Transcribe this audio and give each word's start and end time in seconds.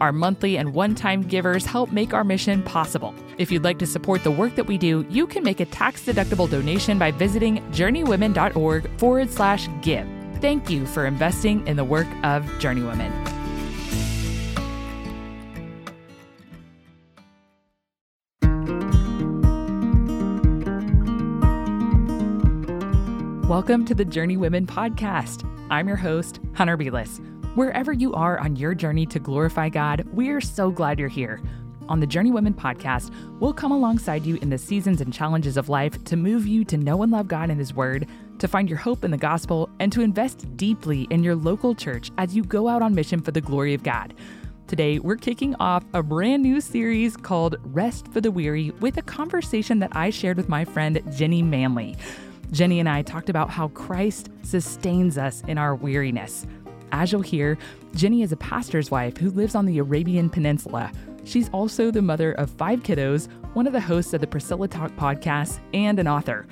Our 0.00 0.12
monthly 0.12 0.56
and 0.56 0.72
one 0.72 0.94
time 0.94 1.22
givers 1.22 1.66
help 1.66 1.92
make 1.92 2.14
our 2.14 2.24
mission 2.24 2.62
possible. 2.62 3.14
If 3.36 3.52
you'd 3.52 3.64
like 3.64 3.78
to 3.80 3.86
support 3.86 4.24
the 4.24 4.30
work 4.30 4.54
that 4.54 4.66
we 4.66 4.78
do, 4.78 5.04
you 5.10 5.26
can 5.26 5.44
make 5.44 5.60
a 5.60 5.66
tax 5.66 6.02
deductible 6.02 6.48
donation 6.48 6.98
by 6.98 7.10
visiting 7.10 7.58
journeywomen.org 7.70 8.98
forward 8.98 9.30
slash 9.30 9.68
give. 9.82 10.08
Thank 10.40 10.70
you 10.70 10.86
for 10.86 11.04
investing 11.04 11.66
in 11.66 11.76
the 11.76 11.84
work 11.84 12.06
of 12.24 12.44
Journeywomen. 12.60 13.10
Welcome 23.46 23.84
to 23.84 23.94
the 23.94 24.04
Journeywomen 24.06 24.64
podcast. 24.64 25.46
I'm 25.70 25.88
your 25.88 25.96
host, 25.96 26.40
Hunter 26.54 26.78
Beless. 26.78 27.20
Wherever 27.56 27.92
you 27.92 28.14
are 28.14 28.38
on 28.38 28.54
your 28.54 28.76
journey 28.76 29.06
to 29.06 29.18
glorify 29.18 29.68
God, 29.70 30.06
we're 30.12 30.40
so 30.40 30.70
glad 30.70 31.00
you're 31.00 31.08
here. 31.08 31.40
On 31.88 31.98
the 31.98 32.06
Journey 32.06 32.30
Women 32.30 32.54
podcast, 32.54 33.12
we'll 33.40 33.52
come 33.52 33.72
alongside 33.72 34.24
you 34.24 34.36
in 34.36 34.50
the 34.50 34.56
seasons 34.56 35.00
and 35.00 35.12
challenges 35.12 35.56
of 35.56 35.68
life 35.68 36.04
to 36.04 36.16
move 36.16 36.46
you 36.46 36.64
to 36.66 36.76
know 36.76 37.02
and 37.02 37.10
love 37.10 37.26
God 37.26 37.50
and 37.50 37.58
His 37.58 37.74
Word, 37.74 38.06
to 38.38 38.46
find 38.46 38.68
your 38.68 38.78
hope 38.78 39.02
in 39.02 39.10
the 39.10 39.16
gospel, 39.16 39.68
and 39.80 39.90
to 39.90 40.00
invest 40.00 40.56
deeply 40.56 41.08
in 41.10 41.24
your 41.24 41.34
local 41.34 41.74
church 41.74 42.12
as 42.18 42.36
you 42.36 42.44
go 42.44 42.68
out 42.68 42.82
on 42.82 42.94
mission 42.94 43.20
for 43.20 43.32
the 43.32 43.40
glory 43.40 43.74
of 43.74 43.82
God. 43.82 44.14
Today, 44.68 45.00
we're 45.00 45.16
kicking 45.16 45.56
off 45.56 45.84
a 45.92 46.04
brand 46.04 46.44
new 46.44 46.60
series 46.60 47.16
called 47.16 47.56
Rest 47.64 48.06
for 48.12 48.20
the 48.20 48.30
Weary 48.30 48.70
with 48.78 48.96
a 48.96 49.02
conversation 49.02 49.80
that 49.80 49.90
I 49.96 50.10
shared 50.10 50.36
with 50.36 50.48
my 50.48 50.64
friend 50.64 51.02
Jenny 51.16 51.42
Manley. 51.42 51.96
Jenny 52.52 52.80
and 52.80 52.88
I 52.88 53.02
talked 53.02 53.28
about 53.28 53.50
how 53.50 53.68
Christ 53.68 54.28
sustains 54.42 55.16
us 55.18 55.42
in 55.46 55.56
our 55.56 55.74
weariness. 55.74 56.46
As 56.92 57.12
you'll 57.12 57.20
hear, 57.22 57.56
Jenny 57.94 58.22
is 58.22 58.32
a 58.32 58.36
pastor's 58.36 58.90
wife 58.90 59.16
who 59.16 59.30
lives 59.30 59.54
on 59.54 59.66
the 59.66 59.78
Arabian 59.78 60.28
Peninsula. 60.28 60.90
She's 61.24 61.48
also 61.50 61.90
the 61.90 62.02
mother 62.02 62.32
of 62.32 62.50
five 62.50 62.82
kiddos, 62.82 63.28
one 63.54 63.66
of 63.66 63.72
the 63.72 63.80
hosts 63.80 64.14
of 64.14 64.20
the 64.20 64.26
Priscilla 64.26 64.68
Talk 64.68 64.90
podcast, 64.92 65.60
and 65.74 65.98
an 65.98 66.08
author. 66.08 66.46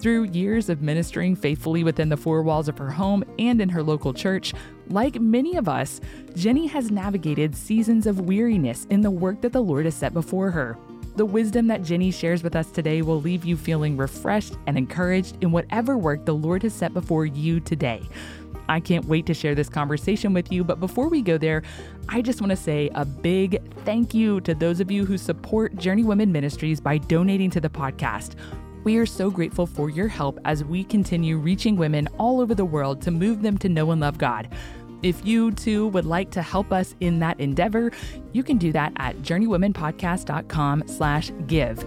Through 0.00 0.24
years 0.24 0.68
of 0.68 0.82
ministering 0.82 1.36
faithfully 1.36 1.84
within 1.84 2.08
the 2.08 2.16
four 2.16 2.42
walls 2.42 2.68
of 2.68 2.78
her 2.78 2.90
home 2.90 3.22
and 3.38 3.60
in 3.60 3.68
her 3.68 3.82
local 3.82 4.12
church, 4.12 4.52
like 4.88 5.20
many 5.20 5.56
of 5.56 5.68
us, 5.68 6.00
Jenny 6.34 6.66
has 6.66 6.90
navigated 6.90 7.54
seasons 7.54 8.06
of 8.06 8.20
weariness 8.20 8.86
in 8.90 9.00
the 9.00 9.10
work 9.10 9.40
that 9.42 9.52
the 9.52 9.62
Lord 9.62 9.84
has 9.84 9.94
set 9.94 10.12
before 10.12 10.50
her. 10.50 10.76
The 11.14 11.26
wisdom 11.26 11.66
that 11.66 11.82
Jenny 11.82 12.10
shares 12.10 12.42
with 12.42 12.56
us 12.56 12.70
today 12.70 13.02
will 13.02 13.20
leave 13.20 13.44
you 13.44 13.56
feeling 13.56 13.98
refreshed 13.98 14.54
and 14.66 14.78
encouraged 14.78 15.36
in 15.42 15.52
whatever 15.52 15.98
work 15.98 16.24
the 16.24 16.34
Lord 16.34 16.62
has 16.62 16.72
set 16.72 16.94
before 16.94 17.26
you 17.26 17.60
today. 17.60 18.02
I 18.72 18.80
can't 18.80 19.04
wait 19.04 19.26
to 19.26 19.34
share 19.34 19.54
this 19.54 19.68
conversation 19.68 20.32
with 20.32 20.50
you. 20.50 20.64
But 20.64 20.80
before 20.80 21.08
we 21.08 21.20
go 21.20 21.36
there, 21.36 21.62
I 22.08 22.22
just 22.22 22.40
want 22.40 22.50
to 22.50 22.56
say 22.56 22.90
a 22.94 23.04
big 23.04 23.62
thank 23.84 24.14
you 24.14 24.40
to 24.40 24.54
those 24.54 24.80
of 24.80 24.90
you 24.90 25.04
who 25.04 25.18
support 25.18 25.76
Journey 25.76 26.04
Women 26.04 26.32
Ministries 26.32 26.80
by 26.80 26.96
donating 26.96 27.50
to 27.50 27.60
the 27.60 27.68
podcast. 27.68 28.34
We 28.84 28.96
are 28.96 29.06
so 29.06 29.30
grateful 29.30 29.66
for 29.66 29.90
your 29.90 30.08
help 30.08 30.40
as 30.46 30.64
we 30.64 30.84
continue 30.84 31.36
reaching 31.36 31.76
women 31.76 32.08
all 32.18 32.40
over 32.40 32.54
the 32.54 32.64
world 32.64 33.02
to 33.02 33.10
move 33.10 33.42
them 33.42 33.58
to 33.58 33.68
know 33.68 33.90
and 33.90 34.00
love 34.00 34.16
God. 34.16 34.48
If 35.02 35.24
you 35.26 35.52
too 35.52 35.88
would 35.88 36.06
like 36.06 36.30
to 36.30 36.42
help 36.42 36.72
us 36.72 36.94
in 37.00 37.18
that 37.18 37.38
endeavor, 37.40 37.92
you 38.32 38.42
can 38.42 38.56
do 38.56 38.72
that 38.72 38.92
at 38.96 39.16
journeywomenpodcast.com 39.18 40.84
slash 40.86 41.30
give. 41.46 41.84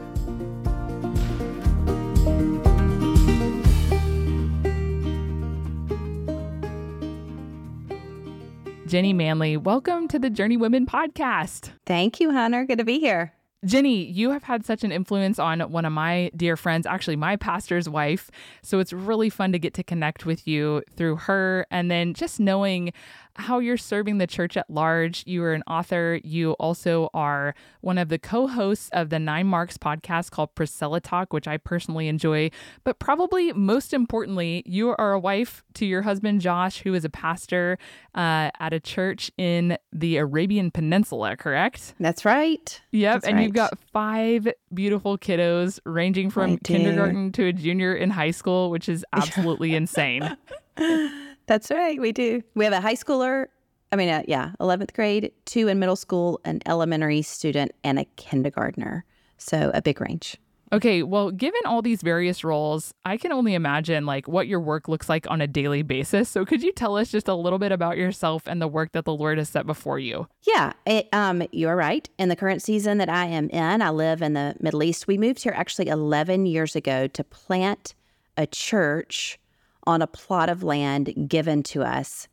Jenny 8.88 9.14
Manley, 9.14 9.58
welcome 9.58 10.08
to 10.10 10.20
the 10.20 10.30
Journey 10.30 10.58
Women 10.58 10.86
podcast. 10.86 11.72
Thank 11.88 12.20
you, 12.20 12.32
Hunter. 12.32 12.66
Good 12.66 12.78
to 12.78 12.84
be 12.84 13.00
here. 13.00 13.34
Jenny, 13.66 14.06
you 14.06 14.30
have 14.30 14.44
had 14.44 14.64
such 14.64 14.84
an 14.84 14.92
influence 14.92 15.40
on 15.40 15.60
one 15.72 15.86
of 15.86 15.92
my 15.92 16.30
dear 16.36 16.56
friends, 16.56 16.86
actually, 16.86 17.16
my 17.16 17.36
pastor's 17.36 17.90
wife. 17.90 18.30
So 18.62 18.78
it's 18.78 18.94
really 18.94 19.32
fun 19.32 19.52
to 19.54 19.60
get 19.60 19.74
to 19.74 19.84
connect 19.84 20.28
with 20.28 20.48
you 20.48 20.84
through 20.96 21.16
her. 21.16 21.66
And 21.72 21.90
then 21.90 22.14
just 22.14 22.40
knowing 22.40 22.94
how 23.38 23.60
you're 23.60 23.78
serving 23.78 24.18
the 24.18 24.28
church 24.28 24.56
at 24.58 24.70
large. 24.70 25.24
You 25.26 25.44
are 25.44 25.54
an 25.54 25.64
author. 25.68 26.20
You 26.24 26.52
also 26.54 27.10
are 27.14 27.54
one 27.82 27.98
of 27.98 28.10
the 28.10 28.18
co 28.18 28.48
hosts 28.48 28.90
of 28.94 29.10
the 29.10 29.20
Nine 29.20 29.48
Marks 29.48 29.78
podcast 29.78 30.32
called 30.32 30.56
Priscilla 30.56 31.02
Talk, 31.02 31.34
which 31.34 31.48
I 31.48 31.58
personally 31.58 32.08
enjoy. 32.08 32.52
But 32.84 33.00
probably 33.00 33.52
most 33.54 33.94
importantly, 33.94 34.64
you 34.66 34.96
are 34.98 35.14
a 35.14 35.20
wife 35.20 35.64
to 35.76 35.86
your 35.86 36.04
husband, 36.04 36.42
Josh, 36.42 36.82
who 36.82 36.94
is 36.94 37.04
a 37.04 37.10
pastor 37.10 37.78
uh, 38.14 38.52
at 38.60 38.74
a 38.74 38.80
church 38.80 39.32
in 39.38 39.78
the 39.92 40.18
Arabian 40.18 40.72
Peninsula, 40.72 41.36
correct? 41.36 41.94
That's 42.00 42.26
right. 42.26 42.82
Yep. 42.92 43.14
That's 43.14 43.28
and 43.28 43.38
right. 43.38 43.44
you've 43.44 43.54
got 43.54 43.78
five 43.92 44.48
beautiful 44.74 45.18
kiddos 45.18 45.80
ranging 45.86 46.30
from 46.30 46.58
kindergarten 46.58 47.32
to 47.34 47.48
a 47.48 47.54
junior 47.54 47.94
in 47.94 48.10
high 48.10 48.32
school, 48.32 48.72
which 48.72 48.88
is 48.88 49.06
absolutely 49.14 49.76
insane. 49.76 50.38
That's 51.48 51.70
right. 51.72 52.00
We 52.00 52.12
do. 52.12 52.42
We 52.56 52.66
have 52.66 52.74
a 52.74 52.82
high 52.82 52.96
schooler. 52.96 53.48
I 53.92 53.96
mean, 53.96 54.10
uh, 54.10 54.24
yeah, 54.28 54.52
11th 54.60 54.94
grade, 54.94 55.32
two 55.46 55.68
in 55.68 55.80
middle 55.80 55.96
school, 55.96 56.42
an 56.44 56.60
elementary 56.66 57.22
student, 57.22 57.72
and 57.84 58.00
a 58.00 58.06
kindergartner. 58.16 59.06
So 59.38 59.72
a 59.74 59.82
big 59.82 60.02
range. 60.02 60.38
Okay, 60.74 61.04
well, 61.04 61.30
given 61.30 61.62
all 61.66 61.82
these 61.82 62.02
various 62.02 62.44
roles, 62.44 62.94
I 63.06 63.18
can 63.18 63.32
only 63.32 63.54
imagine 63.54 64.06
like 64.06 64.28
what 64.28 64.48
your 64.48 64.60
work 64.60 64.88
looks 64.88 65.08
like 65.08 65.30
on 65.30 65.40
a 65.40 65.48
daily 65.48 65.84
basis. 65.84 66.28
So 66.28 66.44
could 66.44 66.64
you 66.64 66.72
tell 66.72 66.98
us 66.98 67.12
just 67.12 67.28
a 67.28 67.36
little 67.36 67.60
bit 67.60 67.72
about 67.72 67.98
yourself 67.98 68.48
and 68.48 68.62
the 68.62 68.68
work 68.68 68.92
that 68.94 69.06
the 69.06 69.14
Lord 69.14 69.38
has 69.38 69.48
set 69.48 69.68
before 69.68 70.00
you? 70.00 70.28
Yeah, 70.42 70.74
it, 70.86 71.08
um, 71.14 71.44
you're 71.52 71.76
right. 71.76 72.10
In 72.18 72.30
the 72.30 72.36
current 72.36 72.64
season 72.64 72.98
that 72.98 73.10
I 73.10 73.26
am 73.26 73.50
in, 73.52 73.82
I 73.82 73.92
live 73.92 74.24
in 74.24 74.34
the 74.34 74.56
Middle 74.60 74.82
East. 74.82 75.08
We 75.08 75.20
moved 75.20 75.44
here 75.44 75.54
actually 75.56 75.88
11 75.88 76.48
years 76.48 76.76
ago 76.76 77.08
to 77.08 77.24
plant 77.24 77.94
a 78.36 78.48
church 78.48 79.40
on 79.88 80.02
a 80.02 80.08
plot 80.08 80.50
of 80.50 80.64
land 80.64 81.28
given 81.28 81.64
to 81.64 81.84
us 81.84 82.28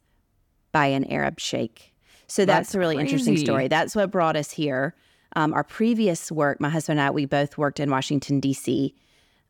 by 0.73 0.87
an 0.87 1.05
Arab 1.05 1.39
sheikh. 1.39 1.93
So 2.27 2.45
that's, 2.45 2.69
That's 2.69 2.75
a 2.75 2.79
really 2.79 2.97
interesting 2.97 3.37
story. 3.37 3.69
That's 3.69 3.95
what 3.95 4.11
brought 4.11 4.37
us 4.37 4.51
here. 4.51 4.95
Um, 5.37 5.53
our 5.53 5.65
previous 5.65 6.33
work, 6.33 6.61
my 6.61 6.71
husband 6.71 6.99
and 6.99 7.09
I, 7.09 7.11
we 7.11 7.27
both 7.27 7.59
worked 7.59 7.79
in 7.79 7.91
Washington, 7.91 8.41
D.C., 8.41 8.95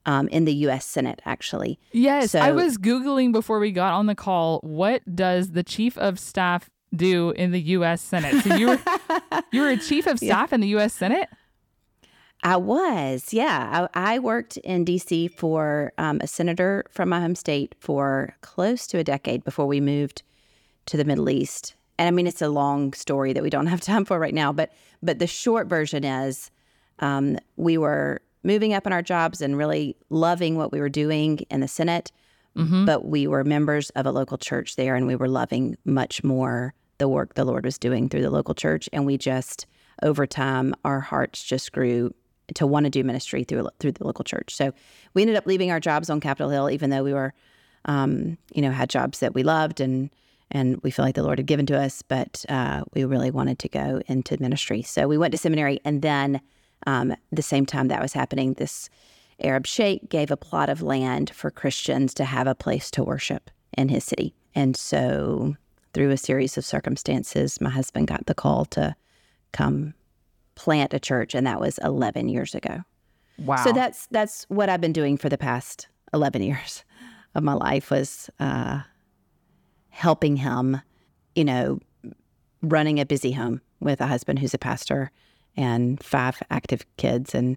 um, 0.05 0.27
in 0.29 0.47
the 0.47 0.55
U.S. 0.55 0.85
Senate, 0.85 1.23
actually. 1.25 1.79
Yes, 1.93 2.35
I 2.35 2.51
was 2.51 2.77
Googling 2.77 3.31
before 3.31 3.61
we 3.61 3.71
got 3.71 3.93
on 3.93 4.07
the 4.07 4.17
call. 4.17 4.59
What 4.65 5.03
does 5.15 5.53
the 5.53 5.63
chief 5.63 5.97
of 5.97 6.19
staff 6.19 6.69
do 6.95 7.31
in 7.31 7.53
the 7.53 7.61
U.S. 7.61 8.03
Senate? 8.03 8.43
So 8.43 8.57
you 8.57 8.67
were, 8.69 8.79
you 9.53 9.61
were 9.61 9.69
a 9.69 9.77
chief 9.77 10.09
of 10.09 10.19
staff 10.19 10.53
in 10.53 10.61
the 10.61 10.69
U.S. 10.69 10.93
Senate? 10.93 11.29
I 12.43 12.57
was, 12.57 13.33
yeah. 13.33 13.89
I, 13.95 14.15
I 14.15 14.19
worked 14.19 14.57
in 14.59 14.85
D.C. 14.85 15.29
for 15.29 15.93
um, 15.99 16.21
a 16.21 16.27
senator 16.27 16.85
from 16.91 17.09
my 17.09 17.21
home 17.21 17.37
state 17.37 17.75
for 17.79 18.35
close 18.41 18.87
to 18.89 18.99
a 18.99 19.05
decade 19.05 19.45
before 19.45 19.67
we 19.67 19.81
moved 19.81 20.23
to 20.87 20.97
the 20.97 21.05
Middle 21.05 21.31
East. 21.31 21.77
And 21.99 22.09
I 22.09 22.11
mean, 22.11 22.27
it's 22.27 22.43
a 22.43 22.49
long 22.49 22.95
story 22.95 23.33
that 23.33 23.43
we 23.43 23.51
don't 23.51 23.69
have 23.69 23.81
time 23.93 24.05
for 24.05 24.19
right 24.19 24.35
now. 24.35 24.53
But 24.53 24.73
but 25.03 25.19
the 25.19 25.27
short 25.27 25.69
version 25.69 26.05
is, 26.05 26.51
um, 26.99 27.39
we 27.57 27.79
were 27.79 28.21
moving 28.45 28.73
up 28.75 28.87
in 28.87 28.93
our 28.93 29.03
jobs 29.03 29.41
and 29.41 29.57
really 29.57 29.97
loving 30.11 30.57
what 30.57 30.73
we 30.73 30.81
were 30.81 30.89
doing 30.89 31.41
in 31.51 31.61
the 31.61 31.69
Senate. 31.69 32.11
But 32.85 33.05
we 33.05 33.27
were 33.27 33.45
members 33.45 33.91
of 33.91 34.05
a 34.05 34.13
local 34.13 34.37
church 34.37 34.77
there, 34.77 34.95
and 34.95 35.07
we 35.07 35.17
were 35.17 35.29
loving 35.29 35.77
much 35.85 36.23
more 36.23 36.75
the 36.99 37.09
work 37.09 37.35
the 37.35 37.45
Lord 37.45 37.65
was 37.65 37.79
doing 37.79 38.09
through 38.09 38.23
the 38.23 38.31
local 38.31 38.55
church. 38.55 38.89
And 38.93 39.07
we 39.07 39.17
just, 39.17 39.67
over 40.03 40.27
time, 40.27 40.75
our 40.85 41.01
hearts 41.01 41.43
just 41.43 41.73
grew 41.73 42.13
to 42.55 42.67
want 42.67 42.85
to 42.85 42.91
do 42.91 43.05
ministry 43.05 43.45
through 43.45 43.69
through 43.79 43.93
the 43.93 44.05
local 44.05 44.25
church. 44.25 44.55
So 44.55 44.73
we 45.15 45.23
ended 45.23 45.37
up 45.37 45.47
leaving 45.47 45.71
our 45.71 45.81
jobs 45.81 46.11
on 46.11 46.21
Capitol 46.21 46.51
Hill, 46.51 46.71
even 46.71 46.91
though 46.91 47.03
we 47.03 47.13
were, 47.13 47.35
um, 47.85 48.39
you 48.55 48.63
know, 48.63 48.71
had 48.71 48.91
jobs 48.91 49.21
that 49.21 49.35
we 49.35 49.43
loved 49.43 49.81
and 49.81 50.11
and 50.51 50.81
we 50.83 50.91
feel 50.91 51.05
like 51.05 51.15
the 51.15 51.23
Lord 51.23 51.39
had 51.39 51.47
given 51.47 51.67
to 51.67 51.81
us, 51.81 52.03
but 52.03 52.45
uh, 52.49 52.85
we 52.93 53.05
really 53.05 53.31
wanted 53.31 53.59
to 53.61 53.69
go 53.69 54.03
into 54.07 54.41
ministry. 54.41 54.83
So 54.83 55.09
we 55.09 55.17
went 55.17 55.33
to 55.33 55.39
seminary, 55.39 55.81
and 55.85 56.03
then 56.03 56.43
um, 56.87 57.15
the 57.31 57.43
same 57.43 57.65
time 57.65 57.89
that 57.89 58.03
was 58.03 58.13
happening, 58.13 58.55
this 58.55 58.91
Arab 59.43 59.67
sheikh 59.67 60.09
gave 60.09 60.31
a 60.31 60.37
plot 60.37 60.69
of 60.69 60.83
land 60.83 61.31
for 61.31 61.51
Christians 61.51 62.13
to 62.15 62.25
have 62.25 62.47
a 62.47 62.55
place 62.55 62.91
to 62.93 63.03
worship 63.03 63.51
in 63.77 63.89
his 63.89 64.05
city. 64.05 64.35
And 64.55 64.77
so, 64.77 65.57
through 65.95 66.11
a 66.11 66.17
series 66.17 66.57
of 66.59 66.65
circumstances, 66.65 67.61
my 67.61 67.71
husband 67.71 68.09
got 68.09 68.27
the 68.27 68.35
call 68.35 68.67
to 68.67 68.95
come 69.53 69.95
plant 70.63 70.95
a 70.95 71.01
church, 71.01 71.35
and 71.35 71.45
that 71.45 71.61
was 71.61 71.79
11 71.83 72.29
years 72.29 72.55
ago. 72.55 72.83
Wow. 73.37 73.65
So 73.65 73.73
that's 73.73 74.07
that's 74.13 74.45
what 74.49 74.69
I've 74.69 74.81
been 74.81 74.93
doing 74.93 75.17
for 75.17 75.29
the 75.29 75.37
past 75.37 75.89
11 76.15 76.41
years 76.41 76.85
of 77.35 77.43
my 77.43 77.55
life 77.55 77.91
was 77.91 78.31
uh, 78.39 78.83
helping 79.89 80.37
him, 80.37 80.81
you 81.35 81.45
know, 81.45 81.81
running 82.63 83.01
a 83.01 83.07
busy 83.07 83.33
home 83.33 83.61
with 83.81 84.01
a 84.01 84.07
husband 84.07 84.39
who's 84.39 84.55
a 84.55 84.59
pastor 84.59 85.11
and 85.57 86.01
five 86.01 86.41
active 86.49 86.87
kids. 86.97 87.35
And 87.35 87.57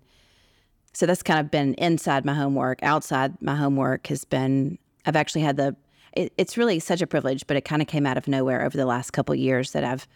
so 0.93 1.05
that's 1.05 1.21
kind 1.21 1.39
of 1.39 1.51
been 1.51 1.75
inside 1.75 2.25
my 2.25 2.33
homework. 2.33 2.81
Outside 2.81 3.39
my 3.39 3.55
homework 3.55 4.07
has 4.07 4.25
been, 4.25 4.79
I've 5.05 5.15
actually 5.15 5.41
had 5.41 5.57
the, 5.57 5.75
it, 6.13 6.33
it's 6.37 6.57
really 6.57 6.79
such 6.79 7.03
a 7.03 7.07
privilege, 7.07 7.45
but 7.45 7.55
it 7.55 7.65
kind 7.65 7.83
of 7.83 7.87
came 7.87 8.07
out 8.07 8.17
of 8.17 8.27
nowhere 8.27 8.65
over 8.65 8.75
the 8.75 8.87
last 8.87 9.11
couple 9.11 9.35
years 9.35 9.73
that 9.73 9.83
I've 9.83 10.07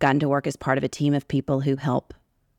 gotten 0.00 0.18
to 0.18 0.28
work 0.28 0.48
as 0.48 0.56
part 0.56 0.78
of 0.78 0.82
a 0.82 0.88
team 0.88 1.14
of 1.14 1.28
people 1.28 1.60
who 1.60 1.76
help 1.76 2.12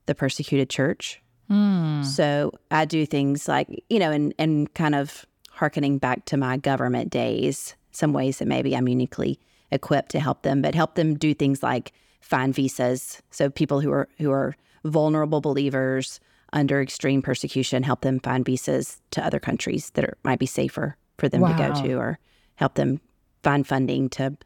the 0.06 0.16
persecuted 0.16 0.70
church. 0.70 1.22
Mm. 1.50 2.06
So 2.06 2.52
I 2.72 2.86
do 2.86 3.06
things 3.06 3.48
like, 3.48 3.68
you 3.90 4.00
know, 4.00 4.12
and, 4.12 4.34
and 4.40 4.74
kind 4.74 4.96
of 4.96 5.26
harkening 5.52 5.98
back 5.98 6.26
to 6.26 6.38
my 6.38 6.58
government 6.58 7.12
days, 7.12 7.76
some 7.92 8.14
ways 8.14 8.40
that 8.40 8.48
maybe 8.48 8.76
I'm 8.76 8.88
uniquely 8.88 9.40
equipped 9.72 10.12
to 10.12 10.20
help 10.20 10.44
them, 10.44 10.62
but 10.62 10.76
help 10.76 10.96
them 10.96 11.16
do 11.16 11.34
things 11.34 11.62
like 11.62 11.92
find 12.22 12.54
visas. 12.56 13.22
So 13.32 13.50
people 13.50 13.82
who 13.82 13.92
are 13.92 14.08
who 14.18 14.32
are 14.32 14.56
vulnerable 14.84 15.42
believers 15.42 16.20
under 16.54 16.82
extreme 16.82 17.22
persecution, 17.22 17.84
help 17.84 18.02
them 18.02 18.20
find 18.20 18.46
visas 18.46 19.02
to 19.12 19.26
other 19.26 19.40
countries 19.40 19.90
that 19.92 20.06
are, 20.06 20.18
might 20.24 20.40
be 20.40 20.46
safer 20.46 20.96
for 21.18 21.28
them 21.28 21.42
to 21.42 21.54
go 21.58 21.74
to, 21.82 21.94
or 21.96 22.20
help 22.56 22.76
them 22.76 23.02
find 23.42 23.66
funding 23.68 24.10
to 24.10 24.38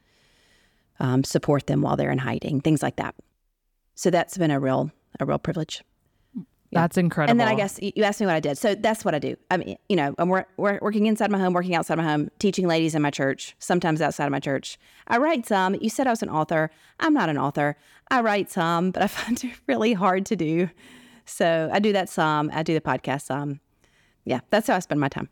um, 1.00 1.24
support 1.24 1.68
them 1.68 1.82
while 1.82 1.98
they're 1.98 2.12
in 2.12 2.18
hiding, 2.18 2.62
things 2.62 2.82
like 2.82 2.96
that. 2.96 3.16
So 3.96 4.10
that's 4.10 4.38
been 4.38 4.52
a 4.52 4.60
real 4.60 4.92
a 5.20 5.26
real 5.26 5.40
privilege. 5.40 5.84
Yeah. 6.70 6.82
That's 6.82 6.98
incredible. 6.98 7.32
And 7.32 7.40
then 7.40 7.48
I 7.48 7.56
guess 7.56 7.80
you 7.82 7.94
you 7.96 8.04
asked 8.04 8.20
me 8.20 8.26
what 8.26 8.36
I 8.36 8.42
did. 8.42 8.58
So 8.58 8.76
that's 8.76 9.06
what 9.06 9.16
I 9.16 9.20
do. 9.20 9.38
I 9.50 9.58
mean, 9.58 9.78
you 9.88 9.96
know, 9.96 10.14
I'm 10.18 10.28
wor- 10.28 10.48
wor- 10.58 10.80
working 10.82 11.06
inside 11.06 11.32
my 11.32 11.38
home, 11.38 11.54
working 11.54 11.76
outside 11.76 11.96
my 11.96 12.04
home, 12.04 12.30
teaching 12.40 12.68
ladies 12.68 12.94
in 12.94 13.02
my 13.02 13.10
church, 13.10 13.56
sometimes 13.60 14.02
outside 14.02 14.26
of 14.26 14.32
my 14.32 14.42
church. 14.42 14.78
I 15.08 15.18
write 15.18 15.46
some. 15.46 15.76
You 15.76 15.90
said 15.90 16.08
I 16.08 16.10
was 16.10 16.22
an 16.22 16.30
author. 16.30 16.70
I'm 17.00 17.14
not 17.14 17.30
an 17.30 17.38
author. 17.38 17.78
I 18.12 18.20
write 18.20 18.52
some, 18.52 18.92
but 18.92 19.02
I 19.02 19.08
find 19.20 19.42
it 19.44 19.54
really 19.66 19.94
hard 19.94 20.26
to 20.26 20.36
do. 20.36 20.70
So 21.26 21.70
I 21.72 21.80
do 21.80 21.94
that 21.94 22.10
some. 22.10 22.52
I 22.54 22.64
do 22.64 22.74
the 22.74 22.82
podcast 22.82 23.24
some. 23.24 23.62
Yeah, 24.26 24.42
that's 24.50 24.68
how 24.68 24.76
I 24.76 24.80
spend 24.80 25.00
my 25.00 25.10
time. 25.10 25.30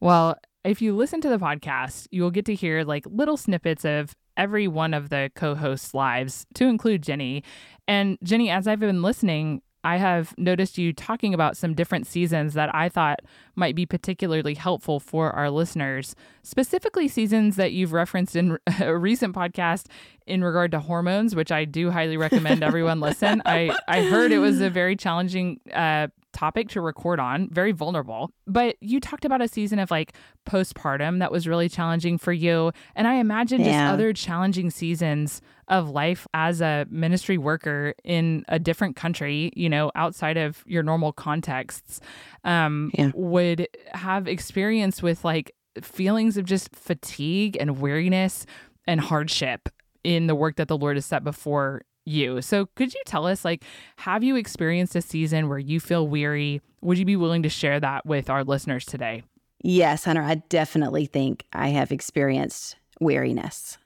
Well, 0.00 0.36
if 0.64 0.82
you 0.82 0.94
listen 0.94 1.22
to 1.22 1.30
the 1.30 1.38
podcast, 1.38 2.08
you 2.10 2.22
will 2.22 2.30
get 2.30 2.44
to 2.46 2.54
hear 2.54 2.84
like 2.84 3.06
little 3.06 3.38
snippets 3.38 3.86
of 3.86 4.14
every 4.36 4.68
one 4.68 4.94
of 4.94 5.08
the 5.08 5.30
co 5.34 5.54
hosts' 5.54 5.94
lives, 5.94 6.46
to 6.54 6.66
include 6.66 7.02
Jenny. 7.02 7.42
And 7.86 8.18
Jenny, 8.22 8.50
as 8.50 8.66
I've 8.66 8.80
been 8.80 9.02
listening, 9.02 9.62
I 9.84 9.98
have 9.98 10.34
noticed 10.38 10.78
you 10.78 10.94
talking 10.94 11.34
about 11.34 11.58
some 11.58 11.74
different 11.74 12.06
seasons 12.06 12.54
that 12.54 12.74
I 12.74 12.88
thought 12.88 13.20
might 13.54 13.76
be 13.76 13.84
particularly 13.84 14.54
helpful 14.54 14.98
for 14.98 15.30
our 15.32 15.50
listeners, 15.50 16.16
specifically 16.42 17.06
seasons 17.06 17.56
that 17.56 17.72
you've 17.72 17.92
referenced 17.92 18.34
in 18.34 18.58
a 18.80 18.96
recent 18.96 19.36
podcast 19.36 19.86
in 20.26 20.42
regard 20.42 20.70
to 20.70 20.80
hormones, 20.80 21.36
which 21.36 21.52
I 21.52 21.66
do 21.66 21.90
highly 21.90 22.16
recommend 22.16 22.62
everyone 22.64 23.00
listen. 23.00 23.42
I, 23.44 23.76
I 23.86 24.04
heard 24.04 24.32
it 24.32 24.38
was 24.38 24.62
a 24.62 24.70
very 24.70 24.96
challenging 24.96 25.60
uh, 25.70 26.08
topic 26.34 26.68
to 26.70 26.80
record 26.82 27.18
on, 27.20 27.48
very 27.50 27.72
vulnerable. 27.72 28.30
But 28.46 28.76
you 28.80 29.00
talked 29.00 29.24
about 29.24 29.40
a 29.40 29.48
season 29.48 29.78
of 29.78 29.90
like 29.90 30.12
postpartum 30.46 31.18
that 31.20 31.32
was 31.32 31.48
really 31.48 31.68
challenging 31.68 32.18
for 32.18 32.32
you. 32.32 32.72
And 32.94 33.08
I 33.08 33.14
imagine 33.14 33.64
just 33.64 33.70
other 33.92 34.12
challenging 34.12 34.70
seasons 34.70 35.40
of 35.68 35.88
life 35.88 36.26
as 36.34 36.60
a 36.60 36.86
ministry 36.90 37.38
worker 37.38 37.94
in 38.04 38.44
a 38.48 38.58
different 38.58 38.96
country, 38.96 39.50
you 39.56 39.68
know, 39.70 39.90
outside 39.94 40.36
of 40.36 40.62
your 40.66 40.82
normal 40.82 41.12
contexts, 41.12 42.00
um, 42.44 42.90
Yeah. 42.94 43.10
would 43.14 43.66
have 43.94 44.28
experience 44.28 45.02
with 45.02 45.24
like 45.24 45.52
feelings 45.80 46.36
of 46.36 46.44
just 46.44 46.74
fatigue 46.74 47.56
and 47.58 47.80
weariness 47.80 48.44
and 48.86 49.00
hardship 49.00 49.68
in 50.02 50.26
the 50.26 50.34
work 50.34 50.56
that 50.56 50.68
the 50.68 50.76
Lord 50.76 50.96
has 50.96 51.06
set 51.06 51.24
before 51.24 51.80
you. 52.04 52.42
So 52.42 52.66
could 52.74 52.94
you 52.94 53.02
tell 53.06 53.26
us 53.26 53.44
like 53.44 53.64
have 53.96 54.22
you 54.22 54.36
experienced 54.36 54.94
a 54.96 55.02
season 55.02 55.48
where 55.48 55.58
you 55.58 55.80
feel 55.80 56.06
weary? 56.06 56.60
Would 56.82 56.98
you 56.98 57.04
be 57.04 57.16
willing 57.16 57.42
to 57.42 57.48
share 57.48 57.80
that 57.80 58.04
with 58.04 58.28
our 58.28 58.44
listeners 58.44 58.84
today? 58.84 59.22
Yes, 59.62 60.04
Hunter, 60.04 60.22
I 60.22 60.34
definitely 60.34 61.06
think 61.06 61.44
I 61.52 61.68
have 61.68 61.90
experienced 61.90 62.76
weariness. 63.00 63.78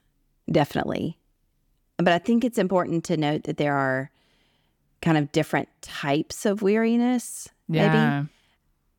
Definitely. 0.51 1.17
But 1.97 2.09
I 2.09 2.19
think 2.19 2.43
it's 2.43 2.57
important 2.57 3.05
to 3.05 3.17
note 3.17 3.43
that 3.43 3.57
there 3.57 3.75
are 3.75 4.11
kind 5.01 5.17
of 5.17 5.31
different 5.31 5.69
types 5.81 6.45
of 6.45 6.61
weariness. 6.61 7.47
Maybe. 7.67 7.93
Yeah. 7.93 8.25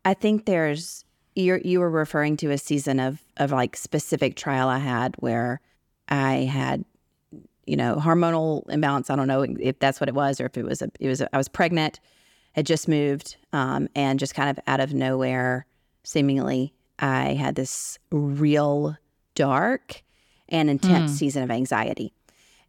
I 0.05 0.15
think 0.15 0.47
there's 0.47 1.05
you 1.35 1.61
you 1.65 1.81
were 1.81 1.91
referring 1.91 2.37
to 2.39 2.51
a 2.51 2.59
season 2.59 2.99
of 3.01 3.23
of 3.37 3.53
like 3.53 3.77
specific 3.77 4.37
trial 4.37 4.69
I 4.69 4.79
had 4.79 5.15
where 5.19 5.61
I 6.09 6.49
had 6.51 6.85
you 7.67 7.77
know 7.77 7.97
hormonal 7.97 8.69
imbalance. 8.71 9.11
I 9.11 9.17
don't 9.17 9.29
know 9.29 9.43
if 9.43 9.79
that's 9.79 10.01
what 10.01 10.09
it 10.09 10.15
was 10.15 10.41
or 10.41 10.47
if 10.47 10.57
it 10.57 10.65
was 10.65 10.83
a 10.83 10.91
it 11.01 11.09
was 11.09 11.21
a, 11.21 11.35
I 11.35 11.39
was 11.39 11.49
pregnant, 11.49 12.01
had 12.53 12.67
just 12.67 12.89
moved, 12.89 13.37
um, 13.53 13.89
and 13.95 14.19
just 14.19 14.35
kind 14.35 14.51
of 14.51 14.59
out 14.67 14.81
of 14.81 14.95
nowhere, 14.95 15.67
seemingly 16.05 16.73
I 16.99 17.35
had 17.35 17.55
this 17.55 17.99
real 18.11 18.97
dark 19.35 20.03
and 20.49 20.69
intense 20.69 21.13
Hmm. 21.13 21.17
season 21.17 21.43
of 21.43 21.51
anxiety, 21.51 22.13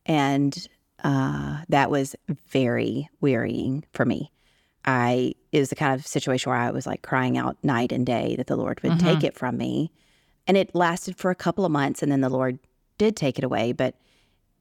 and 0.05 0.67
uh, 1.03 1.61
that 1.69 1.89
was 1.89 2.15
very 2.47 3.09
wearying 3.21 3.83
for 3.91 4.05
me. 4.05 4.31
I 4.85 5.33
it 5.51 5.59
was 5.59 5.69
the 5.69 5.75
kind 5.75 5.93
of 5.93 6.05
situation 6.07 6.49
where 6.49 6.59
I 6.59 6.71
was 6.71 6.87
like 6.87 7.01
crying 7.01 7.37
out 7.37 7.57
night 7.63 7.91
and 7.91 8.05
day 8.05 8.35
that 8.37 8.47
the 8.47 8.55
Lord 8.55 8.81
would 8.83 8.99
take 8.99 9.23
it 9.23 9.35
from 9.35 9.57
me. 9.57 9.91
And 10.47 10.57
it 10.57 10.73
lasted 10.73 11.17
for 11.17 11.29
a 11.29 11.35
couple 11.35 11.65
of 11.65 11.71
months 11.71 12.01
and 12.01 12.11
then 12.11 12.21
the 12.21 12.29
Lord 12.29 12.57
did 12.97 13.15
take 13.15 13.37
it 13.37 13.43
away. 13.43 13.73
But 13.73 13.95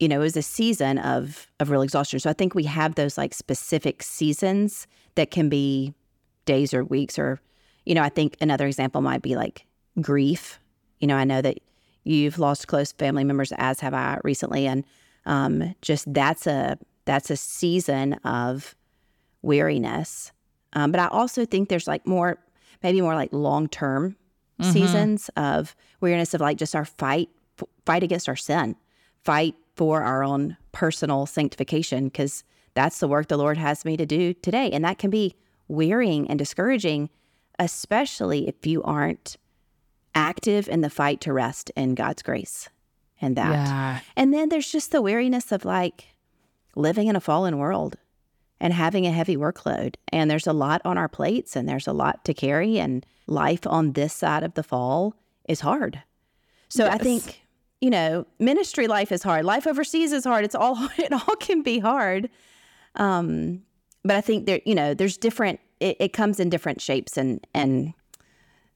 you 0.01 0.07
know, 0.07 0.15
it 0.15 0.23
was 0.23 0.35
a 0.35 0.41
season 0.41 0.97
of 0.97 1.47
of 1.59 1.69
real 1.69 1.83
exhaustion. 1.83 2.19
So 2.19 2.29
I 2.29 2.33
think 2.33 2.55
we 2.55 2.63
have 2.63 2.95
those 2.95 3.17
like 3.17 3.35
specific 3.35 4.01
seasons 4.01 4.87
that 5.15 5.29
can 5.29 5.47
be 5.47 5.93
days 6.45 6.73
or 6.73 6.83
weeks 6.83 7.19
or 7.19 7.39
you 7.85 7.95
know, 7.95 8.01
I 8.01 8.09
think 8.09 8.35
another 8.41 8.67
example 8.67 9.01
might 9.01 9.21
be 9.21 9.35
like 9.35 9.65
grief. 10.01 10.59
You 10.99 11.07
know, 11.07 11.15
I 11.15 11.23
know 11.23 11.41
that 11.41 11.59
you've 12.03 12.39
lost 12.39 12.67
close 12.67 12.91
family 12.91 13.23
members 13.23 13.53
as 13.57 13.79
have 13.79 13.93
I 13.93 14.19
recently 14.23 14.67
and 14.67 14.83
um 15.27 15.75
just 15.83 16.11
that's 16.11 16.47
a 16.47 16.79
that's 17.05 17.29
a 17.29 17.37
season 17.37 18.13
of 18.23 18.75
weariness. 19.43 20.31
Um, 20.73 20.91
but 20.91 20.99
I 20.99 21.07
also 21.07 21.45
think 21.45 21.69
there's 21.69 21.87
like 21.87 22.07
more, 22.07 22.39
maybe 22.81 23.01
more 23.01 23.15
like 23.15 23.31
long 23.31 23.67
term 23.67 24.15
seasons 24.61 25.29
of 25.37 25.75
weariness 26.01 26.35
of 26.35 26.41
like 26.41 26.57
just 26.57 26.75
our 26.75 26.85
fight, 26.85 27.29
fight 27.83 28.03
against 28.03 28.29
our 28.29 28.35
sin, 28.35 28.75
fight 29.23 29.55
for 29.81 30.03
our 30.03 30.23
own 30.23 30.55
personal 30.73 31.25
sanctification, 31.25 32.03
because 32.03 32.43
that's 32.75 32.99
the 32.99 33.07
work 33.07 33.29
the 33.29 33.35
Lord 33.35 33.57
has 33.57 33.83
me 33.83 33.97
to 33.97 34.05
do 34.05 34.31
today. 34.31 34.69
And 34.69 34.85
that 34.85 34.99
can 34.99 35.09
be 35.09 35.33
wearying 35.67 36.29
and 36.29 36.37
discouraging, 36.37 37.09
especially 37.57 38.47
if 38.47 38.63
you 38.67 38.83
aren't 38.83 39.37
active 40.13 40.69
in 40.69 40.81
the 40.81 40.89
fight 40.91 41.19
to 41.21 41.33
rest 41.33 41.71
in 41.75 41.95
God's 41.95 42.21
grace 42.21 42.69
and 43.19 43.35
that. 43.35 43.53
Yeah. 43.53 43.99
And 44.15 44.31
then 44.31 44.49
there's 44.49 44.71
just 44.71 44.91
the 44.91 45.01
weariness 45.01 45.51
of 45.51 45.65
like 45.65 46.09
living 46.75 47.07
in 47.07 47.15
a 47.15 47.19
fallen 47.19 47.57
world 47.57 47.95
and 48.59 48.73
having 48.73 49.07
a 49.07 49.11
heavy 49.11 49.35
workload. 49.35 49.95
And 50.09 50.29
there's 50.29 50.45
a 50.45 50.53
lot 50.53 50.83
on 50.85 50.99
our 50.99 51.09
plates 51.09 51.55
and 51.55 51.67
there's 51.67 51.87
a 51.87 51.93
lot 51.93 52.23
to 52.25 52.35
carry. 52.35 52.77
And 52.77 53.03
life 53.25 53.65
on 53.65 53.93
this 53.93 54.13
side 54.13 54.43
of 54.43 54.53
the 54.53 54.61
fall 54.61 55.15
is 55.49 55.61
hard. 55.61 56.03
So 56.69 56.85
I 56.85 56.99
think, 56.99 57.40
you 57.81 57.89
know, 57.89 58.25
ministry 58.39 58.87
life 58.87 59.11
is 59.11 59.23
hard. 59.23 59.43
Life 59.43 59.67
overseas 59.67 60.11
is 60.13 60.23
hard. 60.23 60.45
It's 60.45 60.55
all, 60.55 60.77
it 60.97 61.11
all 61.11 61.35
can 61.39 61.61
be 61.63 61.79
hard. 61.79 62.29
Um, 62.95 63.63
but 64.03 64.15
I 64.15 64.21
think 64.21 64.45
there, 64.45 64.61
you 64.65 64.75
know, 64.75 64.93
there's 64.93 65.17
different, 65.17 65.59
it, 65.79 65.97
it 65.99 66.13
comes 66.13 66.39
in 66.39 66.49
different 66.49 66.79
shapes 66.81 67.17
and, 67.17 67.45
and, 67.53 67.93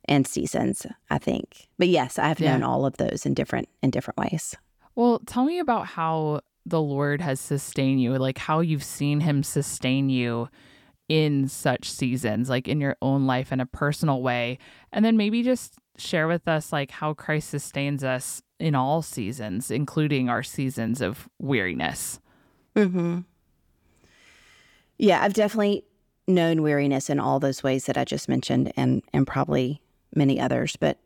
and 0.06 0.28
seasons, 0.28 0.86
I 1.10 1.18
think. 1.18 1.68
But 1.78 1.88
yes, 1.88 2.20
I 2.20 2.28
have 2.28 2.40
Yeah. 2.40 2.52
known 2.52 2.64
all 2.64 2.86
of 2.86 2.98
those 2.98 3.26
in 3.26 3.34
different, 3.34 3.70
in 3.82 3.90
different 3.92 4.18
ways. 4.18 4.56
Well, 4.96 5.20
tell 5.26 5.46
me 5.46 5.60
about 5.60 5.88
how 5.88 6.42
the 6.66 6.82
Lord 6.82 7.22
has 7.22 7.40
sustained 7.40 8.02
you, 8.02 8.14
like 8.18 8.38
how 8.38 8.60
you've 8.60 8.84
seen 8.84 9.20
him 9.22 9.44
sustain 9.44 10.10
you 10.10 10.50
in 11.08 11.48
such 11.48 11.90
seasons, 11.92 12.50
like 12.50 12.68
in 12.68 12.82
your 12.82 12.96
own 13.02 13.28
life 13.28 13.52
in 13.52 13.60
a 13.60 13.66
personal 13.68 14.22
way. 14.24 14.58
And 14.92 15.06
then 15.06 15.18
maybe 15.18 15.44
just 15.44 15.76
share 15.98 16.28
with 16.28 16.48
us 16.48 16.74
like 16.74 16.90
how 16.92 17.14
Christ 17.14 17.50
sustains 17.50 18.04
us 18.04 18.42
in 18.60 18.76
all 18.76 19.02
seasons, 19.02 19.70
including 19.72 20.30
our 20.30 20.44
seasons 20.44 21.02
of 21.02 21.28
weariness. 21.40 22.20
Mm-hmm. 22.76 23.20
Yeah, 24.98 25.22
I've 25.22 25.34
definitely 25.34 25.84
known 26.28 26.62
weariness 26.62 27.10
in 27.10 27.20
all 27.20 27.40
those 27.40 27.64
ways 27.64 27.86
that 27.86 27.98
I 27.98 28.06
just 28.06 28.30
mentioned, 28.30 28.72
and 28.78 29.04
and 29.14 29.28
probably 29.28 29.82
many 30.16 30.40
others. 30.40 30.76
But 30.76 31.00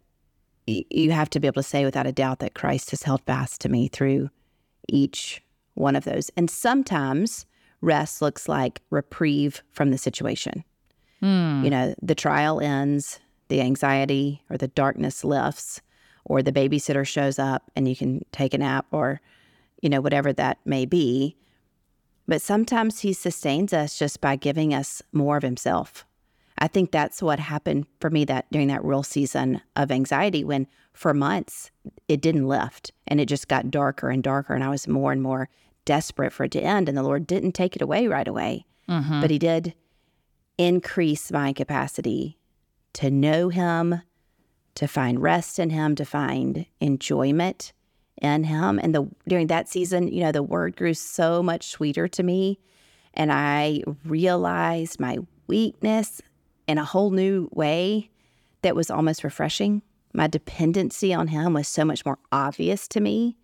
y- 0.68 0.86
you 0.90 1.12
have 1.12 1.30
to 1.32 1.40
be 1.40 1.48
able 1.48 1.62
to 1.62 1.68
say 1.68 1.86
without 1.86 2.08
a 2.08 2.12
doubt 2.12 2.40
that 2.40 2.54
Christ 2.54 2.92
has 2.92 3.04
held 3.04 3.22
fast 3.26 3.62
to 3.62 3.70
me 3.70 3.88
through 3.88 4.30
each 4.88 5.42
one 5.74 5.96
of 5.96 6.04
those. 6.04 6.30
And 6.38 6.50
sometimes 6.50 7.46
rest 7.82 8.22
looks 8.22 8.48
like 8.48 8.82
reprieve 8.90 9.64
from 9.72 9.92
the 9.92 9.98
situation. 9.98 10.64
You 11.22 11.70
know, 11.70 11.96
the 12.02 12.16
trial 12.16 12.62
ends, 12.62 13.20
the 13.50 13.60
anxiety 13.62 14.42
or 14.50 14.58
the 14.58 14.70
darkness 14.70 15.24
lifts, 15.26 15.82
or 16.26 16.42
the 16.42 16.52
babysitter 16.52 17.06
shows 17.06 17.40
up 17.40 17.72
and 17.76 17.88
you 17.88 17.96
can 17.96 18.24
take 18.32 18.54
a 18.54 18.58
nap 18.58 18.86
or, 18.92 19.22
you 19.82 19.90
know, 19.90 20.02
whatever 20.02 20.34
that 20.34 20.60
may 20.66 20.86
be. 20.86 21.36
But 22.28 22.42
sometimes 22.42 23.00
he 23.00 23.14
sustains 23.14 23.74
us 23.74 23.98
just 23.98 24.22
by 24.22 24.36
giving 24.36 24.74
us 24.74 25.02
more 25.12 25.38
of 25.38 25.44
himself. 25.44 26.06
I 26.60 26.68
think 26.68 26.92
that's 26.92 27.24
what 27.24 27.40
happened 27.40 27.88
for 28.00 28.10
me 28.10 28.26
that 28.26 28.52
during 28.52 28.68
that 28.68 28.84
real 28.84 29.04
season 29.04 29.62
of 29.76 29.92
anxiety 29.92 30.44
when 30.44 30.68
for 30.94 31.14
months 31.14 31.72
it 32.08 32.22
didn't 32.22 32.48
lift 32.48 32.92
and 33.08 33.22
it 33.22 33.28
just 33.28 33.48
got 33.48 33.72
darker 33.72 34.10
and 34.10 34.22
darker 34.22 34.54
and 34.54 34.64
I 34.64 34.70
was 34.70 34.88
more 34.88 35.14
and 35.14 35.22
more 35.22 35.50
desperate 35.86 36.34
for 36.34 36.44
it 36.44 36.52
to 36.52 36.62
end 36.62 36.90
and 36.90 36.98
the 36.98 37.04
Lord 37.04 37.26
didn't 37.26 37.54
take 37.54 37.76
it 37.76 37.82
away 37.82 38.08
right 38.08 38.28
away. 38.28 38.66
Mm-hmm. 38.90 39.22
But 39.22 39.32
he 39.32 39.40
did 39.40 39.74
increase 40.58 41.32
my 41.32 41.54
capacity 41.54 42.38
to 42.94 43.10
know 43.10 43.50
him, 43.50 44.02
to 44.76 44.88
find 44.88 45.22
rest 45.22 45.60
in 45.60 45.70
him, 45.70 45.96
to 45.96 46.06
find 46.06 46.66
enjoyment 46.80 47.74
in 48.22 48.44
him. 48.44 48.80
And 48.82 48.94
the 48.94 49.08
during 49.28 49.48
that 49.48 49.70
season, 49.70 50.08
you 50.08 50.22
know, 50.22 50.32
the 50.32 50.44
word 50.44 50.76
grew 50.76 50.94
so 50.94 51.42
much 51.42 51.68
sweeter 51.68 52.08
to 52.08 52.24
me. 52.24 52.60
And 53.14 53.32
I 53.32 53.84
realized 54.06 55.00
my 55.00 55.18
weakness 55.48 56.22
in 56.68 56.78
a 56.78 56.86
whole 56.86 57.12
new 57.12 57.50
way 57.52 58.10
that 58.62 58.76
was 58.76 58.92
almost 58.92 59.24
refreshing. 59.24 59.82
My 60.14 60.28
dependency 60.28 61.14
on 61.14 61.28
him 61.28 61.54
was 61.54 61.68
so 61.68 61.86
much 61.86 62.06
more 62.06 62.20
obvious 62.32 62.88
to 62.90 63.00
me. 63.00 63.38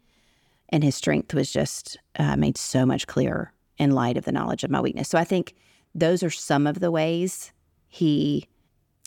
And 0.69 0.83
his 0.83 0.95
strength 0.95 1.33
was 1.33 1.51
just 1.51 1.97
uh, 2.17 2.35
made 2.35 2.57
so 2.57 2.85
much 2.85 3.07
clearer 3.07 3.51
in 3.77 3.91
light 3.91 4.17
of 4.17 4.25
the 4.25 4.31
knowledge 4.31 4.63
of 4.63 4.71
my 4.71 4.81
weakness. 4.81 5.09
So 5.09 5.17
I 5.17 5.23
think 5.23 5.53
those 5.93 6.23
are 6.23 6.29
some 6.29 6.67
of 6.67 6.79
the 6.79 6.91
ways 6.91 7.51
he 7.87 8.47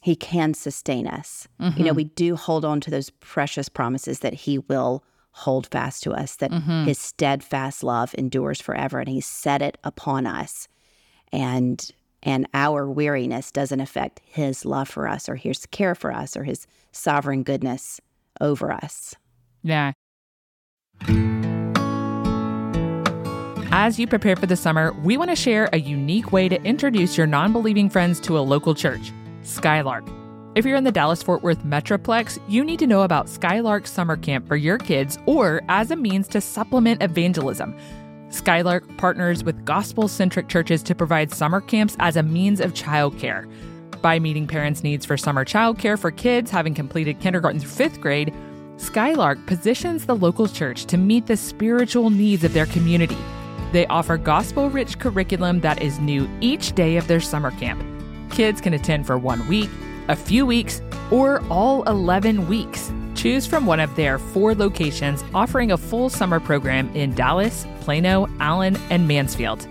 he 0.02 0.14
can 0.14 0.55
sustain 0.55 1.07
us. 1.07 1.49
You 1.59 1.67
know, 1.67 1.90
mm-hmm. 1.90 1.97
we 1.97 2.05
do 2.05 2.37
hold 2.37 2.64
on 2.64 2.81
to 2.83 2.90
those 2.90 3.11
precious 3.11 3.69
promises 3.69 4.21
that 4.21 4.35
he 4.35 4.59
will 4.59 5.02
hold 5.33 5.67
fast 5.69 6.02
to 6.05 6.12
us, 6.12 6.37
that 6.37 6.50
mm-hmm. 6.50 6.85
his 6.85 6.99
steadfast 6.99 7.83
love 7.83 8.14
endures 8.17 8.61
forever 8.61 9.00
and 9.00 9.09
he 9.09 9.21
set 9.21 9.62
it 9.62 9.78
upon 9.85 10.26
us. 10.26 10.69
And 11.33 11.90
and 12.23 12.49
our 12.52 12.90
weariness 12.90 13.52
doesn't 13.52 13.81
affect 13.81 14.21
his 14.25 14.64
love 14.64 14.88
for 14.88 15.07
us 15.07 15.28
or 15.28 15.37
his 15.37 15.67
care 15.67 15.95
for 15.95 16.12
us 16.12 16.37
or 16.37 16.43
his 16.43 16.67
sovereign 16.90 17.45
goodness 17.45 18.00
over 18.40 18.73
us. 18.73 19.14
Yeah. 19.62 19.93
As 23.71 23.99
you 24.00 24.09
prepare 24.09 24.35
for 24.35 24.47
the 24.47 24.57
summer, 24.57 24.93
we 25.05 25.17
want 25.17 25.31
to 25.31 25.37
share 25.37 25.69
a 25.73 25.78
unique 25.78 26.33
way 26.33 26.49
to 26.49 26.61
introduce 26.62 27.17
your 27.17 27.26
non 27.26 27.52
believing 27.52 27.88
friends 27.88 28.19
to 28.21 28.37
a 28.37 28.40
local 28.40 28.75
church 28.75 29.12
Skylark. 29.49 30.07
If 30.55 30.64
you're 30.67 30.76
in 30.76 30.85
the 30.85 30.93
Dallas 30.93 31.23
Fort 31.23 31.43
Worth 31.43 31.64
Metroplex, 31.64 32.38
you 32.49 32.64
need 32.64 32.78
to 32.81 32.87
know 32.87 33.02
about 33.02 33.28
Skylark 33.28 33.87
Summer 33.87 34.17
Camp 34.17 34.47
for 34.47 34.57
your 34.57 34.76
kids 34.76 35.19
or 35.26 35.62
as 35.69 35.90
a 35.90 35.97
means 35.97 36.28
to 36.28 36.40
supplement 36.40 37.02
evangelism. 37.02 37.76
Skylark 38.31 38.85
partners 38.99 39.43
with 39.43 39.64
gospel 39.64 40.07
centric 40.07 40.49
churches 40.49 40.83
to 40.83 40.95
provide 40.95 41.33
summer 41.33 41.61
camps 41.61 41.97
as 41.99 42.17
a 42.17 42.23
means 42.23 42.61
of 42.61 42.75
childcare. 42.75 43.50
By 44.02 44.19
meeting 44.19 44.47
parents' 44.47 44.83
needs 44.83 45.07
for 45.07 45.17
summer 45.17 45.45
childcare 45.45 45.99
for 45.99 46.11
kids 46.11 46.50
having 46.50 46.75
completed 46.75 47.21
kindergarten 47.21 47.61
through 47.61 47.71
fifth 47.71 48.00
grade, 48.00 48.35
Skylark 48.76 49.45
positions 49.47 50.07
the 50.07 50.14
local 50.14 50.47
church 50.47 50.85
to 50.87 50.99
meet 50.99 51.26
the 51.26 51.37
spiritual 51.37 52.11
needs 52.11 52.45
of 52.45 52.52
their 52.52 52.67
community. 52.67 53.19
They 53.73 53.87
offer 53.87 54.19
gospel 54.19 54.71
rich 54.71 54.99
curriculum 54.99 55.61
that 55.61 55.81
is 55.83 55.99
new 55.99 56.28
each 56.40 56.73
day 56.73 56.97
of 56.97 57.09
their 57.09 57.21
summer 57.21 57.50
camp. 57.52 57.98
Kids 58.30 58.61
can 58.61 58.75
attend 58.75 59.06
for 59.06 59.18
one 59.18 59.47
week, 59.49 59.70
a 60.08 60.16
few 60.16 60.47
weeks, 60.47 60.80
or 61.11 61.42
all 61.50 61.82
11 61.85 62.49
weeks. 62.49 62.92
Choose 63.14 63.47
from 63.47 63.66
one 63.66 63.80
of 63.80 63.94
their 63.97 64.18
four 64.18 64.54
locations 64.54 65.25
offering 65.35 65.73
a 65.73 65.76
full 65.76 66.08
summer 66.08 66.38
program 66.38 66.94
in 66.94 67.14
Dallas, 67.14 67.66
Plano, 67.80 68.28
Allen, 68.38 68.76
and 68.90 69.08
Mansfield. 69.08 69.66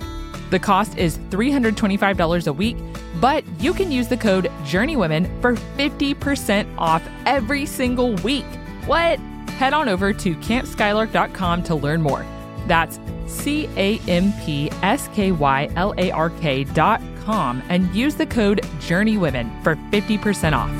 The 0.50 0.60
cost 0.60 0.98
is 0.98 1.18
$325 1.30 2.48
a 2.48 2.54
week, 2.54 2.78
but 3.20 3.44
you 3.60 3.74
can 3.74 3.92
use 3.92 4.08
the 4.08 4.18
code 4.18 4.46
JourneyWomen 4.64 5.42
for 5.42 5.56
50% 5.56 6.68
off 6.78 7.08
every 7.26 7.66
single 7.66 8.16
week. 8.18 8.46
What? 8.86 9.20
Head 9.58 9.74
on 9.74 9.90
over 9.90 10.14
to 10.14 10.36
campskylark.com 10.36 11.64
to 11.64 11.76
learn 11.76 12.02
more. 12.02 12.26
That's 12.68 13.00
C 13.28 13.68
A 13.76 14.00
M 14.08 14.32
P 14.44 14.70
S 14.84 15.10
K 15.14 15.32
Y 15.32 15.70
L 15.76 15.94
A 15.98 16.12
R 16.12 16.30
K 16.30 16.64
dot 16.64 17.02
com 17.28 17.62
and 17.68 17.94
use 17.94 18.16
the 18.16 18.26
code 18.26 18.62
JourneyWomen 18.80 19.62
for 19.62 19.76
50% 19.92 20.54
off. 20.54 20.72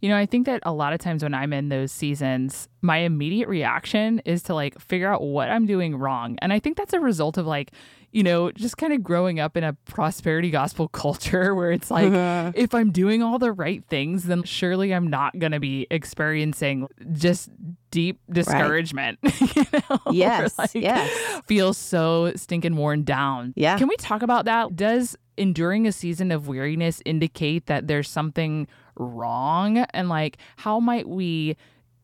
You 0.00 0.10
know, 0.10 0.16
I 0.16 0.26
think 0.26 0.44
that 0.46 0.60
a 0.64 0.72
lot 0.72 0.92
of 0.92 0.98
times 0.98 1.22
when 1.22 1.32
I'm 1.32 1.52
in 1.54 1.68
those 1.70 1.92
seasons, 1.92 2.68
my 2.82 2.98
immediate 2.98 3.48
reaction 3.48 4.20
is 4.26 4.42
to 4.44 4.54
like 4.54 4.78
figure 4.78 5.10
out 5.10 5.22
what 5.22 5.50
I'm 5.50 5.64
doing 5.64 5.96
wrong. 5.96 6.36
And 6.42 6.52
I 6.52 6.58
think 6.58 6.76
that's 6.76 6.92
a 6.92 7.00
result 7.00 7.38
of 7.38 7.46
like, 7.46 7.72
you 8.14 8.22
know, 8.22 8.52
just 8.52 8.76
kind 8.76 8.92
of 8.92 9.02
growing 9.02 9.40
up 9.40 9.56
in 9.56 9.64
a 9.64 9.72
prosperity 9.72 10.48
gospel 10.48 10.86
culture 11.02 11.52
where 11.52 11.72
it's 11.72 11.90
like, 11.90 12.12
uh-huh. 12.12 12.52
if 12.54 12.72
I'm 12.72 12.92
doing 12.92 13.24
all 13.24 13.40
the 13.40 13.50
right 13.50 13.84
things, 13.86 14.24
then 14.24 14.44
surely 14.44 14.94
I'm 14.94 15.08
not 15.08 15.36
going 15.40 15.50
to 15.50 15.58
be 15.58 15.88
experiencing 15.90 16.86
just 17.12 17.50
deep 17.90 18.20
discouragement. 18.30 19.18
you 19.40 19.64
know? 19.72 19.98
Yes, 20.12 20.56
like, 20.56 20.74
yes. 20.74 21.42
Feel 21.46 21.74
so 21.74 22.32
stinking 22.36 22.76
worn 22.76 23.02
down. 23.02 23.52
Yeah. 23.56 23.76
Can 23.76 23.88
we 23.88 23.96
talk 23.96 24.22
about 24.22 24.44
that? 24.44 24.76
Does 24.76 25.16
enduring 25.36 25.88
a 25.88 25.92
season 25.92 26.30
of 26.30 26.46
weariness 26.46 27.02
indicate 27.04 27.66
that 27.66 27.88
there's 27.88 28.08
something 28.08 28.68
wrong? 28.94 29.78
And 29.78 30.08
like, 30.08 30.38
how 30.56 30.78
might 30.78 31.08
we 31.08 31.56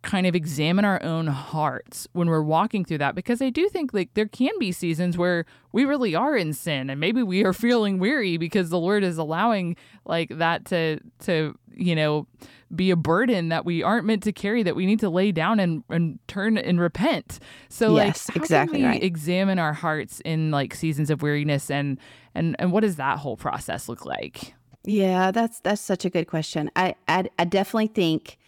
kind 0.03 0.27
of 0.27 0.35
examine 0.35 0.85
our 0.85 1.03
own 1.03 1.27
hearts 1.27 2.09
when 2.13 2.29
we're 2.29 2.43
walking 2.43 2.85
through 2.85 2.99
that? 2.99 3.15
Because 3.15 3.43
I 3.43 3.51
do 3.51 3.69
think 3.69 3.93
like 3.93 4.15
there 4.15 4.29
can 4.29 4.53
be 4.59 4.73
seasons 4.73 5.19
where 5.19 5.45
we 5.73 5.85
really 5.85 6.15
are 6.15 6.37
in 6.37 6.53
sin 6.53 6.89
and 6.91 6.99
maybe 7.01 7.23
we 7.23 7.45
are 7.45 7.53
feeling 7.67 7.99
weary 7.99 8.37
because 8.37 8.71
the 8.71 8.79
Lord 8.79 9.05
is 9.05 9.19
allowing 9.19 9.77
like 10.05 10.31
that 10.31 10.65
to 10.67 11.01
to, 11.21 11.55
you 11.75 11.95
know, 11.95 12.27
be 12.75 12.91
a 12.91 12.97
burden 12.97 13.49
that 13.49 13.65
we 13.65 13.83
aren't 13.83 14.07
meant 14.07 14.23
to 14.23 14.33
carry 14.33 14.63
that 14.63 14.77
we 14.77 14.87
need 14.87 15.01
to 15.01 15.11
lay 15.11 15.33
down 15.33 15.59
and, 15.59 15.83
and 15.91 16.19
turn 16.29 16.57
and 16.57 16.81
repent. 16.81 17.41
So 17.69 17.97
Yes, 17.97 18.29
like 18.29 18.37
how 18.37 18.43
exactly 18.43 18.85
right. 18.85 19.03
examine 19.03 19.59
our 19.59 19.73
hearts 19.73 20.21
in 20.25 20.51
like 20.51 20.75
seasons 20.75 21.11
of 21.11 21.21
weariness 21.23 21.71
and 21.71 21.99
and 22.35 22.57
and 22.59 22.73
what 22.73 22.81
does 22.81 22.97
that 22.97 23.19
whole 23.19 23.37
process 23.37 23.89
look 23.89 24.07
like? 24.07 24.55
Yeah, 24.85 25.31
that's 25.31 25.61
that's 25.61 25.83
such 25.83 26.05
a 26.07 26.11
good 26.11 26.27
question. 26.27 26.71
I, 26.75 26.95
I 27.07 27.29
I 27.39 27.45
definitely 27.45 27.89
think 27.89 28.39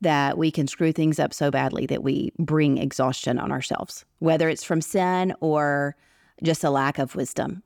that 0.00 0.38
we 0.38 0.50
can 0.50 0.66
screw 0.66 0.92
things 0.92 1.18
up 1.18 1.34
so 1.34 1.50
badly 1.50 1.86
that 1.86 2.02
we 2.02 2.32
bring 2.38 2.78
exhaustion 2.78 3.38
on 3.38 3.50
ourselves, 3.50 4.04
whether 4.20 4.48
it's 4.48 4.64
from 4.64 4.80
sin 4.80 5.34
or 5.40 5.96
just 6.42 6.62
a 6.62 6.70
lack 6.70 6.98
of 6.98 7.16
wisdom. 7.16 7.62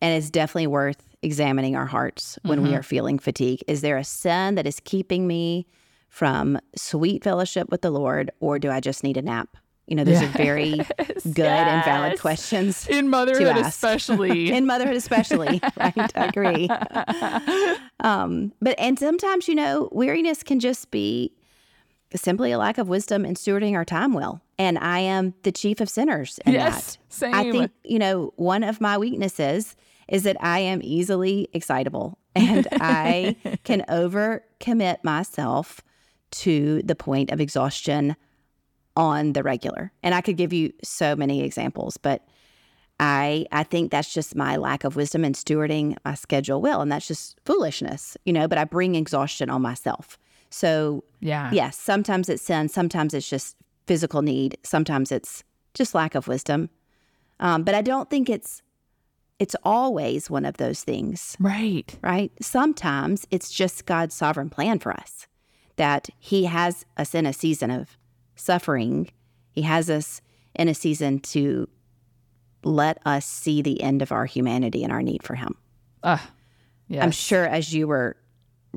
And 0.00 0.16
it's 0.16 0.30
definitely 0.30 0.66
worth 0.68 1.02
examining 1.22 1.74
our 1.74 1.86
hearts 1.86 2.38
when 2.42 2.62
we 2.62 2.74
are 2.74 2.82
feeling 2.82 3.18
fatigue. 3.18 3.64
Is 3.66 3.80
there 3.80 3.96
a 3.96 4.04
sin 4.04 4.54
that 4.56 4.66
is 4.66 4.78
keeping 4.80 5.26
me 5.26 5.66
from 6.10 6.58
sweet 6.76 7.24
fellowship 7.24 7.70
with 7.70 7.80
the 7.80 7.90
Lord, 7.90 8.30
or 8.38 8.58
do 8.58 8.70
I 8.70 8.80
just 8.80 9.02
need 9.02 9.16
a 9.16 9.22
nap? 9.22 9.56
You 9.86 9.96
know, 9.96 10.04
those 10.04 10.22
are 10.22 10.26
very 10.28 10.74
good 11.32 11.40
and 11.40 11.84
valid 11.84 12.20
questions. 12.20 12.86
In 12.86 13.08
motherhood 13.08 13.56
especially. 13.56 14.52
in 14.52 14.64
motherhood 14.66 14.96
especially 14.96 15.60
right 15.76 16.12
i 16.14 16.24
agree 16.26 16.68
um 18.00 18.52
but 18.62 18.78
and 18.78 18.98
sometimes 18.98 19.48
you 19.48 19.54
know 19.54 19.88
weariness 19.92 20.42
can 20.42 20.60
just 20.60 20.90
be 20.90 21.32
simply 22.14 22.52
a 22.52 22.58
lack 22.58 22.78
of 22.78 22.88
wisdom 22.88 23.24
in 23.24 23.34
stewarding 23.34 23.74
our 23.74 23.84
time 23.84 24.12
well 24.12 24.40
and 24.58 24.78
i 24.78 24.98
am 24.98 25.34
the 25.42 25.52
chief 25.52 25.80
of 25.80 25.88
sinners 25.88 26.38
in 26.46 26.52
Yes, 26.52 26.98
that 27.18 27.34
i 27.34 27.50
think 27.50 27.70
you 27.82 27.98
know 27.98 28.32
one 28.36 28.62
of 28.62 28.80
my 28.80 28.96
weaknesses 28.98 29.76
is 30.08 30.22
that 30.22 30.36
i 30.40 30.58
am 30.58 30.80
easily 30.82 31.48
excitable 31.52 32.18
and 32.36 32.68
i 32.72 33.36
can 33.64 33.82
overcommit 33.88 35.02
myself 35.02 35.80
to 36.30 36.82
the 36.82 36.94
point 36.94 37.30
of 37.30 37.40
exhaustion 37.40 38.16
on 38.96 39.32
the 39.32 39.42
regular 39.42 39.92
and 40.02 40.14
i 40.14 40.20
could 40.20 40.36
give 40.36 40.52
you 40.52 40.72
so 40.82 41.16
many 41.16 41.42
examples 41.42 41.96
but 41.96 42.26
I 43.00 43.46
I 43.50 43.64
think 43.64 43.90
that's 43.90 44.12
just 44.12 44.36
my 44.36 44.56
lack 44.56 44.84
of 44.84 44.96
wisdom 44.96 45.24
in 45.24 45.32
stewarding 45.32 45.96
my 46.04 46.14
schedule 46.14 46.60
well, 46.60 46.80
and 46.80 46.92
that's 46.92 47.08
just 47.08 47.38
foolishness, 47.44 48.16
you 48.24 48.32
know. 48.32 48.46
But 48.46 48.58
I 48.58 48.64
bring 48.64 48.94
exhaustion 48.94 49.50
on 49.50 49.62
myself. 49.62 50.18
So 50.54 51.02
yeah. 51.20 51.50
yes, 51.52 51.76
sometimes 51.76 52.28
it's 52.28 52.42
sin, 52.42 52.68
sometimes 52.68 53.12
it's 53.12 53.28
just 53.28 53.56
physical 53.88 54.22
need, 54.22 54.56
sometimes 54.62 55.10
it's 55.10 55.42
just 55.74 55.96
lack 55.96 56.14
of 56.14 56.28
wisdom. 56.28 56.70
Um, 57.40 57.64
but 57.64 57.74
I 57.74 57.82
don't 57.82 58.08
think 58.08 58.30
it's 58.30 58.62
it's 59.40 59.56
always 59.64 60.30
one 60.30 60.44
of 60.44 60.58
those 60.58 60.84
things, 60.84 61.36
Right. 61.40 61.98
right? 62.02 62.30
Sometimes 62.40 63.26
it's 63.32 63.50
just 63.50 63.84
God's 63.84 64.14
sovereign 64.14 64.48
plan 64.48 64.78
for 64.78 64.92
us 64.92 65.26
that 65.74 66.08
He 66.20 66.44
has 66.44 66.86
us 66.96 67.16
in 67.16 67.26
a 67.26 67.32
season 67.32 67.72
of 67.72 67.98
suffering. 68.36 69.10
He 69.50 69.62
has 69.62 69.90
us 69.90 70.20
in 70.54 70.68
a 70.68 70.74
season 70.74 71.18
to 71.34 71.68
let 72.62 72.98
us 73.04 73.26
see 73.26 73.60
the 73.60 73.82
end 73.82 74.02
of 74.02 74.12
our 74.12 74.24
humanity 74.26 74.84
and 74.84 74.92
our 74.92 75.02
need 75.02 75.24
for 75.24 75.34
Him. 75.34 75.56
Uh, 76.04 76.18
yes. 76.86 77.02
I'm 77.02 77.10
sure 77.10 77.44
as 77.44 77.74
you 77.74 77.88
were 77.88 78.16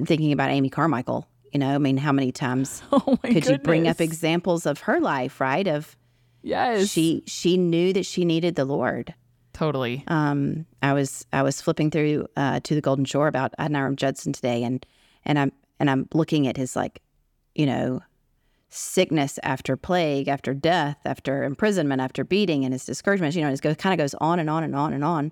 thinking 0.06 0.32
about 0.32 0.50
Amy 0.50 0.72
Carmichael, 0.72 1.28
you 1.52 1.60
know, 1.60 1.76
I 1.76 1.78
mean, 1.78 1.98
how 1.98 2.12
many 2.12 2.32
times 2.32 2.82
oh 2.92 3.00
could 3.00 3.22
goodness. 3.22 3.50
you 3.50 3.58
bring 3.60 3.88
up 3.88 4.02
examples 4.02 4.66
of 4.66 4.82
her 4.82 5.00
life, 5.00 5.40
right? 5.40 5.68
Of 5.68 5.96
yes, 6.44 6.90
she 6.90 7.24
she 7.28 7.58
knew 7.58 7.94
that 7.94 8.06
she 8.06 8.26
needed 8.26 8.56
the 8.56 8.66
Lord. 8.66 9.14
totally. 9.54 10.04
Um, 10.08 10.66
I 10.82 10.94
was 10.94 11.26
I 11.34 11.44
was 11.44 11.62
flipping 11.62 11.92
through 11.92 12.28
uh, 12.36 12.60
to 12.62 12.76
the 12.76 12.82
Golden 12.82 13.06
Shore 13.06 13.28
about 13.28 13.54
Adoniram 13.60 13.96
Judson 13.96 14.34
today, 14.34 14.64
and 14.64 14.86
and 15.26 15.40
I'm 15.40 15.52
and 15.80 15.90
I'm 15.90 16.08
looking 16.14 16.48
at 16.48 16.58
his 16.58 16.76
like, 16.76 17.02
you 17.56 17.66
know, 17.66 18.02
sickness 18.70 19.40
after 19.44 19.78
plague, 19.78 20.28
after 20.28 20.54
death, 20.54 20.98
after 21.06 21.44
imprisonment, 21.44 22.02
after 22.02 22.24
beating, 22.24 22.66
and 22.66 22.74
his 22.74 22.86
discouragements. 22.86 23.36
You 23.36 23.44
know, 23.44 23.50
it 23.52 23.62
kind 23.78 23.94
of 23.94 23.98
goes 23.98 24.14
on 24.16 24.40
and 24.40 24.50
on 24.50 24.64
and 24.64 24.76
on 24.76 24.94
and 24.94 25.04
on. 25.04 25.32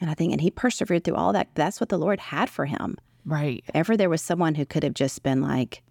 And 0.00 0.10
I 0.10 0.14
think, 0.14 0.32
and 0.32 0.40
he 0.40 0.50
persevered 0.50 1.04
through 1.04 1.16
all 1.16 1.32
that. 1.34 1.48
That's 1.54 1.78
what 1.78 1.90
the 1.90 1.98
Lord 1.98 2.20
had 2.20 2.48
for 2.48 2.64
him. 2.64 2.96
Right. 3.24 3.62
If 3.68 3.74
ever 3.74 3.96
there 3.96 4.10
was 4.10 4.22
someone 4.22 4.54
who 4.54 4.64
could 4.66 4.82
have 4.82 4.94
just 4.94 5.22
been 5.22 5.40
like, 5.42 5.82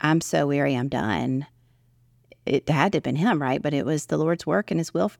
"I'm 0.00 0.20
so 0.20 0.46
weary, 0.46 0.74
I'm 0.74 0.88
done," 0.88 1.46
it 2.46 2.68
had 2.68 2.92
to 2.92 2.96
have 2.96 3.02
been 3.02 3.16
him, 3.16 3.40
right? 3.40 3.60
But 3.62 3.74
it 3.74 3.84
was 3.86 4.06
the 4.06 4.18
Lord's 4.18 4.46
work 4.46 4.70
and 4.70 4.80
His 4.80 4.92
will 4.94 5.12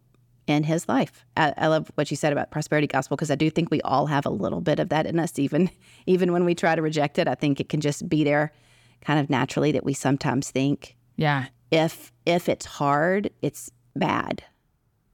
in 0.47 0.65
his 0.65 0.87
life. 0.91 1.25
I, 1.39 1.55
I 1.57 1.67
love 1.69 1.91
what 1.95 2.11
you 2.11 2.19
said 2.19 2.31
about 2.31 2.51
prosperity 2.51 2.87
gospel 2.87 3.17
because 3.17 3.31
I 3.31 3.35
do 3.35 3.49
think 3.49 3.71
we 3.71 3.81
all 3.81 4.05
have 4.07 4.27
a 4.27 4.31
little 4.31 4.61
bit 4.61 4.79
of 4.79 4.91
that 4.91 5.07
in 5.07 5.19
us, 5.19 5.39
even 5.39 5.71
even 6.07 6.33
when 6.33 6.45
we 6.45 6.55
try 6.55 6.75
to 6.75 6.83
reject 6.83 7.19
it. 7.19 7.27
I 7.29 7.35
think 7.35 7.61
it 7.61 7.69
can 7.71 7.81
just 7.81 8.09
be 8.09 8.25
there, 8.25 8.53
kind 9.01 9.19
of 9.21 9.31
naturally 9.31 9.73
that 9.73 9.85
we 9.85 9.95
sometimes 9.95 10.51
think 10.51 10.97
Yeah. 11.17 11.47
if 11.71 12.13
if 12.27 12.49
it's 12.49 12.67
hard, 12.67 13.31
it's 13.43 13.71
bad. 13.97 14.45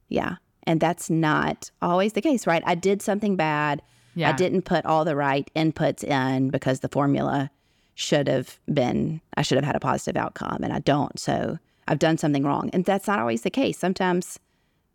Yeah, 0.09 0.35
and 0.63 0.81
that's 0.81 1.09
not 1.09 1.71
always 1.81 2.11
the 2.13 2.21
case, 2.21 2.45
right? 2.45 2.63
I 2.65 2.75
did 2.75 3.01
something 3.01 3.37
bad. 3.37 3.81
Yeah. 4.15 4.29
I 4.29 4.33
didn't 4.33 4.63
put 4.63 4.85
all 4.85 5.05
the 5.05 5.15
right 5.15 5.49
inputs 5.55 6.03
in 6.03 6.49
because 6.49 6.81
the 6.81 6.89
formula 6.89 7.49
should 7.95 8.27
have 8.27 8.59
been 8.73 9.21
I 9.37 9.41
should 9.41 9.57
have 9.57 9.65
had 9.65 9.75
a 9.75 9.79
positive 9.79 10.19
outcome 10.21 10.59
and 10.63 10.73
I 10.73 10.79
don't. 10.79 11.17
So 11.19 11.57
I've 11.87 11.99
done 11.99 12.17
something 12.17 12.43
wrong. 12.43 12.69
And 12.73 12.83
that's 12.85 13.07
not 13.07 13.19
always 13.19 13.41
the 13.41 13.49
case. 13.49 13.77
Sometimes, 13.77 14.39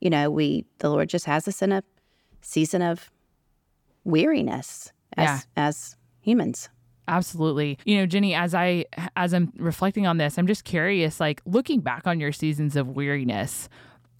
you 0.00 0.11
know, 0.11 0.30
we 0.30 0.64
the 0.78 0.90
Lord 0.90 1.08
just 1.08 1.25
has 1.26 1.46
us 1.49 1.62
in 1.62 1.73
a 1.73 1.82
season 2.42 2.82
of 2.82 3.11
weariness 4.04 4.92
as 5.16 5.25
Yeah. 5.26 5.40
as 5.68 5.96
humans. 6.20 6.68
Absolutely. 7.08 7.78
You 7.85 7.99
know, 7.99 8.06
Jenny, 8.06 8.35
as 8.35 8.54
I 8.54 8.85
as 9.16 9.32
I'm 9.32 9.52
reflecting 9.58 10.06
on 10.06 10.16
this, 10.16 10.38
I'm 10.38 10.46
just 10.46 10.64
curious 10.64 11.20
like 11.20 11.40
looking 11.46 11.80
back 11.80 12.06
on 12.06 12.18
your 12.18 12.32
seasons 12.32 12.75
of 12.76 12.88
weariness, 12.96 13.68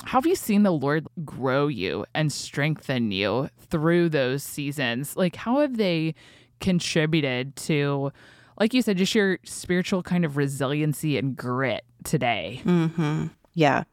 how 0.05 0.19
have 0.19 0.26
you 0.26 0.37
seen 0.37 0.62
the 0.62 0.71
Lord 0.71 1.07
grow 1.25 1.67
you 1.69 2.05
and 2.15 2.33
strengthen 2.33 3.11
you 3.11 3.49
through 3.59 4.11
those 4.11 4.43
seasons? 4.43 5.17
Like 5.17 5.37
how 5.37 5.61
have 5.61 5.76
they 5.76 6.15
contributed 6.61 7.55
to 7.57 8.12
like 8.59 8.73
you 8.73 8.83
said 8.83 8.97
just 8.97 9.15
your 9.15 9.38
spiritual 9.45 10.03
kind 10.03 10.25
of 10.25 10.37
resiliency 10.37 11.19
and 11.19 11.37
grit 11.37 11.85
today? 12.05 12.62
Mm-hmm. 12.65 13.26
Yeah. 13.55 13.85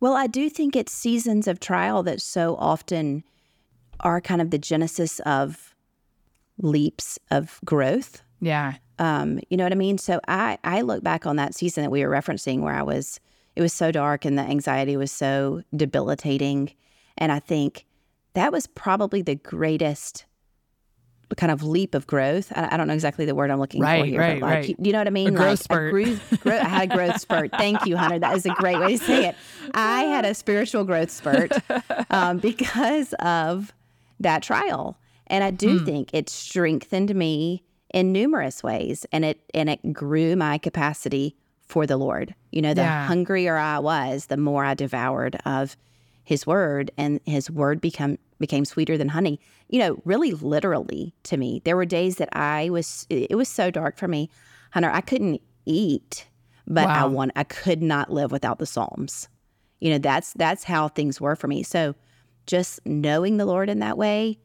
Well, 0.00 0.14
I 0.14 0.26
do 0.26 0.50
think 0.50 0.74
it's 0.74 0.92
seasons 0.92 1.46
of 1.46 1.60
trial 1.60 2.02
that 2.02 2.20
so 2.20 2.56
often 2.56 3.24
are 4.00 4.20
kind 4.20 4.40
of 4.40 4.50
the 4.50 4.58
genesis 4.58 5.20
of 5.20 5.74
leaps 6.58 7.18
of 7.30 7.60
growth. 7.64 8.22
Yeah. 8.40 8.74
Um, 8.98 9.38
you 9.48 9.56
know 9.56 9.64
what 9.64 9.72
I 9.72 9.76
mean? 9.76 9.98
So 9.98 10.20
I 10.28 10.58
I 10.64 10.80
look 10.80 11.02
back 11.02 11.26
on 11.26 11.36
that 11.36 11.54
season 11.54 11.82
that 11.84 11.90
we 11.90 12.04
were 12.04 12.12
referencing 12.12 12.60
where 12.60 12.74
I 12.74 12.82
was 12.82 13.20
it 13.56 13.62
was 13.62 13.72
so 13.72 13.90
dark 13.92 14.24
and 14.24 14.38
the 14.38 14.42
anxiety 14.42 14.96
was 14.96 15.12
so 15.12 15.62
debilitating. 15.74 16.72
And 17.18 17.30
I 17.32 17.38
think 17.38 17.84
that 18.34 18.52
was 18.52 18.66
probably 18.66 19.22
the 19.22 19.34
greatest 19.34 20.24
kind 21.36 21.50
of 21.50 21.62
leap 21.62 21.94
of 21.94 22.06
growth. 22.06 22.52
I, 22.54 22.70
I 22.72 22.76
don't 22.76 22.86
know 22.88 22.92
exactly 22.94 23.24
the 23.24 23.34
word 23.34 23.50
I'm 23.50 23.58
looking 23.58 23.82
for 23.82 24.04
here, 24.04 24.20
right, 24.20 24.38
but 24.40 24.46
like, 24.46 24.54
right. 24.54 24.68
you, 24.68 24.76
you 24.78 24.92
know 24.92 24.98
what 24.98 25.06
I 25.06 25.10
mean? 25.10 25.32
growth 25.34 25.48
like 25.48 25.58
spurt. 25.60 25.90
grew- 25.92 26.18
grow- 26.40 26.58
I 26.58 26.64
had 26.64 26.90
a 26.90 26.94
growth 26.94 27.20
spurt. 27.20 27.50
Thank 27.52 27.86
you, 27.86 27.96
Hunter. 27.96 28.18
That 28.18 28.36
is 28.36 28.44
a 28.44 28.50
great 28.50 28.78
way 28.78 28.96
to 28.98 29.04
say 29.04 29.28
it. 29.28 29.36
I 29.74 30.02
had 30.04 30.26
a 30.26 30.34
spiritual 30.34 30.84
growth 30.84 31.10
spurt 31.10 31.52
um, 32.10 32.36
because 32.38 33.14
of 33.14 33.72
that 34.20 34.42
trial, 34.42 34.98
and 35.26 35.42
I 35.42 35.50
do 35.50 35.78
Hmm. 35.78 35.84
think 35.86 36.10
it 36.12 36.28
strengthened 36.28 37.14
me 37.14 37.64
in 37.94 38.12
numerous 38.12 38.62
ways, 38.62 39.06
and 39.10 39.24
it 39.24 39.40
and 39.54 39.70
it 39.70 39.92
grew 39.94 40.36
my 40.36 40.58
capacity 40.58 41.36
for 41.72 41.86
the 41.86 41.96
Lord. 41.96 42.34
You 42.50 42.60
know, 42.62 42.74
the 42.74 42.82
Yeah. 42.82 43.06
hungrier 43.06 43.56
I 43.56 43.78
was, 43.78 44.26
the 44.26 44.36
more 44.36 44.64
I 44.64 44.74
devoured 44.74 45.36
of 45.46 45.76
His 46.22 46.46
Word, 46.46 46.90
and 46.98 47.18
His 47.24 47.50
Word 47.50 47.80
become 47.80 48.18
became 48.38 48.64
sweeter 48.64 48.98
than 48.98 49.08
honey. 49.08 49.40
You 49.68 49.78
know, 49.78 50.02
really 50.04 50.32
literally 50.32 51.14
to 51.24 51.36
me. 51.36 51.62
There 51.64 51.76
were 51.76 51.86
days 51.86 52.16
that 52.16 52.28
I 52.36 52.70
was. 52.70 53.06
It 53.08 53.36
was 53.36 53.48
so 53.48 53.70
dark 53.70 53.96
for 53.98 54.08
me, 54.08 54.28
Hunter. 54.72 54.90
I 54.90 55.00
couldn't 55.00 55.40
eat, 55.64 56.26
but 56.66 56.88
I 56.88 57.04
want. 57.06 57.32
I 57.36 57.44
could 57.44 57.82
not 57.82 58.12
live 58.12 58.30
without 58.32 58.58
the 58.58 58.66
Psalms. 58.66 59.28
You 59.80 59.90
know, 59.92 59.98
that's 59.98 60.32
that's 60.34 60.64
how 60.64 60.88
things 60.88 61.20
were 61.20 61.36
for 61.36 61.48
me. 61.48 61.62
So, 61.62 61.94
just 62.46 62.80
knowing 62.84 63.36
the 63.38 63.46
Lord 63.46 63.68
in 63.70 63.78
that 63.78 63.96
way 63.96 64.38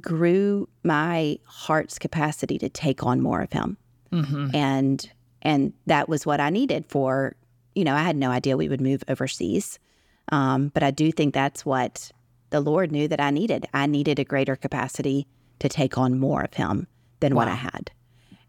grew 0.00 0.68
my 0.82 1.38
heart's 1.44 1.98
capacity 1.98 2.58
to 2.58 2.68
take 2.68 3.04
on 3.04 3.20
more 3.22 3.40
of 3.40 3.52
Him 3.52 3.76
Mm-hmm. 4.12 4.54
and 4.56 5.10
and 5.42 5.72
that 5.86 6.08
was 6.08 6.26
what 6.26 6.40
I 6.40 6.50
needed 6.50 6.84
for 6.86 7.34
you 7.74 7.84
know 7.84 7.94
I 7.94 8.02
had 8.02 8.16
no 8.16 8.30
idea 8.30 8.56
we 8.56 8.68
would 8.68 8.80
move 8.80 9.04
overseas, 9.08 9.78
um, 10.32 10.68
but 10.74 10.82
I 10.82 10.90
do 10.90 11.12
think 11.12 11.32
that's 11.34 11.64
what 11.64 12.10
the 12.50 12.60
Lord 12.60 12.90
knew 12.90 13.06
that 13.08 13.20
I 13.20 13.30
needed. 13.30 13.66
I 13.74 13.86
needed 13.86 14.18
a 14.18 14.24
greater 14.24 14.56
capacity 14.56 15.26
to 15.60 15.68
take 15.68 15.96
on 15.98 16.18
more 16.18 16.42
of 16.42 16.54
Him 16.54 16.86
than 17.20 17.34
what 17.34 17.46
I 17.48 17.54
had, 17.54 17.90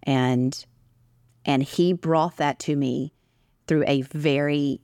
and 0.04 0.66
and 1.46 1.62
He 1.64 1.94
brought 1.94 2.38
that 2.38 2.60
to 2.60 2.76
me 2.76 3.14
through 3.68 3.84
a 3.88 4.02
very 4.04 4.80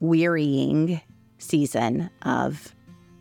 wearying 0.00 1.00
season 1.38 2.10
of 2.22 2.74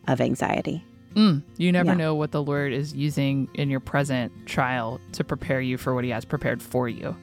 of 0.07 0.21
anxiety. 0.21 0.83
Mm, 1.15 1.41
you 1.57 1.71
never 1.71 1.89
Yeah. 1.91 1.95
know 1.97 2.15
what 2.15 2.31
the 2.31 2.43
Lord 2.43 2.71
is 2.71 2.93
using 2.93 3.49
in 3.55 3.69
your 3.69 3.79
present 3.79 4.31
trial 4.45 5.01
to 5.13 5.23
prepare 5.23 5.59
you 5.59 5.77
for 5.77 5.93
what 5.93 6.03
He 6.03 6.11
has 6.11 6.23
prepared 6.23 6.61
for 6.61 6.87
you. 6.87 7.15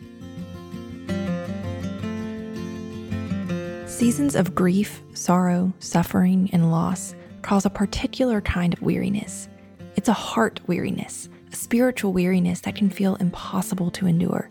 Seasons 3.95 4.35
of 4.35 4.57
grief, 4.57 5.03
sorrow, 5.13 5.73
suffering, 5.79 6.51
and 6.53 6.73
loss 6.73 7.15
cause 7.43 7.65
a 7.65 7.71
particular 7.71 8.41
kind 8.41 8.73
of 8.73 8.83
weariness. 8.83 9.49
It's 9.95 10.09
a 10.09 10.13
heart 10.13 10.59
weariness, 10.67 11.29
a 11.53 11.55
spiritual 11.55 12.13
weariness 12.13 12.61
that 12.63 12.75
can 12.75 12.91
feel 12.91 13.15
impossible 13.15 13.93
to 13.93 14.09
endure. 14.09 14.51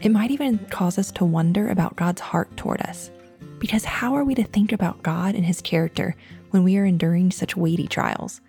It 0.00 0.08
might 0.08 0.30
even 0.30 0.56
cause 0.70 0.96
us 0.96 1.12
to 1.12 1.26
wonder 1.26 1.68
about 1.68 1.96
God's 1.96 2.22
heart 2.22 2.56
toward 2.56 2.80
us. 2.80 3.10
Because 3.58 3.84
how 3.84 4.14
are 4.14 4.24
we 4.24 4.34
to 4.36 4.42
think 4.42 4.72
about 4.72 5.02
God 5.02 5.34
and 5.34 5.44
His 5.44 5.60
character 5.60 6.16
when 6.50 6.64
we 6.64 6.78
are 6.78 6.86
enduring 6.86 7.30
such 7.30 7.58
weighty 7.58 7.88
trials? 7.88 8.40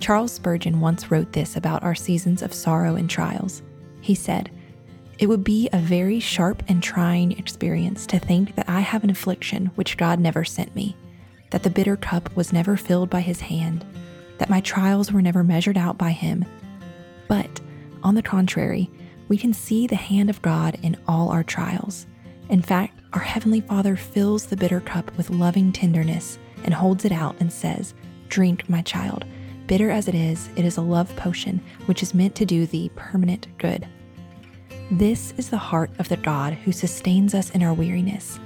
Charles 0.00 0.32
Spurgeon 0.32 0.80
once 0.80 1.12
wrote 1.12 1.32
this 1.32 1.56
about 1.56 1.84
our 1.84 1.94
seasons 1.94 2.42
of 2.42 2.52
sorrow 2.52 2.96
and 2.96 3.08
trials. 3.08 3.62
He 4.00 4.16
said, 4.16 4.50
it 5.20 5.28
would 5.28 5.44
be 5.44 5.68
a 5.70 5.78
very 5.78 6.18
sharp 6.18 6.62
and 6.66 6.82
trying 6.82 7.32
experience 7.32 8.06
to 8.06 8.18
think 8.18 8.56
that 8.56 8.68
I 8.70 8.80
have 8.80 9.04
an 9.04 9.10
affliction 9.10 9.66
which 9.74 9.98
God 9.98 10.18
never 10.18 10.46
sent 10.46 10.74
me, 10.74 10.96
that 11.50 11.62
the 11.62 11.68
bitter 11.68 11.94
cup 11.98 12.34
was 12.34 12.54
never 12.54 12.74
filled 12.74 13.10
by 13.10 13.20
his 13.20 13.40
hand, 13.40 13.84
that 14.38 14.48
my 14.48 14.62
trials 14.62 15.12
were 15.12 15.20
never 15.20 15.44
measured 15.44 15.76
out 15.76 15.98
by 15.98 16.12
him. 16.12 16.46
But, 17.28 17.60
on 18.02 18.14
the 18.14 18.22
contrary, 18.22 18.90
we 19.28 19.36
can 19.36 19.52
see 19.52 19.86
the 19.86 19.94
hand 19.94 20.30
of 20.30 20.40
God 20.40 20.78
in 20.82 20.96
all 21.06 21.28
our 21.28 21.44
trials. 21.44 22.06
In 22.48 22.62
fact, 22.62 22.98
our 23.12 23.20
Heavenly 23.20 23.60
Father 23.60 23.96
fills 23.96 24.46
the 24.46 24.56
bitter 24.56 24.80
cup 24.80 25.14
with 25.18 25.28
loving 25.28 25.70
tenderness 25.70 26.38
and 26.64 26.72
holds 26.72 27.04
it 27.04 27.12
out 27.12 27.36
and 27.40 27.52
says, 27.52 27.92
Drink, 28.30 28.70
my 28.70 28.80
child. 28.80 29.26
Bitter 29.66 29.90
as 29.90 30.08
it 30.08 30.14
is, 30.14 30.48
it 30.56 30.64
is 30.64 30.78
a 30.78 30.82
love 30.82 31.14
potion 31.14 31.60
which 31.84 32.02
is 32.02 32.14
meant 32.14 32.34
to 32.36 32.46
do 32.46 32.64
thee 32.64 32.90
permanent 32.96 33.48
good. 33.58 33.86
This 34.92 35.32
is 35.36 35.50
the 35.50 35.56
heart 35.56 35.92
of 36.00 36.08
the 36.08 36.16
God 36.16 36.52
who 36.52 36.72
sustains 36.72 37.32
us 37.32 37.50
in 37.50 37.62
our 37.62 37.72
weariness. 37.72 38.40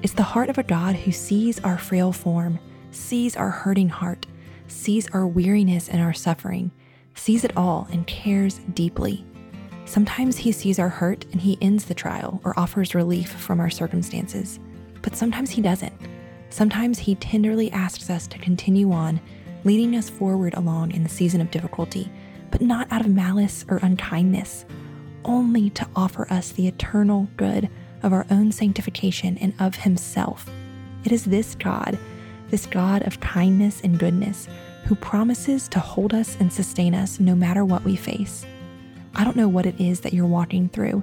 It's 0.00 0.12
the 0.12 0.22
heart 0.22 0.48
of 0.48 0.56
a 0.56 0.62
God 0.62 0.94
who 0.94 1.10
sees 1.10 1.58
our 1.64 1.76
frail 1.76 2.12
form, 2.12 2.60
sees 2.92 3.36
our 3.36 3.50
hurting 3.50 3.88
heart, 3.88 4.24
sees 4.68 5.10
our 5.10 5.26
weariness 5.26 5.88
and 5.88 6.00
our 6.00 6.12
suffering, 6.12 6.70
sees 7.16 7.42
it 7.42 7.56
all 7.56 7.88
and 7.90 8.06
cares 8.06 8.60
deeply. 8.74 9.26
Sometimes 9.86 10.36
he 10.36 10.52
sees 10.52 10.78
our 10.78 10.88
hurt 10.88 11.24
and 11.32 11.40
he 11.40 11.58
ends 11.60 11.86
the 11.86 11.94
trial 11.94 12.40
or 12.44 12.56
offers 12.56 12.94
relief 12.94 13.32
from 13.32 13.58
our 13.58 13.70
circumstances, 13.70 14.60
but 15.02 15.16
sometimes 15.16 15.50
he 15.50 15.60
doesn't. 15.60 16.00
Sometimes 16.50 17.00
he 17.00 17.16
tenderly 17.16 17.72
asks 17.72 18.08
us 18.08 18.28
to 18.28 18.38
continue 18.38 18.92
on, 18.92 19.20
leading 19.64 19.96
us 19.96 20.08
forward 20.08 20.54
along 20.54 20.92
in 20.92 21.02
the 21.02 21.08
season 21.08 21.40
of 21.40 21.50
difficulty, 21.50 22.08
but 22.52 22.60
not 22.60 22.86
out 22.92 23.00
of 23.00 23.10
malice 23.10 23.64
or 23.68 23.80
unkindness 23.82 24.64
only 25.28 25.70
to 25.70 25.86
offer 25.94 26.26
us 26.32 26.50
the 26.50 26.66
eternal 26.66 27.28
good 27.36 27.68
of 28.02 28.12
our 28.12 28.26
own 28.30 28.50
sanctification 28.50 29.38
and 29.38 29.54
of 29.60 29.76
Himself. 29.76 30.50
It 31.04 31.12
is 31.12 31.24
this 31.24 31.54
God, 31.54 31.96
this 32.50 32.66
God 32.66 33.06
of 33.06 33.20
kindness 33.20 33.82
and 33.82 33.98
goodness, 33.98 34.48
who 34.84 34.94
promises 34.94 35.68
to 35.68 35.78
hold 35.78 36.14
us 36.14 36.36
and 36.40 36.52
sustain 36.52 36.94
us 36.94 37.20
no 37.20 37.34
matter 37.34 37.64
what 37.64 37.84
we 37.84 37.94
face. 37.94 38.46
I 39.14 39.22
don't 39.22 39.36
know 39.36 39.48
what 39.48 39.66
it 39.66 39.80
is 39.80 40.00
that 40.00 40.14
you're 40.14 40.26
walking 40.26 40.68
through, 40.68 41.02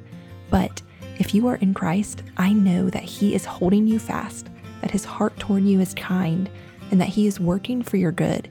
but 0.50 0.82
if 1.20 1.34
you 1.34 1.48
are 1.48 1.56
in 1.56 1.74
Christ, 1.74 2.24
I 2.38 2.52
know 2.52 2.90
that 2.90 3.04
He 3.04 3.36
is 3.36 3.46
holding 3.46 3.88
you 3.88 4.00
fast, 4.00 4.50
that 4.82 4.92
His 4.92 5.06
heart 5.06 5.38
toward 5.38 5.64
you 5.64 5.80
is 5.80 5.94
kind, 5.94 6.50
and 6.92 7.00
that 7.00 7.10
He 7.10 7.28
is 7.28 7.40
working 7.40 7.84
for 7.84 7.98
your 7.98 8.12
good. 8.12 8.50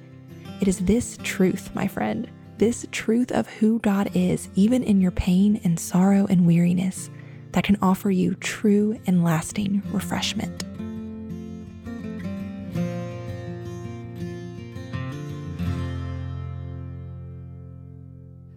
It 0.61 0.69
is 0.69 0.79
this 0.79 1.19
truth, 1.23 1.75
my 1.75 1.89
friend, 1.89 2.31
this 2.59 2.87
truth 2.93 3.33
of 3.33 3.47
who 3.49 3.79
God 3.81 4.11
is, 4.15 4.49
even 4.55 4.83
in 4.83 5.01
your 5.01 5.11
pain 5.11 5.61
and 5.65 5.79
sorrow 5.79 6.27
and 6.29 6.47
weariness, 6.47 7.11
that 7.53 7.65
can 7.65 7.79
offer 7.83 8.11
you 8.11 8.35
true 8.37 8.99
and 9.07 9.25
lasting 9.25 9.83
refreshment. 9.93 10.65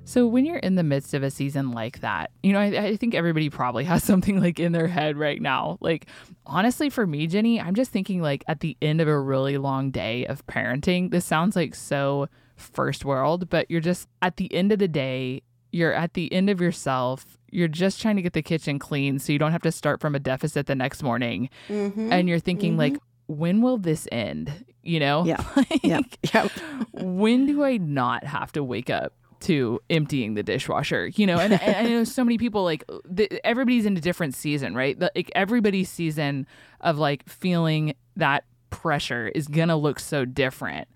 So 0.08 0.26
when 0.26 0.46
you're 0.46 0.58
in 0.58 0.76
the 0.76 0.84
midst 0.84 1.14
of 1.14 1.22
a 1.22 1.30
season 1.30 1.72
like 1.72 2.00
that, 2.00 2.32
you 2.42 2.54
know, 2.54 2.60
I, 2.60 2.66
I, 2.66 2.96
think 2.96 3.14
everybody 3.14 3.50
probably 3.50 3.84
has 3.84 4.04
something 4.06 4.40
like 4.40 4.60
in 4.60 4.72
their 4.72 4.88
head 4.88 5.18
right 5.18 5.40
now. 5.40 5.78
Like 5.82 6.08
honestly, 6.46 6.90
for 6.90 7.06
me, 7.06 7.28
Jenny, 7.28 7.60
I'm 7.60 7.76
just 7.76 7.92
thinking 7.92 8.22
like 8.22 8.44
at 8.48 8.62
the 8.62 8.78
end 8.82 9.02
of 9.02 9.08
a 9.08 9.20
really 9.20 9.58
long 9.58 9.92
day 9.92 10.26
of 10.26 10.44
parenting. 10.48 11.12
This 11.12 11.26
sounds 11.26 11.56
like 11.56 11.76
so 11.76 12.30
first 12.58 13.06
world, 13.06 13.50
but 13.50 13.70
you're 13.70 13.82
just 13.82 14.08
at 14.22 14.38
the 14.38 14.54
end 14.54 14.72
of 14.72 14.80
the 14.80 14.88
day, 14.88 15.42
you're 15.72 15.94
at 15.94 16.14
the 16.14 16.32
end 16.34 16.50
of 16.50 16.60
yourself. 16.60 17.38
You're 17.52 17.68
just 17.68 18.02
trying 18.02 18.18
to 18.18 18.22
get 18.22 18.34
the 18.34 18.42
kitchen 18.42 18.80
clean 18.80 19.20
so 19.20 19.32
you 19.32 19.40
don't 19.40 19.52
have 19.52 19.62
to 19.62 19.72
start 19.72 20.02
from 20.02 20.16
a 20.16 20.20
deficit 20.20 20.66
the 20.66 20.76
next 20.76 21.02
morning. 21.02 21.50
Mm-hmm. 21.70 22.12
And 22.12 22.28
you're 22.28 22.40
thinking 22.40 22.72
mm-hmm. 22.72 22.80
like, 22.80 22.98
when 23.28 23.62
will 23.62 23.78
this 23.78 24.08
end? 24.12 24.66
You 24.84 25.00
know? 25.00 25.26
Yeah. 25.26 25.44
like, 25.56 25.84
yep. 25.84 26.04
Yep. 26.34 26.52
when 26.94 27.46
do 27.46 27.64
I 27.64 27.78
not 27.78 28.24
have 28.26 28.52
to 28.54 28.64
wake 28.64 28.90
up 28.90 29.14
to 29.40 29.80
emptying 29.90 30.34
the 30.34 30.44
dishwasher, 30.44 31.08
you 31.16 31.28
know, 31.28 31.38
and, 31.38 31.54
and 31.54 31.76
I 31.76 31.84
know 31.84 32.04
so 32.04 32.24
many 32.24 32.38
people 32.38 32.64
like 32.64 32.84
the, 33.06 33.46
everybody's 33.46 33.86
in 33.86 33.96
a 33.96 34.02
different 34.02 34.34
season, 34.34 34.74
right? 34.74 35.00
The, 35.00 35.12
like 35.16 35.32
everybody's 35.36 35.90
season 35.90 36.48
of 36.82 36.98
like 36.98 37.28
feeling 37.30 37.94
that 38.16 38.46
pressure 38.70 39.28
is 39.28 39.48
gonna 39.48 39.78
look 39.78 40.00
so 40.00 40.26
different. 40.26 40.88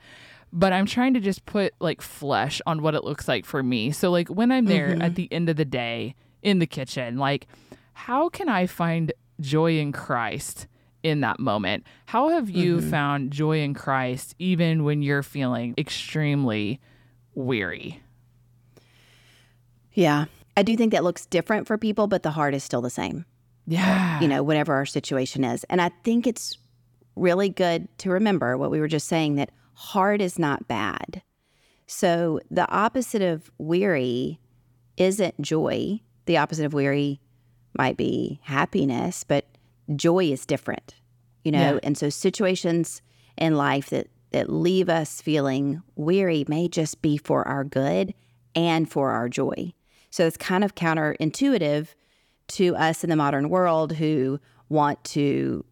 But 0.54 0.74
I'm 0.74 0.86
trying 0.86 1.14
to 1.14 1.20
just 1.20 1.46
put 1.46 1.74
like 1.80 2.02
flesh 2.02 2.62
on 2.66 2.82
what 2.82 2.96
it 2.96 3.04
looks 3.04 3.28
like 3.28 3.46
for 3.46 3.64
me. 3.64 3.92
So 3.92 4.12
like 4.12 4.28
when 4.28 4.52
I'm 4.52 4.66
there 4.66 4.90
mm-hmm. 4.90 5.02
at 5.02 5.16
the 5.16 5.32
end 5.32 5.50
of 5.50 5.56
the 5.56 5.66
day 5.66 6.16
in 6.42 6.60
the 6.60 6.68
kitchen, 6.68 7.18
like 7.18 7.48
how 7.94 8.30
can 8.30 8.50
I 8.50 8.68
find 8.68 9.14
joy 9.40 9.78
in 9.78 9.92
Christ? 9.92 10.68
in 11.04 11.22
that 11.22 11.40
moment. 11.40 11.86
How 12.06 12.30
have 12.30 12.50
you 12.50 12.78
mm-hmm. 12.78 12.90
found 12.90 13.32
joy 13.32 13.62
in 13.62 13.74
Christ 13.74 14.36
even 14.40 14.84
when 14.84 15.02
you're 15.02 15.24
feeling 15.24 15.74
extremely 15.78 16.80
weary? 17.34 18.02
Yeah. 19.94 20.26
I 20.56 20.64
do 20.64 20.76
think 20.76 20.92
that 20.92 21.04
looks 21.04 21.26
different 21.26 21.68
for 21.68 21.78
people, 21.78 22.08
but 22.08 22.24
the 22.24 22.32
heart 22.32 22.54
is 22.54 22.64
still 22.64 22.82
the 22.82 22.90
same. 22.90 23.26
Yeah. 23.68 24.20
You 24.20 24.28
know, 24.28 24.44
whatever 24.44 24.74
our 24.74 24.86
situation 24.86 25.44
is. 25.44 25.64
And 25.66 25.82
I 25.82 25.90
think 26.04 26.28
it's 26.28 26.58
really 27.16 27.50
good 27.50 27.88
to 28.00 28.10
remember 28.10 28.58
what 28.58 28.72
we 28.72 28.80
were 28.80 28.88
just 28.88 29.08
saying 29.08 29.36
that 29.36 29.52
hard 29.82 30.22
is 30.22 30.38
not 30.38 30.68
bad. 30.68 31.24
So 31.88 32.40
the 32.52 32.70
opposite 32.70 33.24
of 33.24 33.52
weary 33.58 34.40
isn't 34.96 35.42
joy. 35.42 36.00
The 36.28 36.38
opposite 36.38 36.66
of 36.66 36.74
weary 36.74 37.20
might 37.76 37.98
be 37.98 38.40
happiness, 38.44 39.24
but 39.24 39.46
joy 39.96 40.26
is 40.26 40.46
different, 40.46 40.94
you 41.44 41.52
know? 41.52 41.74
Yeah. 41.74 41.80
And 41.82 41.98
so 41.98 42.10
situations 42.10 43.02
in 43.38 43.56
life 43.56 43.90
that, 43.90 44.08
that 44.30 44.52
leave 44.52 44.88
us 44.88 45.20
feeling 45.20 45.82
weary 45.96 46.46
may 46.48 46.68
just 46.68 47.02
be 47.02 47.18
for 47.18 47.48
our 47.48 47.64
good 47.64 48.14
and 48.54 48.90
for 48.90 49.10
our 49.10 49.28
joy. 49.28 49.74
So 50.12 50.28
it's 50.28 50.38
kind 50.38 50.64
of 50.64 50.76
counterintuitive 50.76 51.88
to 52.50 52.76
us 52.76 53.04
in 53.04 53.10
the 53.10 53.16
modern 53.16 53.50
world 53.50 53.94
who 53.94 54.40
want 54.70 55.04
to, 55.06 55.66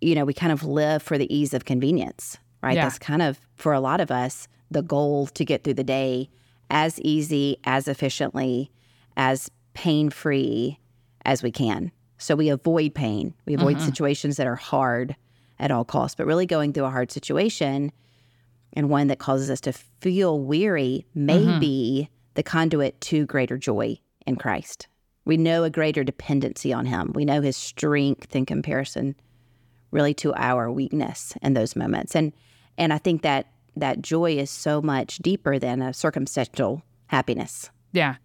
you 0.00 0.14
know, 0.16 0.24
we 0.24 0.34
kind 0.34 0.52
of 0.52 0.64
live 0.64 1.00
for 1.00 1.16
the 1.16 1.32
ease 1.32 1.54
of 1.54 1.64
convenience, 1.64 2.38
right? 2.62 2.76
Yeah. 2.76 2.84
That's 2.84 2.98
kind 2.98 3.22
of, 3.22 3.40
for 3.56 3.72
a 3.72 3.80
lot 3.80 4.00
of 4.00 4.10
us, 4.10 4.48
the 4.70 4.82
goal 4.82 5.26
to 5.28 5.44
get 5.44 5.64
through 5.64 5.74
the 5.74 5.84
day 5.84 6.30
as 6.70 7.00
easy, 7.00 7.58
as 7.64 7.88
efficiently, 7.88 8.70
as 9.16 9.50
pain 9.74 10.10
free 10.10 10.78
as 11.24 11.42
we 11.42 11.50
can. 11.50 11.92
So 12.18 12.34
we 12.34 12.48
avoid 12.48 12.94
pain, 12.94 13.34
we 13.46 13.54
avoid 13.54 13.76
mm-hmm. 13.76 13.86
situations 13.86 14.36
that 14.36 14.46
are 14.46 14.56
hard 14.56 15.16
at 15.58 15.70
all 15.70 15.84
costs. 15.84 16.14
But 16.14 16.26
really 16.26 16.46
going 16.46 16.72
through 16.72 16.84
a 16.84 16.90
hard 16.90 17.10
situation 17.10 17.92
and 18.72 18.88
one 18.88 19.08
that 19.08 19.18
causes 19.18 19.50
us 19.50 19.60
to 19.62 19.72
feel 19.72 20.40
weary 20.40 21.04
may 21.14 21.40
mm-hmm. 21.40 21.60
be 21.60 22.08
the 22.34 22.42
conduit 22.42 23.00
to 23.02 23.26
greater 23.26 23.58
joy 23.58 23.98
in 24.26 24.36
Christ. 24.36 24.88
We 25.24 25.36
know 25.36 25.64
a 25.64 25.70
greater 25.70 26.02
dependency 26.04 26.72
on 26.72 26.86
Him. 26.86 27.12
We 27.14 27.24
know 27.24 27.42
His 27.42 27.56
strength 27.56 28.34
in 28.34 28.46
comparison, 28.46 29.14
really, 29.90 30.14
to 30.14 30.32
our 30.34 30.70
weakness 30.70 31.34
in 31.42 31.54
those 31.54 31.76
moments. 31.76 32.16
And 32.16 32.32
and 32.78 32.92
I 32.92 32.98
think 32.98 33.22
that 33.22 33.48
that 33.76 34.02
joy 34.02 34.32
is 34.32 34.50
so 34.50 34.82
much 34.82 35.18
deeper 35.18 35.58
than 35.58 35.80
a 35.82 35.94
circumstantial 35.94 36.82
happiness. 37.06 37.70
Yeah. 37.92 38.16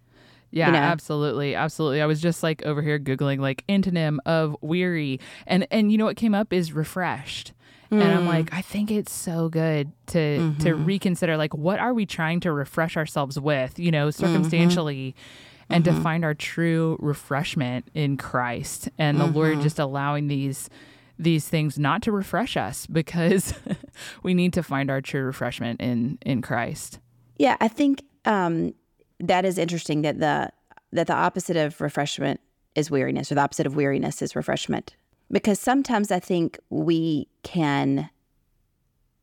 Yeah, 0.50 0.68
you 0.68 0.72
know? 0.72 0.78
absolutely. 0.78 1.54
Absolutely. 1.54 2.00
I 2.00 2.06
was 2.06 2.22
just 2.22 2.42
like 2.42 2.64
over 2.64 2.80
here 2.80 2.98
googling 2.98 3.38
like 3.38 3.66
antonym 3.68 4.16
of 4.24 4.56
weary 4.62 5.20
and 5.46 5.66
and 5.70 5.92
you 5.92 5.98
know 5.98 6.06
what 6.06 6.16
came 6.16 6.34
up 6.34 6.52
is 6.52 6.72
refreshed. 6.72 7.52
Mm. 7.92 8.02
And 8.02 8.12
I'm 8.12 8.24
mm. 8.24 8.28
like, 8.28 8.52
I 8.52 8.60
think 8.60 8.90
it's 8.90 9.12
so 9.12 9.48
good 9.48 9.92
to 10.08 10.18
mm-hmm. 10.18 10.62
to 10.62 10.74
reconsider 10.74 11.36
like 11.36 11.54
what 11.54 11.78
are 11.78 11.94
we 11.94 12.06
trying 12.06 12.40
to 12.40 12.52
refresh 12.52 12.96
ourselves 12.96 13.38
with, 13.38 13.78
you 13.78 13.90
know, 13.90 14.08
mm-hmm. 14.08 14.24
circumstantially. 14.24 15.14
Mm-hmm. 15.18 15.74
And 15.74 15.84
to 15.84 15.90
mm-hmm. 15.90 16.02
find 16.02 16.24
our 16.24 16.32
true 16.32 16.96
refreshment 16.98 17.90
in 17.92 18.16
Christ, 18.16 18.88
and 18.96 19.20
the 19.20 19.26
Lord 19.26 19.52
mm-hmm. 19.52 19.60
just 19.60 19.78
allowing 19.78 20.28
these 20.28 20.70
these 21.18 21.48
things 21.48 21.78
not 21.78 22.02
to 22.02 22.12
refresh 22.12 22.56
us 22.56 22.86
because 22.86 23.54
we 24.22 24.34
need 24.34 24.52
to 24.52 24.62
find 24.62 24.90
our 24.90 25.00
true 25.00 25.22
refreshment 25.22 25.80
in 25.80 26.18
in 26.22 26.42
Christ. 26.42 26.98
Yeah, 27.36 27.56
I 27.60 27.68
think 27.68 28.02
um, 28.24 28.74
that 29.20 29.44
is 29.44 29.58
interesting 29.58 30.02
that 30.02 30.18
the 30.20 30.50
that 30.92 31.06
the 31.06 31.14
opposite 31.14 31.56
of 31.56 31.80
refreshment 31.80 32.40
is 32.74 32.90
weariness, 32.90 33.30
or 33.32 33.34
the 33.34 33.40
opposite 33.40 33.66
of 33.66 33.76
weariness 33.76 34.22
is 34.22 34.36
refreshment 34.36 34.96
because 35.30 35.60
sometimes 35.60 36.10
I 36.10 36.20
think 36.20 36.58
we 36.70 37.28
can 37.42 38.10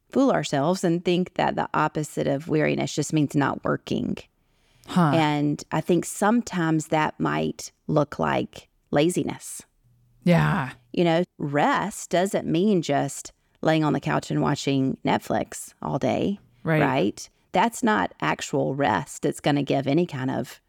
fool 0.09 0.31
ourselves 0.31 0.83
and 0.83 1.03
think 1.03 1.33
that 1.35 1.55
the 1.55 1.67
opposite 1.73 2.27
of 2.27 2.47
weariness 2.47 2.93
just 2.93 3.11
means 3.13 3.35
not 3.35 3.63
working. 3.63 4.17
Huh. 4.87 5.11
And 5.13 5.63
I 5.71 5.81
think 5.81 6.05
sometimes 6.05 6.87
that 6.87 7.19
might 7.19 7.71
look 7.87 8.19
like 8.19 8.69
laziness. 8.91 9.63
Yeah. 10.25 10.71
You 10.91 11.05
know, 11.05 11.23
rest 11.37 12.09
doesn't 12.09 12.45
mean 12.45 12.81
just 12.81 13.31
laying 13.61 13.83
on 13.83 13.93
the 13.93 13.99
couch 13.99 14.29
and 14.29 14.41
watching 14.41 14.97
Netflix 15.05 15.73
all 15.81 15.97
day. 15.97 16.39
Right. 16.63 16.81
Right. 16.81 17.29
That's 17.53 17.81
not 17.81 18.13
actual 18.21 18.75
rest. 18.75 19.23
It's 19.23 19.39
going 19.39 19.55
to 19.55 19.63
give 19.63 19.87
any 19.87 20.05
kind 20.05 20.29
of 20.29 20.59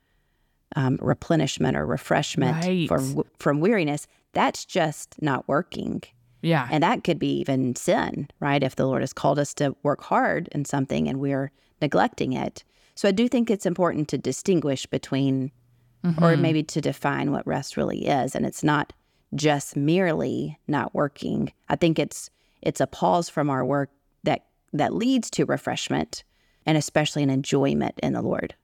um, 0.76 0.98
replenishment 1.02 1.76
or 1.76 1.84
refreshment 1.84 2.64
right. 2.64 2.86
from 2.88 3.24
from 3.38 3.60
weariness 3.60 4.06
that's 4.36 4.66
just 4.66 5.20
not 5.22 5.48
working. 5.48 6.02
Yeah. 6.42 6.68
And 6.70 6.82
that 6.82 7.04
could 7.04 7.18
be 7.18 7.38
even 7.38 7.74
sin, 7.74 8.28
right? 8.38 8.62
If 8.62 8.76
the 8.76 8.86
Lord 8.86 9.00
has 9.00 9.14
called 9.14 9.38
us 9.38 9.54
to 9.54 9.74
work 9.82 10.02
hard 10.02 10.48
in 10.52 10.66
something 10.66 11.08
and 11.08 11.18
we're 11.18 11.50
neglecting 11.80 12.34
it. 12.34 12.62
So 12.94 13.08
I 13.08 13.12
do 13.12 13.28
think 13.28 13.50
it's 13.50 13.64
important 13.64 14.08
to 14.08 14.18
distinguish 14.18 14.84
between, 14.84 15.50
mm-hmm. 16.04 16.22
or 16.22 16.36
maybe 16.36 16.62
to 16.64 16.82
define 16.82 17.32
what 17.32 17.46
rest 17.46 17.78
really 17.78 18.06
is. 18.06 18.34
And 18.34 18.44
it's 18.44 18.62
not 18.62 18.92
just 19.34 19.76
merely 19.76 20.58
not 20.68 20.94
working. 20.94 21.52
I 21.68 21.76
think 21.76 21.98
it's 21.98 22.30
it's 22.62 22.80
a 22.80 22.86
pause 22.86 23.28
from 23.28 23.50
our 23.50 23.64
work 23.64 23.90
that 24.24 24.46
that 24.72 24.94
leads 24.94 25.30
to 25.30 25.44
refreshment 25.44 26.24
and 26.64 26.76
especially 26.76 27.22
an 27.22 27.30
enjoyment 27.30 27.98
in 28.02 28.12
the 28.12 28.22
Lord. 28.22 28.54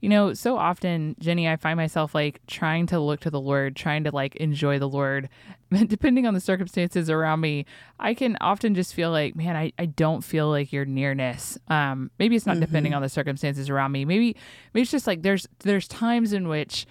You 0.00 0.10
know, 0.10 0.34
so 0.34 0.58
often, 0.58 1.16
Jenny, 1.18 1.48
I 1.48 1.56
find 1.56 1.76
myself 1.78 2.14
like 2.14 2.40
trying 2.46 2.86
to 2.86 3.00
look 3.00 3.20
to 3.20 3.30
the 3.30 3.40
Lord, 3.40 3.74
trying 3.74 4.04
to 4.04 4.10
like 4.10 4.36
enjoy 4.36 4.78
the 4.78 4.88
Lord. 4.88 5.30
Depending 5.86 6.26
on 6.26 6.34
the 6.34 6.40
circumstances 6.40 7.08
around 7.08 7.40
me, 7.40 7.64
I 7.98 8.12
can 8.12 8.36
often 8.40 8.74
just 8.74 8.92
feel 8.92 9.10
like, 9.10 9.34
man, 9.34 9.56
I, 9.56 9.72
I 9.78 9.86
don't 9.86 10.22
feel 10.22 10.50
like 10.50 10.70
your 10.70 10.84
nearness. 10.84 11.58
Um, 11.68 12.10
maybe 12.18 12.36
it's 12.36 12.44
not 12.44 12.52
mm-hmm. 12.52 12.60
depending 12.60 12.94
on 12.94 13.00
the 13.00 13.08
circumstances 13.08 13.70
around 13.70 13.92
me. 13.92 14.04
Maybe 14.04 14.36
maybe 14.74 14.82
it's 14.82 14.90
just 14.90 15.06
like 15.06 15.22
there's 15.22 15.48
there's 15.60 15.88
times 15.88 16.34
in 16.34 16.46
which 16.46 16.86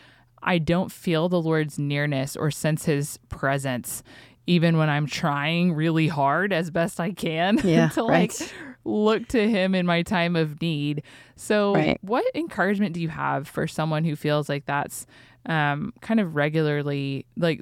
I 0.45 0.59
don't 0.59 0.91
feel 0.91 1.27
the 1.27 1.41
Lord's 1.41 1.77
nearness 1.77 2.37
or 2.37 2.51
sense 2.51 2.85
his 2.85 3.19
presence 3.29 4.03
even 4.47 4.77
when 4.77 4.89
I'm 4.89 5.07
trying 5.07 5.73
really 5.73 6.07
hard 6.07 6.53
as 6.53 6.69
best 6.69 6.99
I 6.99 7.11
can 7.11 7.59
yeah, 7.63 7.89
to 7.89 8.03
like 8.03 8.31
look 8.83 9.27
to 9.29 9.49
him 9.49 9.75
in 9.75 9.85
my 9.85 10.03
time 10.03 10.35
of 10.35 10.61
need. 10.61 11.03
So, 11.35 11.73
right. 11.73 11.97
what 12.01 12.25
encouragement 12.35 12.93
do 12.93 13.01
you 13.01 13.09
have 13.09 13.47
for 13.47 13.67
someone 13.67 14.03
who 14.03 14.15
feels 14.15 14.47
like 14.47 14.65
that's 14.65 15.07
um, 15.47 15.93
kind 16.01 16.19
of 16.19 16.35
regularly, 16.35 17.25
like 17.37 17.61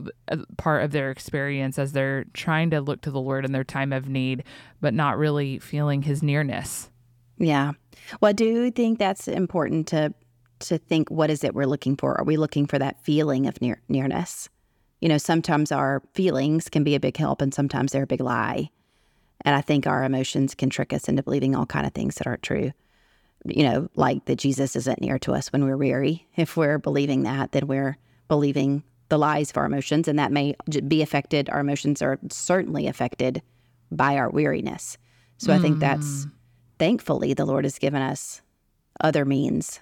part 0.57 0.83
of 0.83 0.91
their 0.91 1.11
experience 1.11 1.79
as 1.79 1.91
they're 1.91 2.25
trying 2.33 2.69
to 2.71 2.81
look 2.81 3.01
to 3.01 3.11
the 3.11 3.21
Lord 3.21 3.45
in 3.45 3.51
their 3.51 3.63
time 3.63 3.93
of 3.93 4.07
need, 4.07 4.43
but 4.81 4.93
not 4.93 5.17
really 5.17 5.59
feeling 5.59 6.01
His 6.01 6.21
nearness. 6.21 6.89
Yeah. 7.37 7.73
Well, 8.19 8.29
I 8.29 8.33
do 8.33 8.69
think 8.71 8.99
that's 8.99 9.27
important 9.27 9.87
to 9.87 10.13
to 10.59 10.77
think 10.77 11.09
what 11.09 11.29
is 11.29 11.43
it 11.43 11.53
we're 11.53 11.65
looking 11.65 11.97
for? 11.97 12.17
Are 12.17 12.23
we 12.23 12.37
looking 12.37 12.65
for 12.65 12.79
that 12.79 13.03
feeling 13.03 13.47
of 13.47 13.61
near, 13.61 13.81
nearness? 13.89 14.49
You 15.01 15.09
know, 15.09 15.17
sometimes 15.17 15.71
our 15.71 16.01
feelings 16.13 16.69
can 16.69 16.83
be 16.83 16.95
a 16.95 16.99
big 16.99 17.17
help 17.17 17.41
and 17.41 17.53
sometimes 17.53 17.91
they're 17.91 18.03
a 18.03 18.07
big 18.07 18.21
lie. 18.21 18.69
And 19.41 19.55
I 19.55 19.61
think 19.61 19.85
our 19.85 20.03
emotions 20.03 20.55
can 20.55 20.69
trick 20.69 20.93
us 20.93 21.09
into 21.09 21.23
believing 21.23 21.55
all 21.55 21.65
kind 21.65 21.85
of 21.85 21.93
things 21.93 22.15
that 22.15 22.27
aren't 22.27 22.43
true. 22.43 22.71
You 23.45 23.63
know, 23.63 23.89
like 23.95 24.23
that 24.25 24.37
Jesus 24.37 24.75
isn't 24.77 25.01
near 25.01 25.19
to 25.19 25.33
us 25.33 25.51
when 25.51 25.65
we're 25.65 25.75
weary. 25.75 26.25
If 26.37 26.55
we're 26.55 26.77
believing 26.77 27.23
that, 27.23 27.51
then 27.51 27.67
we're 27.67 27.97
believing 28.29 28.83
the 29.09 29.17
lies 29.17 29.49
of 29.49 29.57
our 29.57 29.65
emotions, 29.65 30.07
and 30.07 30.17
that 30.17 30.31
may 30.31 30.55
be 30.87 31.01
affected. 31.01 31.49
Our 31.49 31.59
emotions 31.59 32.01
are 32.01 32.17
certainly 32.29 32.87
affected 32.87 33.41
by 33.91 34.17
our 34.17 34.29
weariness. 34.29 34.97
So 35.37 35.49
mm. 35.49 35.55
I 35.55 35.59
think 35.59 35.79
that's 35.79 36.25
mm. 36.25 36.31
thankfully 36.79 37.33
the 37.33 37.45
Lord 37.45 37.65
has 37.65 37.77
given 37.77 38.01
us 38.01 38.41
other 39.01 39.25
means 39.25 39.81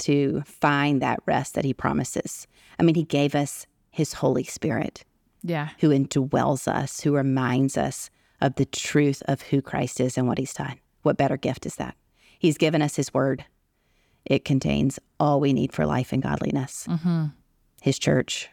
to 0.00 0.42
find 0.46 1.00
that 1.00 1.20
rest 1.26 1.54
that 1.54 1.64
He 1.64 1.74
promises. 1.74 2.46
I 2.78 2.82
mean, 2.82 2.94
He 2.94 3.04
gave 3.04 3.34
us 3.34 3.66
His 3.90 4.14
Holy 4.14 4.44
Spirit. 4.44 5.04
Yeah. 5.42 5.70
Who 5.80 5.88
indwells 5.88 6.68
us, 6.68 7.00
who 7.00 7.14
reminds 7.14 7.78
us 7.78 8.10
of 8.40 8.54
the 8.54 8.64
truth 8.64 9.22
of 9.26 9.42
who 9.42 9.60
Christ 9.62 10.00
is 10.00 10.16
and 10.16 10.26
what 10.26 10.38
he's 10.38 10.54
done. 10.54 10.78
What 11.02 11.16
better 11.16 11.36
gift 11.36 11.66
is 11.66 11.76
that? 11.76 11.96
He's 12.38 12.58
given 12.58 12.82
us 12.82 12.96
his 12.96 13.12
word. 13.12 13.44
It 14.24 14.44
contains 14.44 14.98
all 15.18 15.40
we 15.40 15.52
need 15.52 15.72
for 15.72 15.86
life 15.86 16.12
and 16.12 16.22
godliness. 16.22 16.86
Mm-hmm. 16.88 17.26
His 17.82 17.98
church, 17.98 18.48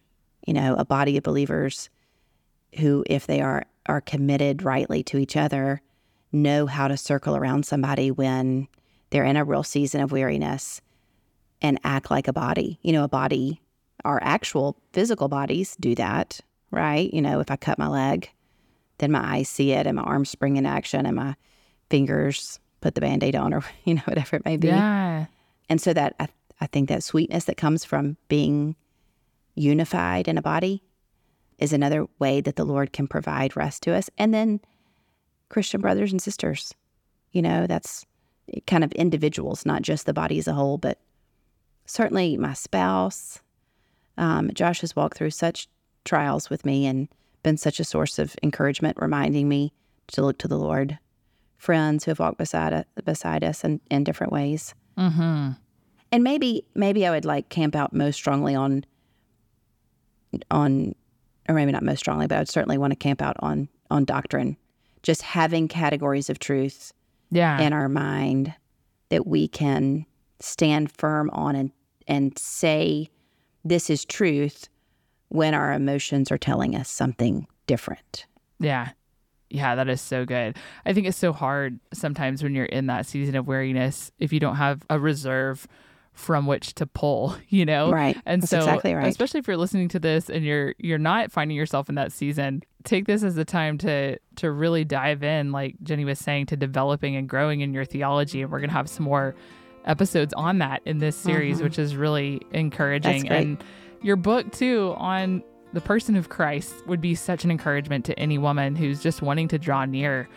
you 0.45 0.53
know, 0.53 0.75
a 0.75 0.85
body 0.85 1.17
of 1.17 1.23
believers 1.23 1.89
who, 2.75 3.03
if 3.09 3.27
they 3.27 3.41
are 3.41 3.65
are 3.85 4.01
committed 4.01 4.63
rightly 4.63 5.01
to 5.01 5.17
each 5.17 5.37
other, 5.37 5.81
know 6.33 6.65
how 6.65 6.89
to 6.89 6.97
circle 6.97 7.37
around 7.37 7.65
somebody 7.65 8.11
when 8.11 8.67
they're 9.09 9.23
in 9.23 9.37
a 9.37 9.45
real 9.45 9.63
season 9.63 10.01
of 10.01 10.11
weariness 10.11 10.81
and 11.61 11.79
act 11.83 12.11
like 12.11 12.27
a 12.27 12.33
body. 12.33 12.79
You 12.81 12.93
know, 12.93 13.03
a 13.03 13.09
body, 13.09 13.61
our 14.05 14.19
actual 14.21 14.77
physical 14.93 15.27
bodies 15.27 15.75
do 15.79 15.95
that, 15.95 16.39
right? 16.71 17.13
You 17.13 17.21
know, 17.21 17.39
if 17.39 17.49
I 17.51 17.55
cut 17.55 17.79
my 17.79 17.87
leg, 17.87 18.31
then 18.97 19.11
my 19.11 19.37
eyes 19.37 19.49
see 19.49 19.71
it 19.71 19.87
and 19.87 19.95
my 19.95 20.03
arms 20.03 20.29
spring 20.29 20.57
in 20.57 20.65
action 20.65 21.05
and 21.05 21.15
my 21.15 21.35
fingers 21.89 22.59
put 22.81 22.95
the 22.95 23.01
band-aid 23.01 23.35
on 23.35 23.53
or 23.53 23.63
you 23.83 23.95
know 23.95 24.01
whatever 24.05 24.35
it 24.35 24.45
may 24.45 24.57
be 24.57 24.67
yeah 24.67 25.25
and 25.69 25.81
so 25.81 25.93
that 25.93 26.15
I, 26.19 26.27
I 26.61 26.67
think 26.67 26.89
that 26.89 27.03
sweetness 27.03 27.45
that 27.45 27.57
comes 27.57 27.83
from 27.83 28.17
being 28.27 28.75
unified 29.55 30.27
in 30.27 30.37
a 30.37 30.41
body 30.41 30.83
is 31.57 31.73
another 31.73 32.07
way 32.19 32.41
that 32.41 32.55
the 32.55 32.65
lord 32.65 32.93
can 32.93 33.07
provide 33.07 33.55
rest 33.55 33.83
to 33.83 33.93
us 33.93 34.09
and 34.17 34.33
then 34.33 34.59
christian 35.49 35.81
brothers 35.81 36.11
and 36.11 36.21
sisters 36.21 36.73
you 37.31 37.41
know 37.41 37.67
that's 37.67 38.05
kind 38.65 38.83
of 38.83 38.91
individuals 38.93 39.65
not 39.65 39.81
just 39.81 40.05
the 40.05 40.13
body 40.13 40.37
as 40.37 40.47
a 40.47 40.53
whole 40.53 40.77
but 40.77 40.99
certainly 41.87 42.37
my 42.37 42.53
spouse 42.53 43.41
um, 44.17 44.51
josh 44.53 44.81
has 44.81 44.95
walked 44.95 45.17
through 45.17 45.31
such 45.31 45.67
trials 46.07 46.49
with 46.49 46.65
me 46.65 46.85
and 46.85 47.07
been 47.43 47.57
such 47.57 47.79
a 47.79 47.83
source 47.83 48.19
of 48.19 48.35
encouragement, 48.43 48.97
reminding 48.99 49.47
me 49.47 49.71
to 50.07 50.21
look 50.21 50.37
to 50.39 50.47
the 50.47 50.57
Lord. 50.57 50.97
Friends 51.57 52.03
who 52.03 52.11
have 52.11 52.19
walked 52.19 52.37
beside 52.37 52.73
us, 52.73 52.85
beside 53.03 53.43
us 53.43 53.63
in, 53.63 53.79
in 53.89 54.03
different 54.03 54.33
ways. 54.33 54.73
Mm-hmm. 54.97 55.51
And 56.11 56.23
maybe 56.23 56.65
maybe 56.75 57.05
I 57.05 57.11
would 57.11 57.25
like 57.25 57.49
camp 57.49 57.75
out 57.75 57.93
most 57.93 58.15
strongly 58.15 58.55
on 58.55 58.85
on 60.51 60.95
or 61.49 61.55
maybe 61.55 61.71
not 61.71 61.83
most 61.83 61.99
strongly, 61.99 62.27
but 62.27 62.35
I 62.35 62.39
would 62.39 62.49
certainly 62.49 62.77
want 62.77 62.91
to 62.91 62.97
camp 62.97 63.21
out 63.21 63.35
on 63.39 63.69
on 63.89 64.05
doctrine. 64.05 64.57
Just 65.03 65.21
having 65.21 65.67
categories 65.67 66.29
of 66.29 66.39
truth 66.39 66.93
yeah. 67.31 67.59
in 67.59 67.73
our 67.73 67.89
mind 67.89 68.53
that 69.09 69.25
we 69.25 69.47
can 69.47 70.05
stand 70.39 70.91
firm 70.91 71.29
on 71.31 71.55
and 71.55 71.71
and 72.07 72.37
say 72.37 73.09
this 73.63 73.89
is 73.89 74.05
truth 74.05 74.69
when 75.29 75.53
our 75.53 75.73
emotions 75.73 76.31
are 76.31 76.37
telling 76.37 76.75
us 76.75 76.89
something 76.89 77.47
different. 77.65 78.25
Yeah. 78.59 78.89
Yeah, 79.49 79.75
that 79.75 79.87
is 79.87 80.01
so 80.01 80.25
good. 80.25 80.57
I 80.85 80.93
think 80.93 81.07
it's 81.07 81.17
so 81.17 81.31
hard 81.31 81.79
sometimes 81.93 82.43
when 82.43 82.53
you're 82.53 82.65
in 82.65 82.87
that 82.87 83.05
season 83.05 83.35
of 83.35 83.47
weariness 83.47 84.11
if 84.19 84.33
you 84.33 84.39
don't 84.39 84.55
have 84.55 84.83
a 84.89 84.99
reserve 84.99 85.67
from 86.17 86.47
which 86.47 86.73
to 86.73 86.85
pull, 86.85 87.35
you 87.49 87.65
know? 87.65 87.91
Right. 87.91 88.17
And 88.25 88.41
That's 88.41 88.49
so 88.49 88.57
exactly 88.57 88.93
right. 88.93 89.07
especially 89.07 89.39
if 89.39 89.47
you're 89.47 89.57
listening 89.57 89.87
to 89.89 89.99
this 89.99 90.29
and 90.29 90.43
you're 90.43 90.73
you're 90.79 90.97
not 90.97 91.31
finding 91.31 91.55
yourself 91.55 91.89
in 91.89 91.95
that 91.95 92.11
season, 92.11 92.63
take 92.83 93.05
this 93.05 93.23
as 93.23 93.35
the 93.35 93.45
time 93.45 93.77
to 93.79 94.17
to 94.37 94.51
really 94.51 94.83
dive 94.83 95.23
in, 95.23 95.51
like 95.51 95.75
Jenny 95.83 96.05
was 96.05 96.19
saying, 96.19 96.47
to 96.47 96.57
developing 96.57 97.15
and 97.15 97.29
growing 97.29 97.61
in 97.61 97.73
your 97.73 97.85
theology. 97.85 98.41
And 98.41 98.51
we're 98.51 98.59
gonna 98.59 98.73
have 98.73 98.89
some 98.89 99.05
more 99.05 99.35
episodes 99.87 100.33
on 100.35 100.59
that 100.59 100.81
in 100.85 100.99
this 100.99 101.15
series, 101.15 101.55
mm-hmm. 101.55 101.65
which 101.65 101.79
is 101.79 101.95
really 101.95 102.41
encouraging. 102.51 103.27
And 103.29 103.63
your 104.01 104.15
book, 104.15 104.51
too, 104.51 104.93
on 104.97 105.43
the 105.73 105.81
person 105.81 106.15
of 106.15 106.29
Christ 106.29 106.73
would 106.87 107.01
be 107.01 107.15
such 107.15 107.43
an 107.43 107.51
encouragement 107.51 108.05
to 108.05 108.17
any 108.19 108.37
woman 108.37 108.75
who's 108.75 109.01
just 109.01 109.21
wanting 109.21 109.47
to 109.49 109.57
draw 109.57 109.85
near 109.85 110.29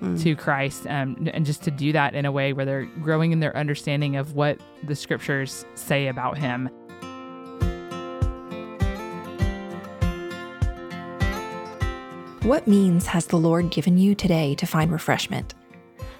mm. 0.00 0.22
to 0.22 0.34
Christ 0.36 0.86
um, 0.86 1.28
and 1.32 1.44
just 1.44 1.62
to 1.64 1.70
do 1.70 1.92
that 1.92 2.14
in 2.14 2.24
a 2.24 2.32
way 2.32 2.52
where 2.52 2.64
they're 2.64 2.86
growing 3.02 3.32
in 3.32 3.40
their 3.40 3.56
understanding 3.56 4.16
of 4.16 4.34
what 4.34 4.58
the 4.84 4.94
scriptures 4.94 5.64
say 5.74 6.08
about 6.08 6.38
him. 6.38 6.70
What 12.42 12.66
means 12.66 13.06
has 13.06 13.26
the 13.26 13.36
Lord 13.36 13.70
given 13.70 13.98
you 13.98 14.14
today 14.14 14.54
to 14.54 14.66
find 14.66 14.90
refreshment? 14.90 15.54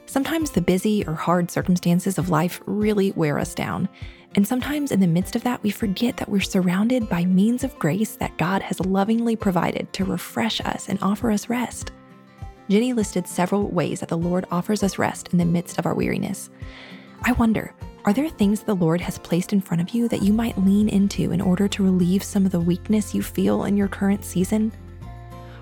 Sometimes 0.09 0.51
the 0.51 0.63
busy 0.63 1.07
or 1.07 1.13
hard 1.13 1.51
circumstances 1.51 2.17
of 2.17 2.31
life 2.31 2.63
really 2.65 3.13
wear 3.13 3.39
us 3.39 3.55
down, 3.55 3.91
and 4.35 4.49
sometimes 4.49 4.91
in 4.91 5.01
the 5.01 5.07
midst 5.07 5.37
of 5.37 5.45
that, 5.45 5.63
we 5.63 5.69
forget 5.69 6.17
that 6.17 6.31
we're 6.31 6.41
surrounded 6.41 7.11
by 7.11 7.27
means 7.27 7.63
of 7.63 7.79
grace 7.79 8.17
that 8.17 8.39
God 8.39 8.63
has 8.63 8.81
lovingly 8.81 9.37
provided 9.37 9.93
to 9.93 10.07
refresh 10.07 10.63
us 10.63 10.89
and 10.89 10.99
offer 11.03 11.31
us 11.31 11.51
rest. 11.51 11.93
Jenny 12.71 12.95
listed 12.95 13.29
several 13.29 13.69
ways 13.69 14.01
that 14.01 14.09
the 14.09 14.17
Lord 14.17 14.47
offers 14.51 14.83
us 14.83 14.99
rest 14.99 15.29
in 15.33 15.39
the 15.39 15.45
midst 15.45 15.79
of 15.79 15.85
our 15.85 15.95
weariness. 15.95 16.49
I 17.21 17.33
wonder, 17.33 17.75
are 18.07 18.15
there 18.15 18.31
things 18.31 18.63
the 18.63 18.75
Lord 18.75 19.03
has 19.03 19.19
placed 19.19 19.53
in 19.53 19.61
front 19.61 19.83
of 19.83 19.91
you 19.91 20.09
that 20.09 20.23
you 20.23 20.33
might 20.33 20.57
lean 20.57 20.89
into 20.89 21.33
in 21.33 21.43
order 21.43 21.69
to 21.69 21.85
relieve 21.85 22.23
some 22.23 22.47
of 22.47 22.53
the 22.53 22.61
weakness 22.61 23.15
you 23.15 23.23
feel 23.23 23.65
in 23.65 23.77
your 23.77 23.89
current 23.89 24.25
season? 24.25 24.73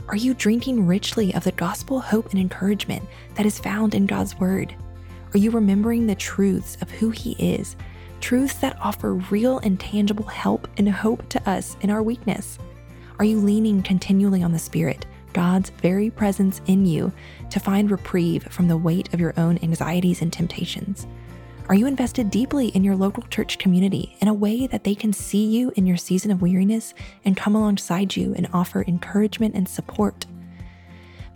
Are 0.09 0.17
you 0.17 0.35
drinking 0.35 0.87
richly 0.87 1.35
of 1.35 1.43
the 1.43 1.51
gospel 1.51 1.99
hope 1.99 2.31
and 2.31 2.39
encouragement 2.39 3.05
that 3.35 3.45
is 3.45 3.59
found 3.59 3.93
in 3.93 4.07
God's 4.07 4.39
Word? 4.39 4.73
Are 5.35 5.39
you 5.39 5.51
remembering 5.51 6.07
the 6.07 6.15
truths 6.15 6.79
of 6.81 6.89
who 6.93 7.11
He 7.11 7.33
is 7.33 7.75
truths 8.21 8.55
that 8.59 8.79
offer 8.81 9.15
real 9.15 9.59
and 9.59 9.81
tangible 9.81 10.25
help 10.25 10.69
and 10.77 10.89
hope 10.89 11.29
to 11.31 11.51
us 11.51 11.77
in 11.81 11.91
our 11.91 12.05
weakness? 12.05 12.57
Are 13.19 13.25
you 13.25 13.41
leaning 13.41 13.83
continually 13.83 14.45
on 14.45 14.53
the 14.53 14.61
Spirit, 14.61 15.07
God's 15.33 15.71
very 15.71 16.09
presence 16.11 16.61
in 16.67 16.87
you, 16.87 17.13
to 17.51 17.59
find 17.59 17.91
reprieve 17.91 18.45
from 18.45 18.69
the 18.69 18.77
weight 18.77 19.13
of 19.13 19.19
your 19.19 19.35
own 19.37 19.59
anxieties 19.61 20.23
and 20.23 20.33
temptations? 20.33 21.09
Are 21.69 21.75
you 21.75 21.89
invested 21.89 22.31
deeply 22.31 22.69
in 22.69 22.85
your 22.85 22.95
local 22.95 23.25
church 23.25 23.59
community 23.59 24.17
in 24.21 24.29
a 24.29 24.35
way 24.35 24.69
that 24.69 24.85
they 24.85 24.95
can 24.95 25.13
see 25.13 25.45
you 25.47 25.73
in 25.75 25.85
your 25.85 25.97
season 25.97 26.31
of 26.31 26.41
weariness 26.41 26.95
and 27.25 27.37
come 27.37 27.57
alongside 27.57 28.15
you 28.15 28.35
and 28.35 28.47
offer 28.53 28.85
encouragement 28.87 29.57
and 29.57 29.69
support? 29.69 30.27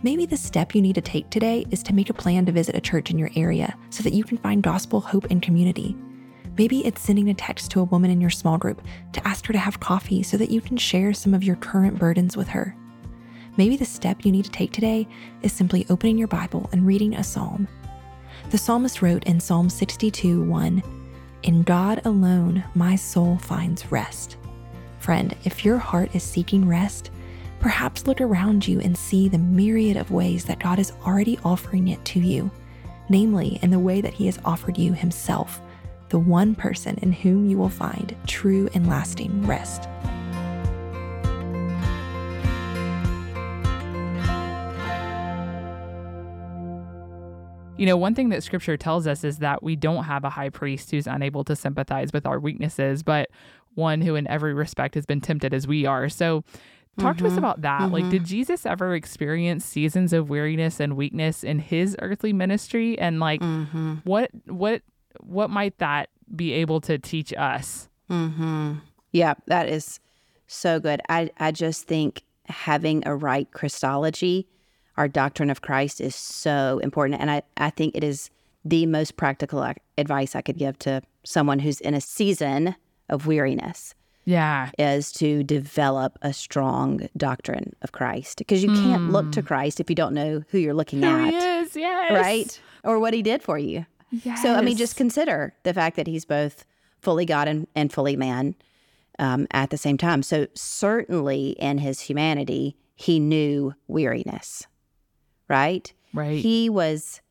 Maybe 0.03 0.25
the 0.25 0.37
step 0.37 0.73
you 0.73 0.81
need 0.81 0.95
to 0.95 1.01
take 1.01 1.29
today 1.29 1.65
is 1.69 1.83
to 1.83 1.93
make 1.93 2.09
a 2.09 2.13
plan 2.13 2.45
to 2.45 2.53
visit 2.53 2.77
a 2.77 2.81
church 2.81 3.11
in 3.11 3.17
your 3.17 3.29
area 3.35 3.75
so 3.89 4.03
that 4.03 4.13
you 4.13 4.23
can 4.23 4.37
find 4.37 4.63
gospel 4.63 5.01
hope 5.01 5.25
and 5.29 5.41
community. 5.41 5.97
Maybe 6.57 6.79
it's 6.85 7.01
sending 7.01 7.29
a 7.29 7.33
text 7.33 7.69
to 7.71 7.81
a 7.81 7.85
woman 7.85 8.09
in 8.09 8.21
your 8.21 8.29
small 8.29 8.57
group 8.57 8.81
to 9.11 9.27
ask 9.27 9.45
her 9.47 9.53
to 9.53 9.59
have 9.59 9.81
coffee 9.81 10.23
so 10.23 10.37
that 10.37 10.49
you 10.49 10.61
can 10.61 10.77
share 10.77 11.13
some 11.13 11.33
of 11.33 11.43
your 11.43 11.57
current 11.57 11.99
burdens 11.99 12.37
with 12.37 12.47
her. 12.47 12.73
Maybe 13.57 13.75
the 13.75 13.83
step 13.83 14.23
you 14.23 14.31
need 14.31 14.45
to 14.45 14.51
take 14.51 14.71
today 14.71 15.09
is 15.41 15.51
simply 15.51 15.85
opening 15.89 16.17
your 16.17 16.29
Bible 16.29 16.69
and 16.71 16.87
reading 16.87 17.15
a 17.15 17.23
psalm. 17.23 17.67
The 18.51 18.57
psalmist 18.57 19.01
wrote 19.01 19.23
in 19.23 19.39
Psalm 19.39 19.69
62 19.69 20.43
1, 20.43 20.83
In 21.43 21.63
God 21.63 22.01
alone 22.03 22.61
my 22.75 22.97
soul 22.97 23.37
finds 23.37 23.89
rest. 23.93 24.35
Friend, 24.99 25.33
if 25.45 25.63
your 25.63 25.77
heart 25.77 26.13
is 26.13 26.21
seeking 26.21 26.67
rest, 26.67 27.11
perhaps 27.61 28.07
look 28.07 28.19
around 28.19 28.67
you 28.67 28.81
and 28.81 28.97
see 28.97 29.29
the 29.29 29.37
myriad 29.37 29.95
of 29.95 30.11
ways 30.11 30.43
that 30.43 30.59
God 30.59 30.79
is 30.79 30.91
already 31.05 31.39
offering 31.45 31.87
it 31.87 32.03
to 32.03 32.19
you, 32.19 32.51
namely 33.07 33.57
in 33.61 33.69
the 33.69 33.79
way 33.79 34.01
that 34.01 34.15
He 34.15 34.25
has 34.25 34.37
offered 34.43 34.77
you 34.77 34.91
Himself 34.91 35.61
the 36.09 36.19
one 36.19 36.53
person 36.53 36.99
in 37.01 37.13
whom 37.13 37.49
you 37.49 37.57
will 37.57 37.69
find 37.69 38.13
true 38.27 38.69
and 38.73 38.85
lasting 38.85 39.47
rest. 39.47 39.87
You 47.77 47.85
know, 47.85 47.97
one 47.97 48.13
thing 48.13 48.29
that 48.29 48.43
scripture 48.43 48.77
tells 48.77 49.07
us 49.07 49.23
is 49.23 49.39
that 49.39 49.63
we 49.63 49.75
don't 49.75 50.03
have 50.03 50.23
a 50.23 50.29
high 50.29 50.49
priest 50.49 50.91
who's 50.91 51.07
unable 51.07 51.43
to 51.45 51.55
sympathize 51.55 52.13
with 52.13 52.25
our 52.25 52.39
weaknesses, 52.39 53.01
but 53.01 53.29
one 53.75 54.01
who 54.01 54.15
in 54.15 54.27
every 54.27 54.53
respect 54.53 54.95
has 54.95 55.05
been 55.05 55.21
tempted 55.21 55.53
as 55.53 55.67
we 55.67 55.85
are. 55.85 56.09
So 56.09 56.43
talk 56.99 57.15
mm-hmm. 57.15 57.19
to 57.19 57.25
us 57.25 57.31
mm-hmm. 57.31 57.39
about 57.39 57.61
that. 57.61 57.81
Mm-hmm. 57.81 57.93
Like 57.93 58.09
did 58.09 58.25
Jesus 58.25 58.65
ever 58.65 58.93
experience 58.93 59.65
seasons 59.65 60.13
of 60.13 60.29
weariness 60.29 60.79
and 60.79 60.95
weakness 60.95 61.43
in 61.43 61.59
his 61.59 61.95
earthly 61.99 62.33
ministry 62.33 62.99
and 62.99 63.19
like 63.19 63.41
mm-hmm. 63.41 63.95
what 64.03 64.29
what 64.45 64.81
what 65.19 65.49
might 65.49 65.77
that 65.79 66.09
be 66.35 66.53
able 66.53 66.81
to 66.81 66.97
teach 66.97 67.33
us? 67.33 67.89
Mm-hmm. 68.09 68.75
Yeah, 69.11 69.33
that 69.47 69.69
is 69.69 69.99
so 70.47 70.79
good. 70.79 71.01
I 71.09 71.31
I 71.37 71.51
just 71.51 71.87
think 71.87 72.23
having 72.45 73.07
a 73.07 73.15
right 73.15 73.49
Christology, 73.51 74.47
our 75.01 75.07
doctrine 75.07 75.49
of 75.49 75.63
Christ 75.63 75.99
is 75.99 76.15
so 76.15 76.79
important 76.83 77.19
and 77.19 77.31
I 77.31 77.41
I 77.57 77.71
think 77.71 77.95
it 77.95 78.03
is 78.03 78.29
the 78.63 78.85
most 78.85 79.17
practical 79.17 79.73
advice 79.97 80.35
I 80.35 80.43
could 80.43 80.59
give 80.59 80.77
to 80.79 81.01
someone 81.23 81.57
who's 81.57 81.81
in 81.81 81.95
a 81.95 82.01
season 82.01 82.75
of 83.09 83.25
weariness. 83.25 83.95
Yeah. 84.25 84.69
Is 84.77 85.11
to 85.13 85.41
develop 85.41 86.19
a 86.21 86.31
strong 86.31 87.09
doctrine 87.17 87.75
of 87.81 87.91
Christ. 87.91 88.37
Because 88.37 88.63
you 88.63 88.69
mm. 88.69 88.83
can't 88.83 89.11
look 89.11 89.31
to 89.31 89.41
hmm. 89.41 89.47
Christ 89.47 89.79
if 89.79 89.89
you 89.89 89.95
don't 89.95 90.13
know 90.13 90.43
who 90.49 90.59
you're 90.59 90.75
looking 90.75 91.01
who 91.01 91.07
at. 91.07 91.33
Is, 91.33 91.75
yes. 91.75 92.11
Right? 92.11 92.61
Or 92.83 92.99
what 92.99 93.15
he 93.15 93.23
did 93.23 93.41
for 93.41 93.57
you. 93.57 93.87
Yes. 94.11 94.43
So, 94.43 94.53
I 94.53 94.61
mean, 94.61 94.77
just 94.77 94.95
consider 94.95 95.55
the 95.63 95.73
fact 95.73 95.95
that 95.95 96.05
he's 96.05 96.25
both 96.25 96.65
fully 96.99 97.25
God 97.25 97.47
and, 97.47 97.65
and 97.73 97.91
fully 97.91 98.15
man 98.15 98.53
um, 99.17 99.47
at 99.49 99.71
the 99.71 99.77
same 99.77 99.97
time. 99.97 100.21
So, 100.21 100.45
certainly 100.53 101.51
in 101.57 101.79
his 101.79 102.01
humanity, 102.01 102.77
he 103.01 103.19
knew 103.19 103.73
weariness, 103.87 104.67
right? 105.51 105.93
Right. 106.13 106.39
He 106.39 106.69
was 106.69 107.21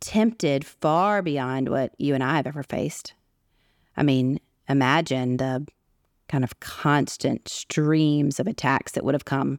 tempted 0.00 0.64
far 0.64 1.22
beyond 1.22 1.68
what 1.68 1.92
you 1.98 2.14
and 2.14 2.24
I 2.24 2.36
have 2.36 2.46
ever 2.46 2.62
faced. 2.62 3.14
I 3.96 4.02
mean, 4.02 4.40
imagine 4.68 5.36
the 5.36 5.66
kind 6.28 6.42
of 6.42 6.58
constant 6.60 7.48
streams 7.48 8.40
of 8.40 8.46
attacks 8.46 8.92
that 8.92 9.04
would 9.04 9.14
have 9.14 9.24
come 9.24 9.58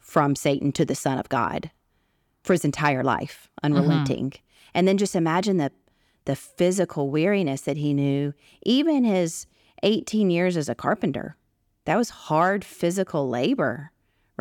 from 0.00 0.34
Satan 0.34 0.72
to 0.72 0.84
the 0.84 0.94
Son 0.94 1.18
of 1.18 1.28
God 1.28 1.70
for 2.42 2.54
his 2.54 2.64
entire 2.64 3.04
life, 3.04 3.48
unrelenting. 3.62 4.30
Mm-hmm. 4.30 4.42
And 4.74 4.88
then 4.88 4.98
just 4.98 5.14
imagine 5.14 5.58
the 5.58 5.70
the 6.24 6.36
physical 6.36 7.10
weariness 7.10 7.62
that 7.62 7.76
he 7.76 7.92
knew, 7.92 8.32
even 8.64 9.02
his 9.02 9.46
18 9.82 10.30
years 10.30 10.56
as 10.56 10.68
a 10.68 10.74
carpenter. 10.74 11.36
That 11.84 11.96
was 11.96 12.10
hard 12.10 12.64
physical 12.64 13.28
labor 13.28 13.90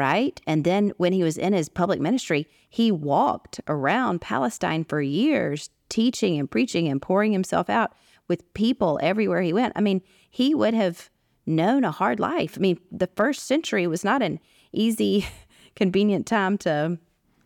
right? 0.02 0.42
And 0.48 0.64
then 0.64 0.94
when 0.98 1.14
he 1.14 1.22
was 1.22 1.38
in 1.38 1.54
his 1.54 1.70
public 1.70 2.02
ministry, 2.02 2.48
he 2.68 2.92
walked 2.92 3.62
around 3.68 4.20
Palestine 4.20 4.84
for 4.84 5.00
years, 5.00 5.70
teaching 5.90 6.40
and 6.40 6.50
preaching 6.50 6.88
and 6.88 7.00
pouring 7.00 7.34
himself 7.34 7.70
out 7.70 7.94
with 8.28 8.52
people 8.56 9.00
everywhere 9.04 9.44
he 9.44 9.54
went. 9.54 9.74
I 9.76 9.82
mean, 9.82 10.02
he 10.28 10.56
would 10.56 10.74
have 10.74 11.12
known 11.46 11.84
a 11.84 11.92
hard 11.92 12.20
life. 12.20 12.56
I 12.58 12.62
mean, 12.62 12.80
the 12.92 13.12
first 13.16 13.44
century 13.44 13.86
was 13.86 14.04
not 14.04 14.24
an 14.24 14.40
easy, 14.72 15.28
convenient 15.76 16.26
time 16.26 16.58
to 16.60 16.98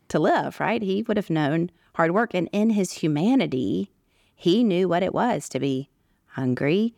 to 0.08 0.18
live, 0.18 0.58
right? 0.58 0.80
He 0.80 1.02
would 1.02 1.18
have 1.18 1.28
known 1.28 1.70
hard 1.94 2.12
work 2.12 2.32
and 2.32 2.48
in 2.52 2.70
his 2.70 2.92
humanity, 2.92 3.90
he 4.34 4.64
knew 4.64 4.88
what 4.88 5.02
it 5.02 5.12
was 5.12 5.48
to 5.50 5.60
be 5.60 5.90
hungry 6.28 6.94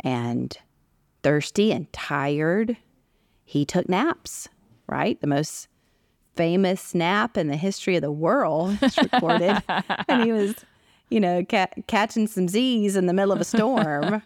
and 0.00 0.56
thirsty 1.22 1.70
and 1.72 1.92
tired. 1.92 2.78
He 3.44 3.66
took 3.66 3.88
naps 3.88 4.48
right? 4.86 5.20
The 5.20 5.26
most 5.26 5.68
famous 6.34 6.94
nap 6.94 7.36
in 7.36 7.48
the 7.48 7.56
history 7.56 7.96
of 7.96 8.02
the 8.02 8.12
world 8.12 8.78
is 8.82 8.96
recorded. 8.98 9.62
and 10.08 10.22
he 10.22 10.32
was, 10.32 10.54
you 11.10 11.18
know, 11.18 11.44
ca- 11.44 11.68
catching 11.86 12.26
some 12.26 12.48
Z's 12.48 12.96
in 12.96 13.06
the 13.06 13.12
middle 13.12 13.32
of 13.32 13.40
a 13.40 13.44
storm. 13.44 14.22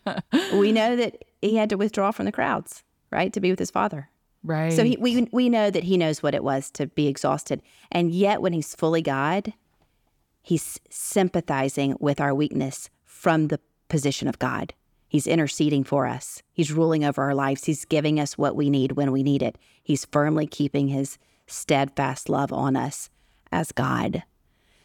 we 0.52 0.72
know 0.72 0.96
that 0.96 1.24
he 1.40 1.56
had 1.56 1.70
to 1.70 1.76
withdraw 1.76 2.10
from 2.10 2.26
the 2.26 2.32
crowds, 2.32 2.84
right, 3.10 3.32
to 3.32 3.40
be 3.40 3.50
with 3.50 3.58
his 3.58 3.70
father. 3.70 4.10
Right. 4.42 4.74
So 4.74 4.84
he, 4.84 4.98
we 5.00 5.26
we 5.32 5.48
know 5.48 5.70
that 5.70 5.84
he 5.84 5.96
knows 5.96 6.22
what 6.22 6.34
it 6.34 6.44
was 6.44 6.70
to 6.72 6.86
be 6.86 7.08
exhausted, 7.08 7.62
and 7.90 8.12
yet 8.12 8.42
when 8.42 8.52
he's 8.52 8.74
fully 8.74 9.00
God, 9.00 9.54
he's 10.42 10.78
sympathizing 10.90 11.96
with 11.98 12.20
our 12.20 12.34
weakness 12.34 12.90
from 13.06 13.48
the 13.48 13.58
position 13.88 14.28
of 14.28 14.38
God. 14.38 14.74
He's 15.14 15.28
interceding 15.28 15.84
for 15.84 16.08
us. 16.08 16.42
He's 16.52 16.72
ruling 16.72 17.04
over 17.04 17.22
our 17.22 17.36
lives. 17.36 17.66
He's 17.66 17.84
giving 17.84 18.18
us 18.18 18.36
what 18.36 18.56
we 18.56 18.68
need 18.68 18.96
when 18.96 19.12
we 19.12 19.22
need 19.22 19.44
it. 19.44 19.56
He's 19.80 20.06
firmly 20.06 20.44
keeping 20.44 20.88
his 20.88 21.18
steadfast 21.46 22.28
love 22.28 22.52
on 22.52 22.74
us 22.74 23.10
as 23.52 23.70
God. 23.70 24.24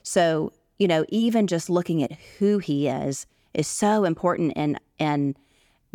So, 0.04 0.54
you 0.78 0.88
know, 0.88 1.04
even 1.10 1.48
just 1.48 1.68
looking 1.68 2.04
at 2.04 2.12
who 2.38 2.60
he 2.60 2.88
is 2.88 3.26
is 3.56 3.66
so 3.66 4.04
important 4.04 4.54
in 4.54 4.78
in 5.00 5.36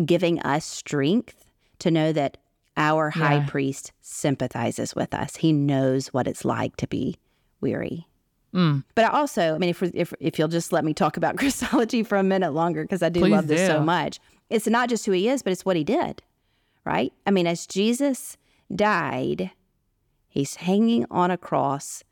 giving 0.04 0.40
us 0.40 0.64
strength 0.64 1.52
to 1.78 1.92
know 1.92 2.12
that 2.12 2.36
our 2.76 3.12
yeah. 3.14 3.22
high 3.22 3.46
priest 3.46 3.92
sympathizes 4.00 4.96
with 4.96 5.14
us. 5.14 5.36
He 5.36 5.52
knows 5.52 6.08
what 6.08 6.26
it's 6.26 6.44
like 6.44 6.74
to 6.78 6.88
be 6.88 7.18
weary. 7.60 8.08
Mm. 8.54 8.84
But 8.94 9.06
I 9.06 9.08
also, 9.08 9.54
I 9.54 9.58
mean, 9.58 9.70
if, 9.70 9.82
if 9.82 10.14
if 10.20 10.38
you'll 10.38 10.48
just 10.48 10.72
let 10.72 10.84
me 10.84 10.94
talk 10.94 11.16
about 11.16 11.36
Christology 11.38 12.02
for 12.02 12.16
a 12.16 12.22
minute 12.22 12.52
longer, 12.52 12.82
because 12.82 13.02
I 13.02 13.08
do 13.08 13.20
Please 13.20 13.32
love 13.32 13.46
this 13.48 13.60
do. 13.60 13.66
so 13.66 13.80
much. 13.80 14.20
It's 14.50 14.66
not 14.66 14.88
just 14.88 15.06
who 15.06 15.12
he 15.12 15.28
is, 15.28 15.42
but 15.42 15.52
it's 15.52 15.64
what 15.64 15.76
he 15.76 15.84
did, 15.84 16.22
right? 16.84 17.12
I 17.26 17.30
mean, 17.30 17.46
as 17.46 17.66
Jesus 17.66 18.36
died, 18.74 19.50
he's 20.28 20.56
hanging 20.56 21.06
on 21.10 21.30
a 21.30 21.38
cross 21.38 22.04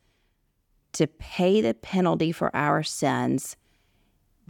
to 0.93 1.07
pay 1.07 1.61
the 1.61 1.75
penalty 1.75 2.33
for 2.33 2.55
our 2.55 2.83
sins. 2.83 3.57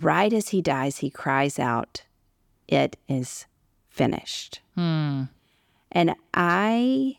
Right 0.00 0.32
as 0.32 0.48
he 0.48 0.62
dies, 0.62 0.98
he 0.98 1.10
cries 1.10 1.58
out, 1.58 2.02
It 2.66 2.96
is 3.08 3.46
finished. 3.88 4.60
Hmm. 4.74 5.24
And 5.90 6.14
I 6.32 7.18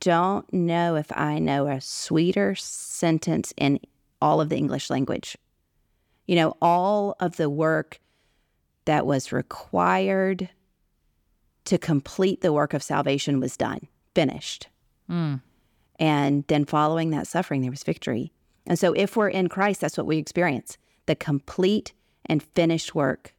don't 0.00 0.50
know 0.52 0.96
if 0.96 1.12
I 1.16 1.38
know 1.38 1.66
a 1.66 1.80
sweeter 1.80 2.54
sentence 2.54 3.52
in 3.56 3.78
all 4.20 4.40
of 4.40 4.48
the 4.48 4.56
English 4.56 4.90
language. 4.90 5.36
You 6.26 6.36
know, 6.36 6.56
all 6.62 7.16
of 7.20 7.36
the 7.36 7.50
work 7.50 8.00
that 8.84 9.06
was 9.06 9.32
required 9.32 10.48
to 11.66 11.78
complete 11.78 12.40
the 12.40 12.52
work 12.52 12.74
of 12.74 12.82
salvation 12.82 13.40
was 13.40 13.56
done, 13.56 13.88
finished. 14.14 14.68
Mm. 15.10 15.40
And 15.98 16.44
then 16.48 16.64
following 16.64 17.10
that 17.10 17.26
suffering, 17.26 17.62
there 17.62 17.70
was 17.70 17.82
victory. 17.82 18.32
And 18.66 18.78
so, 18.78 18.92
if 18.94 19.16
we're 19.16 19.28
in 19.28 19.48
Christ, 19.48 19.80
that's 19.80 19.96
what 19.96 20.06
we 20.06 20.18
experience 20.18 20.78
the 21.06 21.14
complete 21.14 21.92
and 22.26 22.42
finished 22.42 22.94
work 22.94 23.34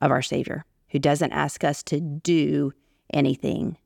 of 0.00 0.10
our 0.10 0.22
Savior, 0.22 0.64
who 0.88 0.98
doesn't 0.98 1.32
ask 1.32 1.64
us 1.64 1.82
to 1.84 2.00
do 2.00 2.72
anything 3.12 3.76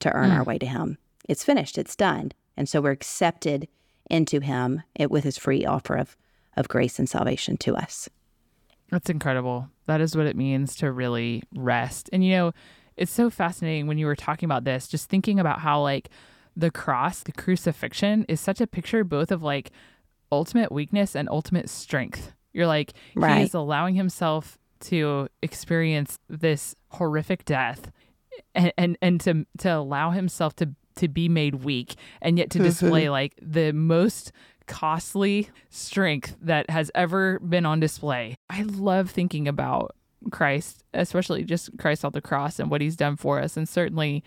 to 0.00 0.12
earn 0.12 0.30
mm. 0.30 0.36
our 0.36 0.44
way 0.44 0.58
to 0.58 0.66
Him. 0.66 0.98
It's 1.28 1.44
finished, 1.44 1.78
it's 1.78 1.96
done. 1.96 2.32
And 2.56 2.68
so, 2.68 2.80
we're 2.80 2.90
accepted 2.90 3.68
into 4.12 4.40
him 4.40 4.82
it, 4.94 5.10
with 5.10 5.24
his 5.24 5.38
free 5.38 5.64
offer 5.64 5.96
of, 5.96 6.16
of 6.56 6.68
grace 6.68 7.00
and 7.00 7.08
salvation 7.08 7.56
to 7.56 7.74
us. 7.74 8.08
That's 8.90 9.10
incredible. 9.10 9.68
That 9.86 10.00
is 10.00 10.14
what 10.14 10.26
it 10.26 10.36
means 10.36 10.76
to 10.76 10.92
really 10.92 11.42
rest. 11.54 12.10
And, 12.12 12.24
you 12.24 12.32
know, 12.32 12.52
it's 12.96 13.10
so 13.10 13.30
fascinating 13.30 13.86
when 13.86 13.98
you 13.98 14.06
were 14.06 14.14
talking 14.14 14.46
about 14.46 14.64
this, 14.64 14.86
just 14.86 15.08
thinking 15.08 15.40
about 15.40 15.60
how, 15.60 15.80
like, 15.80 16.10
the 16.56 16.70
cross, 16.70 17.22
the 17.22 17.32
crucifixion 17.32 18.24
is 18.28 18.40
such 18.40 18.60
a 18.60 18.66
picture 18.66 19.04
both 19.04 19.30
of 19.30 19.42
like 19.42 19.70
ultimate 20.30 20.70
weakness 20.70 21.16
and 21.16 21.28
ultimate 21.28 21.68
strength. 21.68 22.32
You're 22.52 22.66
like, 22.66 22.92
right. 23.14 23.38
he 23.38 23.44
is 23.44 23.54
allowing 23.54 23.94
himself 23.94 24.58
to 24.80 25.28
experience 25.42 26.18
this 26.28 26.74
horrific 26.90 27.44
death 27.44 27.90
and, 28.54 28.72
and, 28.76 28.98
and 29.00 29.20
to, 29.22 29.46
to 29.58 29.74
allow 29.74 30.10
himself 30.10 30.54
to 30.56 30.70
to 30.96 31.08
be 31.08 31.28
made 31.28 31.56
weak 31.56 31.94
and 32.20 32.38
yet 32.38 32.50
to 32.50 32.58
display 32.58 33.08
like 33.08 33.34
the 33.40 33.72
most 33.72 34.32
costly 34.66 35.50
strength 35.70 36.36
that 36.40 36.70
has 36.70 36.90
ever 36.94 37.38
been 37.40 37.66
on 37.66 37.80
display. 37.80 38.36
I 38.48 38.62
love 38.62 39.10
thinking 39.10 39.48
about 39.48 39.94
Christ, 40.30 40.84
especially 40.94 41.44
just 41.44 41.76
Christ 41.78 42.04
on 42.04 42.12
the 42.12 42.20
cross 42.20 42.58
and 42.58 42.70
what 42.70 42.80
he's 42.80 42.96
done 42.96 43.16
for 43.16 43.40
us. 43.40 43.56
And 43.56 43.68
certainly, 43.68 44.22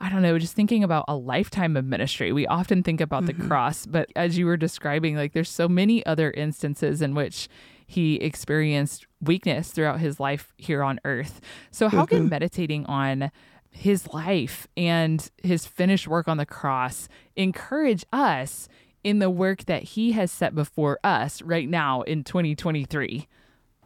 I 0.00 0.10
don't 0.10 0.22
know, 0.22 0.38
just 0.38 0.54
thinking 0.54 0.82
about 0.82 1.04
a 1.08 1.16
lifetime 1.16 1.76
of 1.76 1.84
ministry. 1.84 2.32
We 2.32 2.46
often 2.46 2.82
think 2.82 3.00
about 3.00 3.24
mm-hmm. 3.24 3.40
the 3.40 3.46
cross, 3.46 3.86
but 3.86 4.10
as 4.16 4.36
you 4.36 4.46
were 4.46 4.56
describing, 4.56 5.16
like 5.16 5.32
there's 5.32 5.50
so 5.50 5.68
many 5.68 6.04
other 6.04 6.30
instances 6.32 7.00
in 7.00 7.14
which 7.14 7.48
he 7.86 8.16
experienced 8.16 9.06
weakness 9.20 9.70
throughout 9.70 10.00
his 10.00 10.18
life 10.18 10.52
here 10.56 10.82
on 10.82 10.98
earth. 11.04 11.40
So, 11.70 11.88
how 11.88 12.04
mm-hmm. 12.04 12.16
can 12.16 12.28
meditating 12.28 12.86
on 12.86 13.30
his 13.74 14.12
life 14.12 14.66
and 14.76 15.30
his 15.42 15.66
finished 15.66 16.08
work 16.08 16.28
on 16.28 16.36
the 16.36 16.46
cross 16.46 17.08
encourage 17.36 18.04
us 18.12 18.68
in 19.02 19.18
the 19.18 19.28
work 19.28 19.64
that 19.66 19.82
he 19.82 20.12
has 20.12 20.32
set 20.32 20.54
before 20.54 20.98
us 21.04 21.42
right 21.42 21.68
now 21.68 22.02
in 22.02 22.24
2023. 22.24 23.28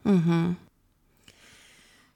Mm-hmm. 0.07 0.53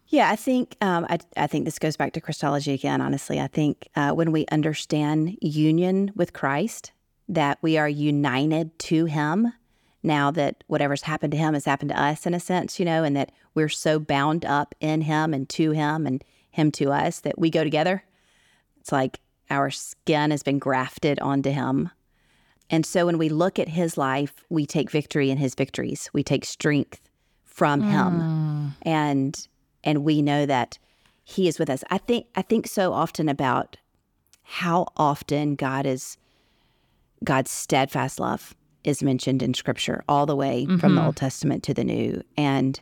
Yeah, 0.09 0.31
I 0.31 0.37
think 0.37 0.77
um, 0.83 1.07
I, 1.09 1.19
I 1.37 1.47
think 1.47 1.65
this 1.65 1.79
goes 1.79 1.97
back 1.97 2.13
to 2.13 2.21
Christology 2.21 2.75
again. 2.75 3.01
Honestly, 3.01 3.41
I 3.41 3.47
think 3.47 3.89
uh, 3.97 4.13
when 4.13 4.31
we 4.31 4.45
understand 4.53 5.39
union 5.41 6.13
with 6.15 6.35
Christ, 6.35 6.93
that 7.29 7.59
we 7.63 7.79
are 7.79 7.89
united 7.89 8.79
to 8.81 9.07
Him. 9.07 9.55
Now 10.03 10.31
that 10.33 10.65
whatever's 10.67 11.03
happened 11.03 11.31
to 11.31 11.39
Him 11.39 11.55
has 11.55 11.65
happened 11.65 11.91
to 11.91 12.01
us, 12.01 12.27
in 12.27 12.35
a 12.35 12.41
sense, 12.41 12.79
you 12.79 12.85
know, 12.85 13.05
and 13.05 13.17
that 13.17 13.33
we're 13.55 13.71
so 13.71 13.99
bound 13.99 14.45
up 14.45 14.75
in 14.81 15.01
Him 15.01 15.33
and 15.33 15.49
to 15.51 15.71
Him, 15.71 16.07
and 16.07 16.23
him 16.53 16.71
to 16.73 16.93
us 16.93 17.21
that 17.21 17.39
we 17.39 17.51
go 17.51 17.65
together. 17.65 18.05
It's 18.81 18.93
like 18.93 19.19
our 19.51 19.71
skin 19.71 20.31
has 20.31 20.43
been 20.43 20.59
grafted 20.59 21.19
onto 21.21 21.51
him. 21.51 21.91
And 22.71 22.87
so 22.87 23.07
when 23.07 23.19
we 23.19 23.29
look 23.29 23.59
at 23.59 23.69
his 23.69 23.99
life, 23.99 24.45
we 24.49 24.65
take 24.65 24.91
victory 24.91 25.31
in 25.31 25.39
his 25.39 25.55
victories. 25.55 26.09
We 26.13 26.23
take 26.23 26.45
strength 26.45 27.01
from 27.45 27.83
him. 27.83 28.21
Mm. 28.21 28.73
And 28.83 29.49
and 29.85 30.05
we 30.05 30.23
know 30.23 30.47
that 30.47 30.79
he 31.25 31.49
is 31.49 31.59
with 31.59 31.69
us. 31.69 31.85
I 31.91 31.99
think 31.99 32.27
I 32.35 32.43
think 32.43 32.67
so 32.67 32.93
often 32.93 33.29
about 33.29 33.77
how 34.43 34.87
often 34.97 35.55
God 35.55 35.87
is 35.87 36.17
God's 37.25 37.51
steadfast 37.51 38.19
love 38.19 38.55
is 38.85 39.03
mentioned 39.03 39.43
in 39.43 39.55
scripture 39.55 40.03
all 40.09 40.27
the 40.27 40.37
way 40.37 40.67
from 40.67 40.77
the 40.77 40.89
mm-hmm. 40.89 40.99
Old 40.99 41.17
Testament 41.17 41.63
to 41.65 41.75
the 41.75 41.85
New. 41.85 42.23
And 42.37 42.81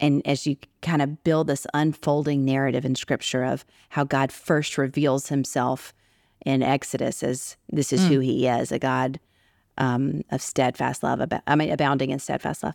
and 0.00 0.26
as 0.26 0.46
you 0.46 0.56
kind 0.82 1.02
of 1.02 1.22
build 1.22 1.46
this 1.46 1.66
unfolding 1.74 2.44
narrative 2.44 2.84
in 2.84 2.94
scripture 2.94 3.44
of 3.44 3.64
how 3.90 4.04
God 4.04 4.32
first 4.32 4.78
reveals 4.78 5.28
himself 5.28 5.92
in 6.44 6.62
Exodus 6.62 7.22
as 7.22 7.56
this 7.68 7.92
is 7.92 8.06
who 8.06 8.18
he 8.20 8.46
is, 8.46 8.72
a 8.72 8.78
God 8.78 9.20
um, 9.76 10.22
of 10.30 10.40
steadfast 10.40 11.02
love, 11.02 11.20
ab- 11.20 11.42
I 11.46 11.54
mean, 11.54 11.70
abounding 11.70 12.10
in 12.10 12.18
steadfast 12.18 12.62
love. 12.62 12.74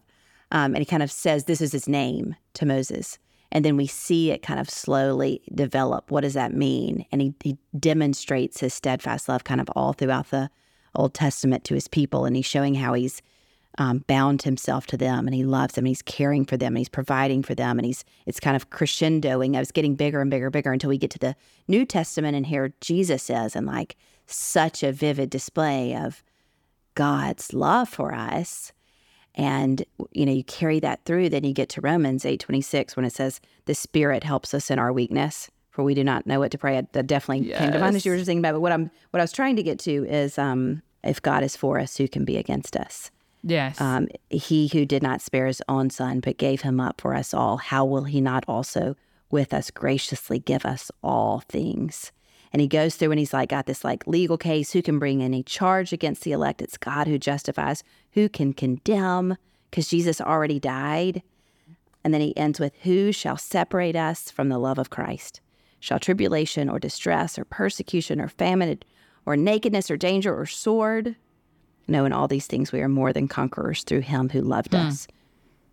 Um, 0.52 0.76
and 0.76 0.78
he 0.78 0.86
kind 0.86 1.02
of 1.02 1.12
says 1.12 1.46
this 1.46 1.62
is 1.62 1.72
his 1.72 1.88
name 1.88 2.36
to 2.54 2.66
Moses. 2.66 3.18
And 3.52 3.66
then 3.66 3.78
we 3.78 3.88
see 3.88 4.32
it 4.32 4.42
kind 4.42 4.60
of 4.60 4.70
slowly 4.70 5.42
develop. 5.54 6.12
What 6.12 6.22
does 6.22 6.34
that 6.34 6.54
mean? 6.54 7.06
And 7.12 7.22
he, 7.22 7.34
he 7.44 7.58
demonstrates 7.80 8.60
his 8.60 8.74
steadfast 8.74 9.30
love 9.30 9.44
kind 9.44 9.62
of 9.62 9.70
all 9.76 9.94
throughout 9.94 10.30
the 10.30 10.50
Old 10.94 11.14
Testament 11.14 11.64
to 11.66 11.74
his 11.74 11.88
people. 11.88 12.26
And 12.26 12.36
he's 12.36 12.46
showing 12.46 12.76
how 12.76 12.94
he's 12.94 13.22
um, 13.78 14.04
bound 14.08 14.44
himself 14.44 14.88
to 14.88 14.98
them 14.98 15.28
and 15.28 15.36
he 15.36 15.44
loves 15.44 15.76
them 15.76 15.84
and 15.84 15.90
he's 15.90 16.02
caring 16.02 16.46
for 16.46 16.58
them 16.58 16.74
and 16.74 16.78
he's 16.78 16.90
providing 16.90 17.44
for 17.44 17.56
them 17.56 17.78
and 17.78 17.86
he's 17.86 18.04
it's 18.26 18.40
kind 18.40 18.56
of 18.56 18.70
crescendoing. 18.70 19.56
I 19.56 19.60
was 19.60 19.72
getting 19.72 19.96
bigger 19.96 20.22
and 20.22 20.32
bigger 20.32 20.46
and 20.46 20.54
bigger 20.54 20.72
until 20.72 20.90
we 20.90 20.98
get 20.98 21.12
to 21.12 21.20
the 21.20 21.36
New 21.68 21.86
Testament 21.86 22.36
and 22.36 22.46
here 22.46 22.74
Jesus 22.82 23.30
is 23.30 23.56
and 23.56 23.66
like 23.66 23.98
such 24.28 24.84
a 24.84 24.92
vivid 24.92 25.30
display 25.30 25.96
of 25.96 26.24
God's 26.96 27.54
love 27.54 27.90
for 27.90 28.14
us. 28.14 28.72
And 29.36 29.84
you 30.12 30.26
know, 30.26 30.32
you 30.32 30.46
carry 30.46 30.80
that 30.80 31.04
through, 31.04 31.30
then 31.30 31.44
you 31.44 31.54
get 31.54 31.70
to 31.70 31.82
Romans 31.82 32.24
8:26 32.24 32.96
when 32.96 33.06
it 33.06 33.14
says, 33.14 33.42
"The 33.66 33.76
Spirit 33.76 34.24
helps 34.24 34.54
us 34.54 34.72
in 34.72 34.80
our 34.80 34.94
weakness, 34.94 35.52
for 35.70 35.84
we 35.84 35.94
do 35.94 36.06
not 36.06 36.26
know 36.26 36.40
what 36.40 36.52
to 36.52 36.58
pray." 36.58 36.82
That 36.94 37.08
definitely 37.08 37.50
came 37.50 37.74
to 37.74 37.80
mind 37.80 37.98
as 37.98 38.06
you 38.06 38.12
were 38.14 38.18
just 38.18 38.28
thinking 38.28 38.40
about. 38.40 38.54
But 38.54 38.62
what 38.62 38.72
I'm 38.72 38.90
what 39.12 39.20
I 39.20 39.24
was 39.24 39.34
trying 39.34 39.58
to 39.58 39.64
get 39.64 39.78
to 39.80 40.06
is 40.08 40.38
um, 40.38 40.82
if 41.04 41.22
God 41.22 41.44
is 41.44 41.58
for 41.58 41.80
us, 41.80 41.98
who 41.98 42.08
can 42.08 42.24
be 42.24 42.38
against 42.38 42.78
us? 42.78 43.12
Yes. 43.48 43.80
Um, 43.80 44.08
he 44.30 44.68
who 44.70 44.88
did 44.88 45.04
not 45.04 45.22
spare 45.22 45.46
his 45.46 45.62
own 45.70 45.92
son, 45.92 46.20
but 46.20 46.38
gave 46.38 46.62
him 46.62 46.80
up 46.80 47.00
for 47.00 47.14
us 47.14 47.32
all, 47.32 47.58
how 47.58 47.86
will 47.86 48.06
he 48.06 48.20
not 48.20 48.44
also 48.48 48.96
with 49.30 49.54
us 49.54 49.70
graciously 49.70 50.40
give 50.40 50.66
us 50.66 50.90
all 51.04 51.44
things? 51.48 52.12
And 52.52 52.60
he 52.60 52.68
goes 52.68 52.96
through 52.96 53.12
and 53.12 53.20
he's 53.20 53.34
like, 53.34 53.50
got 53.50 53.68
this 53.68 53.84
like 53.84 54.08
legal 54.08 54.38
case. 54.38 54.72
Who 54.72 54.82
can 54.82 54.98
bring 54.98 55.22
any 55.22 55.44
charge 55.44 55.94
against 55.94 56.24
the 56.24 56.32
elect? 56.32 56.62
It's 56.62 56.78
God 56.78 57.06
who 57.06 57.20
justifies. 57.20 57.84
Who 58.14 58.30
can 58.30 58.52
condemn? 58.52 59.38
Because 59.70 59.90
Jesus 59.90 60.20
already 60.20 60.60
died. 60.60 61.22
And 62.04 62.14
then 62.14 62.22
he 62.22 62.36
ends 62.36 62.60
with, 62.60 62.74
Who 62.82 63.12
shall 63.12 63.38
separate 63.38 63.96
us 63.96 64.32
from 64.32 64.50
the 64.50 64.58
love 64.58 64.80
of 64.80 64.90
Christ? 64.90 65.42
Shall 65.80 66.00
tribulation 66.00 66.68
or 66.68 66.80
distress 66.80 67.38
or 67.38 67.46
persecution 67.46 68.20
or 68.20 68.28
famine 68.28 68.80
or 69.26 69.38
nakedness 69.38 69.92
or 69.92 69.98
danger 69.98 70.36
or 70.36 70.48
sword? 70.48 71.16
No, 71.88 72.06
in 72.06 72.14
all 72.14 72.28
these 72.28 72.48
things 72.48 72.72
we 72.72 72.82
are 72.82 72.90
more 72.90 73.14
than 73.14 73.28
conquerors 73.28 73.84
through 73.84 74.02
him 74.02 74.30
who 74.30 74.42
loved 74.42 74.74
hmm. 74.74 74.88
us. 74.88 75.08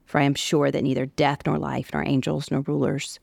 For 0.05 0.21
I 0.21 0.25
am 0.25 0.35
sure 0.35 0.71
that 0.71 0.83
neither 0.83 1.07
death 1.07 1.41
nor 1.47 1.59
life, 1.59 1.91
nor 1.93 2.05
angels, 2.07 2.51
nor 2.51 2.61
rulers, 2.61 3.19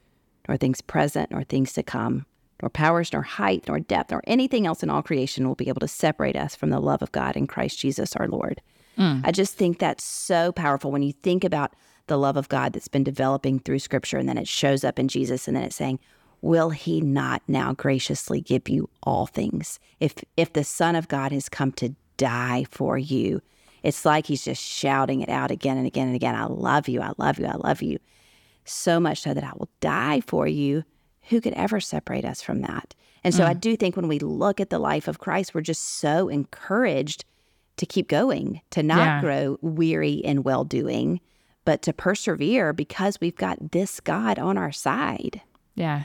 nor 0.48 0.58
things 0.58 0.82
present, 0.82 1.30
nor 1.32 1.44
things 1.44 1.74
to 1.74 1.84
come, 1.84 2.26
nor 2.62 2.70
powers, 2.70 3.14
nor 3.14 3.22
height, 3.22 3.66
nor 3.68 3.80
depth, 3.80 4.12
nor 4.12 4.24
anything 4.26 4.66
else 4.66 4.82
in 4.82 4.90
all 4.90 5.04
creation 5.04 5.48
will 5.48 5.56
be 5.56 5.70
able 5.70 5.82
to 5.82 5.88
separate 5.88 6.36
us 6.36 6.56
from 6.56 6.72
the 6.72 6.80
love 6.80 7.02
of 7.02 7.12
God 7.12 7.38
in 7.38 7.48
Christ 7.48 7.78
Jesus 7.78 8.16
our 8.16 8.28
Lord. 8.28 8.62
Hmm. 8.98 9.22
I 9.24 9.32
just 9.32 9.56
think 9.56 9.78
that's 9.78 10.04
so 10.04 10.52
powerful 10.52 10.92
when 10.92 11.04
you 11.04 11.14
think 11.14 11.44
about 11.44 11.74
the 12.08 12.18
love 12.18 12.38
of 12.38 12.50
God 12.50 12.74
that's 12.74 12.88
been 12.88 13.04
developing 13.04 13.60
through 13.60 13.80
Scripture, 13.80 14.18
and 14.18 14.28
then 14.28 14.38
it 14.38 14.48
shows 14.48 14.84
up 14.84 14.98
in 14.98 15.08
Jesus, 15.08 15.48
and 15.48 15.56
then 15.56 15.64
it's 15.64 15.76
saying, 15.76 16.00
"Will 16.42 16.72
He 16.72 17.02
not 17.02 17.44
now 17.48 17.74
graciously 17.74 18.42
give 18.42 18.68
you 18.68 18.90
all 19.04 19.28
things?" 19.28 19.80
If 20.00 20.16
if 20.36 20.52
the 20.54 20.64
Son 20.64 20.96
of 20.96 21.08
God 21.08 21.32
has 21.32 21.50
come 21.50 21.72
to 21.74 21.94
die 22.20 22.66
for 22.70 22.98
you, 22.98 23.42
it's 23.82 24.06
like 24.06 24.28
He's 24.28 24.44
just 24.44 24.62
shouting 24.62 25.22
it 25.22 25.30
out 25.30 25.50
again 25.50 25.78
and 25.78 25.88
again 25.88 26.08
and 26.08 26.16
again. 26.16 26.36
I 26.36 26.46
love 26.46 26.88
you. 26.88 27.02
I 27.02 27.14
love 27.18 27.40
you. 27.40 27.48
I 27.48 27.56
love 27.56 27.82
you. 27.82 27.98
So 28.66 29.00
much 29.00 29.22
so 29.22 29.34
that 29.34 29.44
I 29.44 29.54
will 29.56 29.70
die 29.80 30.22
for 30.22 30.48
you. 30.48 30.84
Who 31.30 31.42
could 31.42 31.54
ever 31.54 31.80
separate 31.80 32.26
us 32.26 32.42
from 32.42 32.62
that? 32.62 32.94
And 33.24 33.34
so 33.34 33.46
I 33.46 33.54
mm. 33.54 33.62
do 33.62 33.76
think 33.76 33.96
when 33.96 34.08
we 34.08 34.20
look 34.20 34.60
at 34.60 34.70
the 34.70 34.80
life 34.80 35.08
of 35.08 35.20
Christ, 35.20 35.54
we're 35.54 35.62
just 35.62 35.84
so 35.84 36.30
encouraged 36.30 37.26
to 37.78 37.86
keep 37.86 38.08
going, 38.08 38.62
to 38.72 38.84
not 38.84 38.98
Yeah. 39.00 39.22
grow 39.22 39.58
weary 39.62 40.14
in 40.14 40.44
well 40.44 40.64
doing, 40.64 41.20
but 41.66 41.82
to 41.84 41.94
persevere 41.94 42.74
because 42.74 43.20
we've 43.22 43.36
got 43.36 43.72
this 43.72 44.00
God 44.00 44.40
on 44.40 44.58
our 44.58 44.72
side. 44.72 45.42
Yeah. 45.76 46.04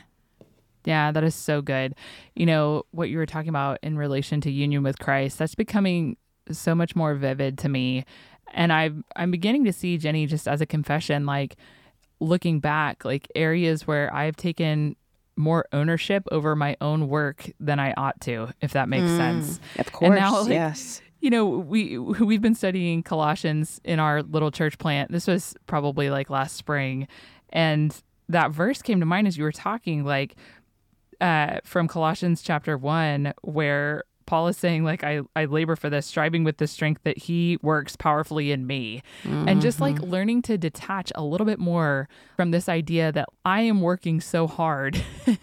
Yeah, 0.85 1.13
that 1.13 1.25
is 1.25 1.35
so 1.35 1.63
good. 1.63 1.95
You 2.35 2.47
know, 2.47 2.85
what 2.91 3.09
you 3.09 3.19
were 3.19 3.27
talking 3.27 3.49
about 3.49 3.79
in 3.83 3.97
relation 3.97 4.41
to 4.43 4.51
union 4.51 4.83
with 4.83 4.99
Christ, 4.99 5.39
that's 5.39 5.55
becoming 5.55 6.17
so 6.51 6.75
much 6.75 6.95
more 6.95 7.15
vivid 7.15 7.59
to 7.59 7.69
me. 7.69 8.05
And 8.53 8.73
I 8.73 8.91
I'm 9.17 9.31
beginning 9.31 9.65
to 9.65 9.73
see 9.73 9.99
Jenny 9.99 10.27
just 10.27 10.47
as 10.47 10.61
a 10.61 10.67
confession 10.67 11.27
like 11.27 11.57
looking 12.21 12.61
back 12.61 13.05
like 13.05 13.27
areas 13.35 13.87
where 13.87 14.15
I've 14.15 14.37
taken 14.37 14.97
more 15.37 15.67
ownership 15.73 16.25
over 16.31 16.55
my 16.55 16.77
own 16.81 17.09
work 17.09 17.51
than 17.59 17.81
I 17.81 17.93
ought 17.97 18.21
to, 18.23 18.53
if 18.61 18.73
that 18.73 18.89
makes 18.89 19.09
mm, 19.09 19.17
sense. 19.17 19.61
Of 19.79 19.91
course. 19.91 20.11
And 20.11 20.15
now, 20.15 20.43
like, 20.43 20.51
yes. 20.51 21.03
you 21.21 21.31
know 21.31 21.47
we 21.47 21.99
we've 21.99 22.43
been 22.43 22.55
studying 22.55 23.03
colossians 23.03 23.81
in 23.85 23.99
our 23.99 24.23
little 24.23 24.51
church 24.51 24.79
plant 24.79 25.11
this 25.11 25.27
was 25.27 25.55
probably 25.67 26.11
like 26.11 26.31
last 26.31 26.57
spring 26.57 27.09
and 27.51 28.03
that 28.29 28.51
verse 28.51 28.83
came 28.83 29.01
to 29.01 29.07
mind 29.07 29.27
as 29.27 29.37
you 29.37 29.45
were 29.45 29.53
talking 29.53 30.05
like 30.05 30.35
uh 31.21 31.59
from 31.65 31.89
colossians 31.89 32.43
chapter 32.43 32.77
1 32.79 33.33
where 33.43 34.05
paul 34.27 34.49
is 34.49 34.57
saying 34.57 34.85
like 34.85 35.05
i 35.05 35.21
i 35.37 35.45
labor 35.45 35.77
for 35.77 35.91
this 35.91 36.07
striving 36.07 36.45
with 36.45 36.57
the 36.57 36.67
strength 36.67 37.03
that 37.05 37.19
he 37.19 37.59
works 37.63 37.95
powerfully 37.95 38.53
in 38.53 38.67
me 38.67 39.03
and 39.25 39.61
just 39.61 39.81
like 39.81 39.97
Mm-hmm. 39.97 40.11
learning 40.11 40.43
to 40.43 40.57
detach 40.57 41.13
a 41.15 41.23
little 41.23 41.45
bit 41.47 41.59
more 41.59 42.09
from 42.37 42.51
this 42.51 42.69
idea 42.69 43.13
that 43.13 43.29
i 43.45 43.61
am 43.61 43.81
working 43.83 44.21
so 44.21 44.47
hard 44.47 44.97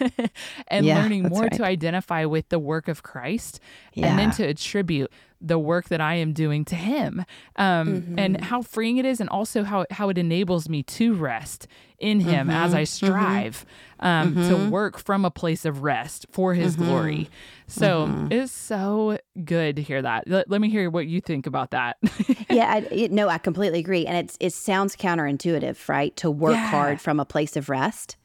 and 0.67 0.85
Yeah, 0.85 0.99
learning 1.01 1.23
more 1.29 1.43
right. 1.43 1.51
to 1.53 1.63
identify 1.63 2.25
with 2.25 2.49
the 2.49 2.59
work 2.59 2.87
of 2.87 3.03
christ 3.03 3.59
and 3.95 4.17
then 4.17 4.31
to 4.31 4.43
attribute 4.47 5.11
the 5.41 5.57
work 5.57 5.89
that 5.89 5.99
I 5.99 6.15
am 6.15 6.33
doing 6.33 6.63
to 6.65 6.75
him 6.75 7.25
um, 7.55 7.87
Mm-hmm. 7.87 8.19
and 8.19 8.41
how 8.43 8.61
freeing 8.61 8.97
it 8.97 9.05
is 9.05 9.19
and 9.19 9.29
also 9.29 9.63
how, 9.63 9.85
how 9.89 10.09
it 10.09 10.17
enables 10.17 10.69
me 10.69 10.83
to 10.83 11.13
rest 11.15 11.67
in 11.97 12.19
him 12.19 12.47
Mm-hmm. 12.47 12.63
as 12.63 12.73
I 12.73 12.83
strive 12.83 13.65
um, 13.99 14.35
to 14.47 14.69
work 14.69 14.99
from 14.99 15.25
a 15.25 15.31
place 15.31 15.65
of 15.65 15.81
rest 15.83 16.25
for 16.31 16.53
his 16.53 16.75
Mm-hmm. 16.75 16.85
glory. 16.85 17.29
So 17.67 18.27
it's 18.29 18.51
so 18.51 19.17
good 19.43 19.77
to 19.77 19.81
hear 19.81 20.01
that. 20.01 20.27
Let, 20.27 20.49
let 20.49 20.61
me 20.61 20.69
hear 20.69 20.89
what 20.89 21.07
you 21.07 21.21
think 21.21 21.47
about 21.47 21.71
that. 21.71 21.97
yeah, 22.49 22.71
I, 22.73 22.77
it, 22.91 23.11
no, 23.11 23.27
I 23.29 23.37
completely 23.37 23.79
agree, 23.79 24.05
and 24.05 24.17
it's 24.17 24.37
it 24.39 24.53
sounds 24.53 24.95
counterintuitive, 24.95 25.87
right? 25.87 26.15
To 26.17 26.29
work 26.29 26.55
Yeah. 26.55 26.69
hard 26.69 26.99
from 27.01 27.19
a 27.19 27.25
place 27.25 27.55
of 27.55 27.69
rest, 27.69 28.17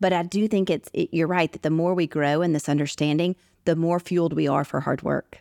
but 0.00 0.12
I 0.12 0.22
do 0.22 0.46
think 0.48 0.70
it's 0.70 0.88
it, 0.92 1.08
you're 1.12 1.26
right 1.26 1.50
that 1.52 1.62
the 1.62 1.70
more 1.70 1.94
we 1.94 2.06
grow 2.06 2.42
in 2.42 2.52
this 2.52 2.68
understanding, 2.68 3.34
the 3.64 3.76
more 3.76 3.98
fueled 4.00 4.32
we 4.34 4.46
are 4.48 4.64
for 4.64 4.80
hard 4.80 5.02
work, 5.02 5.38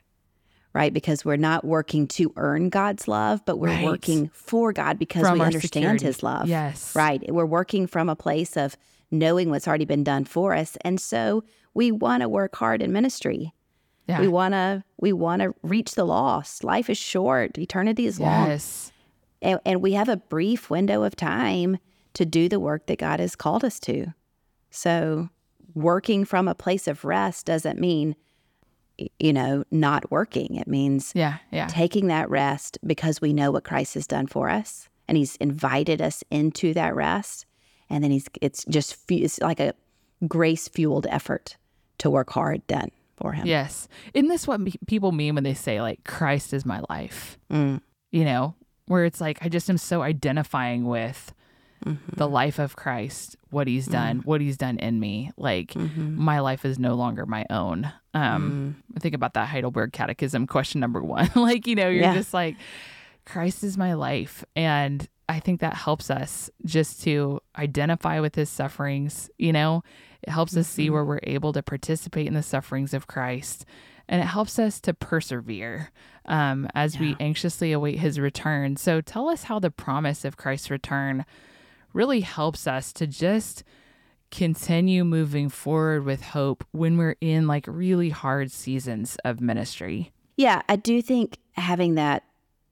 right? 0.74 0.93
Because 0.93 1.26
we're 1.26 1.36
not 1.38 1.65
working 1.65 2.07
to 2.07 2.32
earn 2.38 2.69
God's 2.69 3.07
love, 3.07 3.41
but 3.45 3.57
we're 3.57 3.69
Right. 3.69 3.86
working 3.86 4.30
for 4.34 4.72
God 4.74 4.97
because 4.99 5.24
From 5.24 5.39
we 5.39 5.45
understand 5.45 5.99
security. 5.99 6.05
His 6.05 6.24
love. 6.24 6.47
Yes. 6.47 6.95
right. 6.95 7.22
We're 7.32 7.45
working 7.45 7.88
from 7.88 8.09
a 8.09 8.15
place 8.15 8.55
of 8.57 8.78
knowing 9.11 9.49
what's 9.49 9.67
already 9.67 9.86
been 9.86 10.03
done 10.03 10.24
for 10.26 10.53
us, 10.55 10.78
and 10.82 10.99
so 10.99 11.43
we 11.74 11.91
want 11.91 12.22
to 12.22 12.30
work 12.30 12.55
hard 12.55 12.82
in 12.82 12.91
ministry. 12.93 13.53
yeah. 14.07 14.19
We 14.19 14.28
want 14.28 14.53
to 14.53 14.84
we 14.99 15.11
want 15.13 15.41
to 15.41 15.53
reach 15.63 15.95
the 15.95 16.05
lost. 16.05 16.63
Life 16.63 16.89
is 16.89 16.97
short. 16.97 17.57
Eternity 17.57 18.05
is 18.05 18.19
long 18.19 18.47
yes. 18.47 18.91
and, 19.41 19.59
and 19.65 19.82
we 19.82 19.93
have 19.93 20.09
a 20.09 20.17
brief 20.17 20.69
window 20.69 21.03
of 21.03 21.15
time 21.15 21.78
to 22.13 22.26
do 22.26 22.47
the 22.49 22.59
work 22.59 22.86
that 22.88 22.99
God 22.99 23.19
has 23.19 23.36
called 23.36 23.63
us 23.65 23.80
to. 23.82 24.07
So, 24.69 25.30
working 25.74 26.26
from 26.26 26.47
a 26.47 26.55
place 26.55 26.88
of 26.88 27.03
rest 27.05 27.45
doesn't 27.45 27.80
mean, 27.80 28.15
you 29.19 29.33
know, 29.33 29.63
not 29.71 30.09
working. 30.11 30.55
It 30.55 30.67
means 30.67 31.11
Yeah. 31.15 31.37
Yeah. 31.51 31.67
taking 31.67 32.07
that 32.07 32.29
rest 32.29 32.77
because 32.85 33.21
we 33.21 33.33
know 33.33 33.51
what 33.51 33.63
Christ 33.63 33.93
has 33.95 34.07
done 34.07 34.27
for 34.27 34.49
us, 34.49 34.89
and 35.07 35.17
He's 35.17 35.35
invited 35.37 36.01
us 36.01 36.23
into 36.29 36.73
that 36.73 36.95
rest. 36.95 37.45
And 37.89 38.03
then 38.03 38.11
He's 38.11 38.27
it's 38.41 38.65
just 38.65 38.97
it's 39.09 39.39
like 39.41 39.59
a 39.59 39.73
grace 40.27 40.67
fueled 40.67 41.07
effort 41.09 41.57
to 41.97 42.09
work 42.09 42.29
hard 42.31 42.61
then 42.67 42.89
for 43.17 43.33
Him. 43.33 43.45
Yes. 43.45 43.87
Isn't 44.13 44.29
this 44.29 44.47
what 44.47 44.59
me- 44.59 44.73
people 44.87 45.11
mean 45.11 45.35
when 45.35 45.43
they 45.43 45.53
say, 45.53 45.81
like, 45.81 46.03
Christ 46.03 46.53
is 46.53 46.65
my 46.65 46.81
life? 46.89 47.37
Mm. 47.51 47.81
You 48.11 48.25
know, 48.25 48.55
where 48.87 49.05
it's 49.05 49.21
like, 49.21 49.39
I 49.41 49.49
just 49.49 49.69
am 49.69 49.77
so 49.77 50.01
identifying 50.01 50.85
with 50.85 51.33
Mm-hmm. 51.86 52.15
the 52.15 52.29
life 52.29 52.59
of 52.59 52.75
Christ, 52.75 53.36
what 53.49 53.67
he's 53.67 53.88
mm. 53.88 53.93
done, 53.93 54.17
what 54.19 54.39
he's 54.39 54.55
done 54.55 54.77
in 54.77 54.99
me. 54.99 55.32
Like 55.36 55.73
mm-hmm. 55.73 56.15
my 56.15 56.39
life 56.39 56.63
is 56.63 56.77
no 56.77 56.93
longer 56.93 57.25
my 57.25 57.43
own. 57.49 57.91
Um, 58.13 58.84
I 58.95 58.99
think 58.99 59.15
about 59.15 59.34
that 59.34 59.47
Heidelberg 59.47 59.91
Catechism 59.91 60.45
question 60.45 60.79
number 60.79 61.01
one. 61.01 61.32
like, 61.36 61.65
you 61.65 61.73
know, 61.73 61.89
you're 61.89 62.03
Yeah. 62.03 62.13
just 62.13 62.36
like, 62.36 62.55
Christ 63.25 63.63
is 63.63 63.79
my 63.79 63.93
life. 63.93 64.43
And 64.55 65.07
I 65.27 65.39
think 65.39 65.61
that 65.61 65.73
helps 65.73 66.11
us 66.11 66.51
just 66.65 67.01
to 67.03 67.39
identify 67.57 68.19
with 68.19 68.36
his 68.36 68.49
sufferings, 68.49 69.29
you 69.39 69.53
know, 69.53 69.84
it 70.21 70.29
helps 70.29 70.55
us 70.55 70.67
see 70.67 70.86
mm-hmm. 70.86 70.93
where 70.93 71.05
we're 71.05 71.19
able 71.23 71.51
to 71.53 71.63
participate 71.63 72.27
in 72.27 72.34
the 72.36 72.43
sufferings 72.43 72.93
of 72.93 73.07
Christ. 73.07 73.65
And 74.07 74.21
it 74.21 74.27
helps 74.27 74.59
us 74.59 74.79
to 74.82 74.93
persevere 74.93 75.89
um, 76.25 76.67
as 76.75 76.99
we 76.99 77.15
anxiously 77.19 77.71
await 77.71 77.99
his 77.99 78.19
return. 78.19 78.75
So 78.75 79.01
tell 79.01 79.29
us 79.29 79.43
how 79.43 79.57
the 79.57 79.71
promise 79.71 80.25
of 80.25 80.38
Christ's 80.38 80.69
return 80.69 81.25
really 81.93 82.21
helps 82.21 82.67
us 82.67 82.93
to 82.93 83.07
just 83.07 83.63
continue 84.31 85.03
moving 85.03 85.49
forward 85.49 86.05
with 86.05 86.21
hope 86.21 86.63
when 86.71 86.97
we're 86.97 87.17
in 87.19 87.47
like 87.47 87.65
really 87.67 88.09
hard 88.09 88.51
seasons 88.51 89.17
of 89.25 89.41
ministry. 89.41 90.11
Yeah, 90.37 90.61
I 90.69 90.77
do 90.77 91.01
think 91.01 91.37
having 91.53 91.95
that 91.95 92.23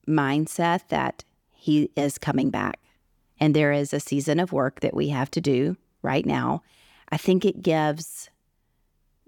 mindset 0.08 0.88
that 0.88 1.24
he 1.52 1.92
is 1.96 2.18
coming 2.18 2.50
back 2.50 2.80
and 3.40 3.54
there 3.54 3.72
is 3.72 3.94
a 3.94 4.00
season 4.00 4.40
of 4.40 4.52
work 4.52 4.80
that 4.80 4.96
we 4.96 5.10
have 5.10 5.30
to 5.32 5.42
do 5.42 5.78
right 6.02 6.26
now, 6.26 6.64
I 7.10 7.18
think 7.18 7.46
it 7.46 7.62
gives 7.62 8.30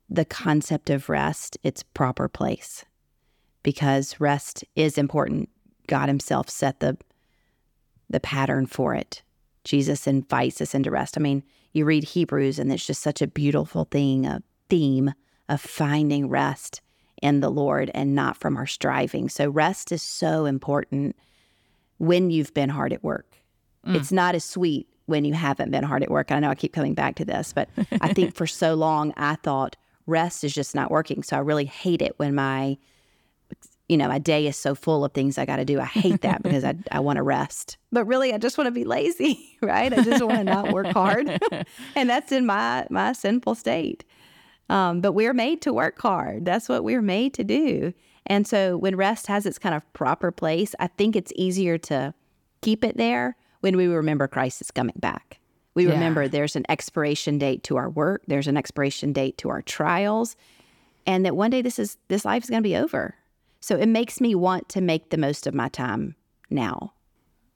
the 0.10 0.26
concept 0.26 0.90
of 0.90 1.10
rest 1.10 1.58
its 1.64 1.84
proper 1.84 2.28
place 2.28 2.86
because 3.64 4.20
rest 4.20 4.64
is 4.76 4.98
important. 4.98 5.50
God 5.88 6.08
himself 6.08 6.50
set 6.50 6.80
the 6.80 6.98
the 8.10 8.20
pattern 8.20 8.66
for 8.66 8.94
it. 8.94 9.24
Jesus 9.64 10.08
invites 10.08 10.62
us 10.62 10.74
into 10.74 10.92
rest. 10.92 11.18
I 11.18 11.22
mean, 11.22 11.44
you 11.74 11.86
read 11.86 12.04
Hebrews 12.04 12.60
and 12.60 12.72
it's 12.72 12.86
just 12.86 13.02
such 13.02 13.22
a 13.22 13.28
beautiful 13.28 13.86
thing, 13.86 14.26
a 14.26 14.42
theme 14.70 15.14
of 15.50 15.62
finding 15.62 16.30
rest 16.30 16.82
in 17.22 17.40
the 17.40 17.52
Lord 17.52 17.92
and 17.94 18.16
not 18.16 18.38
from 18.38 18.58
our 18.58 18.68
striving. 18.68 19.30
So 19.30 19.50
rest 19.50 19.92
is 19.92 20.02
so 20.02 20.46
important 20.46 21.16
when 21.98 22.32
you've 22.32 22.54
been 22.54 22.70
hard 22.70 22.94
at 22.94 23.04
work. 23.04 23.38
Mm. 23.86 23.96
It's 23.96 24.12
not 24.12 24.36
as 24.36 24.44
sweet 24.44 24.88
when 25.06 25.26
you 25.26 25.34
haven't 25.34 25.72
been 25.72 25.84
hard 25.84 26.04
at 26.04 26.10
work. 26.10 26.32
I 26.32 26.40
know 26.40 26.50
I 26.50 26.56
keep 26.56 26.74
coming 26.74 26.94
back 26.94 27.16
to 27.16 27.26
this, 27.26 27.54
but 27.54 27.70
I 28.02 28.14
think 28.14 28.36
for 28.36 28.48
so 28.48 28.74
long 28.74 29.14
I 29.18 29.36
thought 29.36 29.76
rest 30.08 30.44
is 30.44 30.54
just 30.54 30.74
not 30.74 30.90
working. 30.90 31.22
So 31.22 31.36
I 31.36 31.40
really 31.40 31.66
hate 31.66 32.02
it 32.02 32.18
when 32.18 32.34
my 32.34 32.78
you 33.92 33.98
know, 33.98 34.08
my 34.08 34.20
day 34.20 34.48
is 34.48 34.56
so 34.56 34.74
full 34.74 35.04
of 35.04 35.12
things 35.12 35.38
I 35.38 35.46
got 35.46 35.58
to 35.58 35.66
do. 35.66 35.78
I 35.82 35.84
hate 35.86 36.22
that 36.22 36.42
because 36.42 36.64
I, 36.64 36.76
I 36.94 37.02
want 37.02 37.18
to 37.18 37.24
rest. 37.24 37.76
But 37.92 38.06
really, 38.06 38.34
I 38.34 38.38
just 38.38 38.58
want 38.58 38.68
to 38.68 38.72
be 38.72 38.86
lazy, 38.86 39.58
right? 39.62 39.92
I 39.92 40.02
just 40.02 40.24
want 40.24 40.38
to 40.38 40.44
not 40.46 40.72
work 40.72 40.88
hard. 40.94 41.30
and 41.96 42.10
that's 42.10 42.32
in 42.32 42.46
my, 42.46 42.88
my 42.90 43.12
sinful 43.12 43.56
state. 43.56 44.06
Um, 44.70 45.02
but 45.02 45.12
we're 45.12 45.34
made 45.34 45.62
to 45.64 45.74
work 45.74 46.00
hard. 46.02 46.46
That's 46.46 46.70
what 46.70 46.86
we're 46.86 47.02
made 47.02 47.34
to 47.34 47.44
do. 47.44 47.94
And 48.26 48.48
so 48.48 48.78
when 48.78 48.96
rest 48.96 49.28
has 49.28 49.46
its 49.46 49.60
kind 49.60 49.76
of 49.76 49.84
proper 49.92 50.32
place, 50.32 50.74
I 50.80 50.88
think 50.88 51.18
it's 51.18 51.34
easier 51.36 51.78
to 51.80 52.14
keep 52.62 52.86
it 52.86 52.96
there 52.96 53.36
when 53.60 53.76
we 53.76 53.88
remember 53.88 54.30
Christ 54.30 54.62
is 54.62 54.72
coming 54.72 54.96
back. 55.00 55.40
We 55.76 55.86
Yeah. 55.86 55.92
remember 55.96 56.30
there's 56.30 56.56
an 56.56 56.64
expiration 56.70 57.38
date 57.40 57.64
to 57.64 57.76
our 57.76 57.90
work, 57.90 58.24
there's 58.28 58.48
an 58.48 58.56
expiration 58.56 59.12
date 59.12 59.38
to 59.40 59.50
our 59.50 59.62
trials, 59.62 60.38
and 61.06 61.26
that 61.26 61.36
one 61.36 61.50
day 61.50 61.62
this 61.62 61.78
is 61.78 61.98
this 62.08 62.24
life 62.24 62.44
is 62.44 62.50
going 62.50 62.64
to 62.64 62.70
be 62.70 62.78
over. 62.78 63.16
So 63.62 63.78
it 63.78 63.88
makes 63.88 64.20
me 64.20 64.36
want 64.36 64.68
to 64.70 64.82
make 64.82 65.10
the 65.10 65.18
most 65.18 65.48
of 65.48 65.54
my 65.54 65.70
time 65.70 66.16
now. 66.50 66.94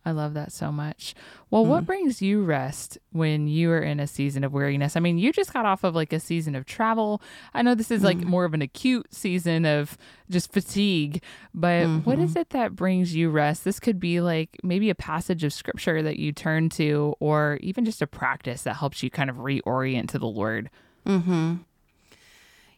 I 0.08 0.12
love 0.12 0.36
that 0.36 0.51
so 0.51 0.72
much. 0.72 1.16
Well, 1.49 1.66
what 1.66 1.84
mm. 1.84 1.88
brings 1.88 2.22
you 2.22 2.43
rest 2.43 2.99
when 3.12 3.47
you 3.47 3.72
are 3.72 3.82
in 3.82 3.99
a 3.99 4.06
season 4.06 4.43
of 4.43 4.53
weariness? 4.53 4.95
I 4.95 4.99
mean, 4.99 5.18
you 5.18 5.34
just 5.34 5.51
got 5.51 5.66
off 5.66 5.84
of 5.84 5.95
like 5.95 6.14
a 6.14 6.20
season 6.20 6.53
of 6.53 6.66
travel. 6.66 7.24
I 7.56 7.64
know 7.64 7.74
this 7.74 7.89
is 7.89 8.03
like 8.03 8.20
mm. 8.20 8.26
more 8.26 8.45
of 8.45 8.53
an 8.53 8.62
acute 8.62 9.12
season 9.12 9.66
of 9.66 9.97
just 10.30 10.53
fatigue, 10.53 11.24
but 11.56 11.88
what 12.03 12.20
is 12.20 12.32
mm-hmm. 12.32 12.39
it 12.39 12.49
that 12.51 12.76
brings 12.76 13.16
you 13.16 13.32
rest? 13.32 13.64
This 13.64 13.80
could 13.80 13.99
be 13.99 14.22
like 14.22 14.60
maybe 14.62 14.91
a 14.91 14.95
passage 14.95 15.43
of 15.43 15.51
scripture 15.51 16.03
that 16.03 16.20
you 16.20 16.32
turn 16.32 16.70
to, 16.70 17.16
or 17.20 17.58
even 17.62 17.84
just 17.84 18.03
a 18.03 18.08
practice 18.08 18.62
that 18.62 18.76
helps 18.76 19.01
you 19.01 19.10
kind 19.10 19.32
of 19.32 19.38
reorient 19.38 20.10
to 20.10 20.20
the 20.20 20.28
Lord. 20.28 20.70
Mm-hmm. 21.08 21.56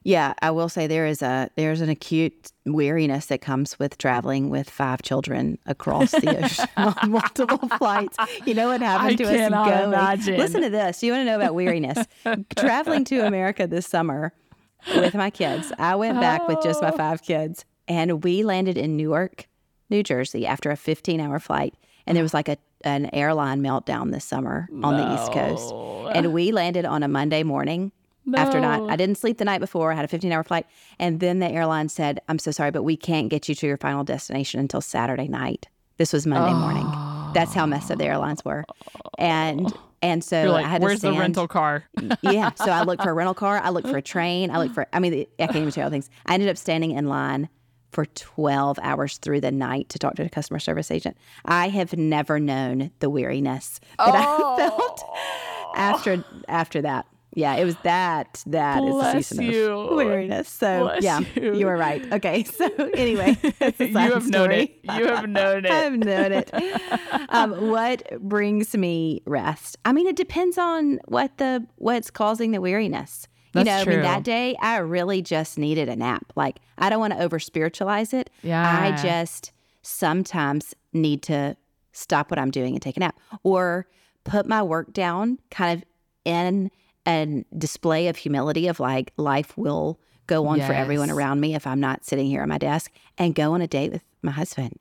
Yeah, 0.08 0.36
I 0.42 0.52
will 0.52 0.70
say 0.70 0.88
there 0.88 1.06
is 1.06 1.22
a 1.22 1.50
there's 1.58 1.82
an 1.82 1.90
acute 1.90 2.54
weariness 2.66 3.26
that 3.26 3.42
comes 3.42 3.78
with 3.78 3.98
traveling 3.98 4.50
with 4.50 4.70
five 4.70 5.02
children 5.02 5.58
across 5.66 6.12
the 6.12 6.46
ocean 6.46 6.66
on 6.78 7.12
multiple 7.12 7.68
flights. 7.78 8.16
You 8.46 8.54
know 8.54 8.70
what 8.70 8.80
happened 8.80 9.10
I 9.10 9.16
to 9.16 9.24
us 9.26 9.50
going? 9.50 9.84
imagine. 9.84 10.38
Listen 10.38 10.62
to 10.62 10.70
this. 10.70 11.04
You 11.04 11.12
want 11.12 11.24
to 11.24 11.26
know 11.26 11.36
about 11.36 11.56
weariness? 11.56 12.08
traveling 12.56 13.04
to 13.04 13.20
America 13.28 13.68
this 13.68 13.86
summer 13.86 14.32
with 14.96 15.14
my 15.14 15.30
kids. 15.30 15.74
I 15.78 15.98
went 15.98 16.22
back 16.22 16.48
with 16.48 16.64
just 16.64 16.82
my 16.82 16.92
five 16.92 17.20
oh. 17.22 17.26
kids, 17.28 17.66
and 17.90 18.24
we 18.24 18.46
landed 18.46 18.78
in 18.78 18.96
Newark, 18.96 19.50
New 19.90 20.04
Jersey, 20.04 20.48
after 20.48 20.72
a 20.72 20.78
15 20.78 21.20
hour 21.20 21.38
flight. 21.38 21.76
And 22.06 22.16
there 22.16 22.24
was 22.24 22.34
like 22.34 22.48
a 22.48 22.56
an 22.86 23.10
airline 23.14 23.62
meltdown 23.62 24.14
this 24.14 24.24
summer 24.24 24.70
on 24.84 24.96
the 24.96 25.16
East 25.16 25.34
Coast, 25.34 25.74
and 26.16 26.32
we 26.32 26.54
landed 26.54 26.86
on 26.86 27.04
a 27.04 27.10
Monday 27.10 27.44
morning 27.44 27.92
after 28.36 28.60
not 28.60 28.90
I 28.90 28.96
didn't 28.96 29.18
sleep 29.18 29.38
the 29.38 29.46
night 29.46 29.60
before. 29.60 29.92
I 29.92 29.96
had 29.96 30.06
a 30.06 30.08
15 30.08 30.32
hour 30.32 30.44
flight. 30.44 30.66
And 31.00 31.20
then 31.20 31.40
the 31.40 31.50
airline 31.50 31.90
said, 31.90 32.20
I'm 32.28 32.40
so 32.40 32.52
sorry, 32.52 32.72
but 32.72 32.84
we 32.84 32.98
can't 32.98 33.30
get 33.30 33.48
you 33.48 33.56
to 33.56 33.68
your 33.68 33.78
final 33.78 34.04
destination 34.04 34.60
until 34.60 34.82
Saturday 34.82 35.28
night. 35.28 35.68
This 35.98 36.14
was 36.14 36.28
Monday 36.28 36.54
morning. 36.54 36.86
That's 37.34 37.54
how 37.54 37.66
messed 37.66 37.92
up 37.92 37.98
the 37.98 38.06
airlines 38.06 38.46
were. 38.46 38.64
And 39.18 39.72
and 40.02 40.24
so 40.24 40.42
You're 40.42 40.52
I 40.52 40.54
like, 40.54 40.66
had 40.66 40.82
where's 40.82 41.00
to 41.00 41.08
the 41.08 41.12
stand, 41.14 41.20
rental 41.20 41.48
car? 41.48 41.86
yeah. 42.22 42.52
So 42.54 42.70
I 42.72 42.84
looked 42.84 43.02
for 43.02 43.10
a 43.10 43.14
rental 43.14 43.34
car. 43.34 43.60
I 43.60 43.70
looked 43.70 43.88
for 43.88 43.98
a 43.98 44.02
train. 44.02 44.52
I 44.52 44.60
looked 44.60 44.76
for, 44.76 44.88
I 44.94 45.00
mean, 45.00 45.26
I 45.40 45.48
can't 45.48 45.58
even 45.58 45.72
tell 45.72 45.82
you 45.82 45.86
all 45.86 45.90
things. 45.90 46.10
I 46.28 46.36
ended 46.36 46.50
up 46.50 46.58
standing 46.58 46.92
in 46.92 47.08
line 47.08 47.50
for 47.92 48.06
12 48.06 48.78
hours 48.84 49.18
through 49.18 49.42
the 49.42 49.52
night 49.52 49.90
to 49.90 49.98
talk 49.98 50.16
to 50.16 50.24
a 50.24 50.30
customer 50.30 50.60
service 50.60 50.92
agent. 50.92 51.18
I 51.46 51.70
have 51.70 51.98
never 51.98 52.40
known 52.40 52.92
the 53.00 53.10
weariness 53.10 53.80
that 53.98 54.14
I 54.14 54.58
felt 54.58 55.02
oh. 55.04 55.74
after 55.76 56.24
after 56.48 56.82
that. 56.84 57.08
Yeah, 57.38 57.54
it 57.54 57.66
was 57.66 57.76
that 57.84 58.44
that 58.48 58.84
is 58.84 58.90
Bless 58.90 59.14
the 59.30 59.36
season 59.36 59.46
you. 59.46 59.72
of 59.72 59.96
weariness. 59.96 60.50
So 60.50 60.86
Bless 60.86 61.04
yeah, 61.04 61.20
you. 61.36 61.54
you. 61.54 61.68
were 61.68 61.78
right. 61.78 62.04
Okay, 62.14 62.44
so 62.44 62.66
anyway, 62.96 63.38
you 63.80 63.88
have 63.94 64.28
known 64.28 64.52
it. 64.52 64.80
You 64.84 65.06
have 65.06 65.30
known 65.30 65.66
it. 65.66 65.72
I've 65.72 65.98
known 65.98 66.32
it. 66.32 66.52
Um, 67.30 67.70
what 67.70 68.04
brings 68.22 68.76
me 68.76 69.22
rest? 69.26 69.78
I 69.86 69.92
mean, 69.92 70.08
it 70.08 70.16
depends 70.16 70.58
on 70.58 71.00
what 71.06 71.38
the 71.38 71.68
what's 71.76 72.10
causing 72.10 72.52
the 72.52 72.62
weariness. 72.62 73.28
You 73.54 73.64
That's 73.64 73.86
know, 73.86 73.92
I 73.92 73.96
mean, 73.96 74.04
that 74.04 74.24
day 74.24 74.56
I 74.60 74.78
really 74.78 75.22
just 75.22 75.58
needed 75.60 75.90
a 75.90 75.96
nap. 75.96 76.32
Like, 76.36 76.60
I 76.78 76.90
don't 76.90 77.00
want 77.00 77.14
to 77.14 77.22
over 77.22 77.38
spiritualize 77.38 78.14
it. 78.14 78.30
Yeah. 78.42 78.64
I 78.66 79.00
just 79.02 79.52
sometimes 79.84 80.74
need 80.94 81.22
to 81.24 81.56
stop 81.92 82.32
what 82.32 82.40
I'm 82.40 82.50
doing 82.52 82.74
and 82.74 82.82
take 82.82 82.98
a 82.98 83.02
nap 83.02 83.20
or 83.44 83.88
put 84.24 84.48
my 84.48 84.64
work 84.64 84.94
down 84.94 85.38
kind 85.52 85.78
of 85.78 85.88
in 86.26 86.72
a 87.08 87.46
display 87.58 88.08
of 88.08 88.18
humility 88.18 88.68
of 88.68 88.80
like 88.80 89.14
life 89.18 89.58
will 89.58 90.00
go 90.28 90.46
on 90.48 90.60
for 90.60 90.74
everyone 90.74 91.10
around 91.10 91.40
me 91.40 91.56
if 91.56 91.66
I'm 91.66 91.80
not 91.80 92.04
sitting 92.04 92.28
here 92.28 92.42
at 92.42 92.50
my 92.50 92.58
desk 92.58 92.92
and 93.18 93.34
go 93.34 93.54
on 93.54 93.62
a 93.62 93.68
date 93.68 93.94
with 93.94 94.04
my 94.22 94.32
husband 94.32 94.78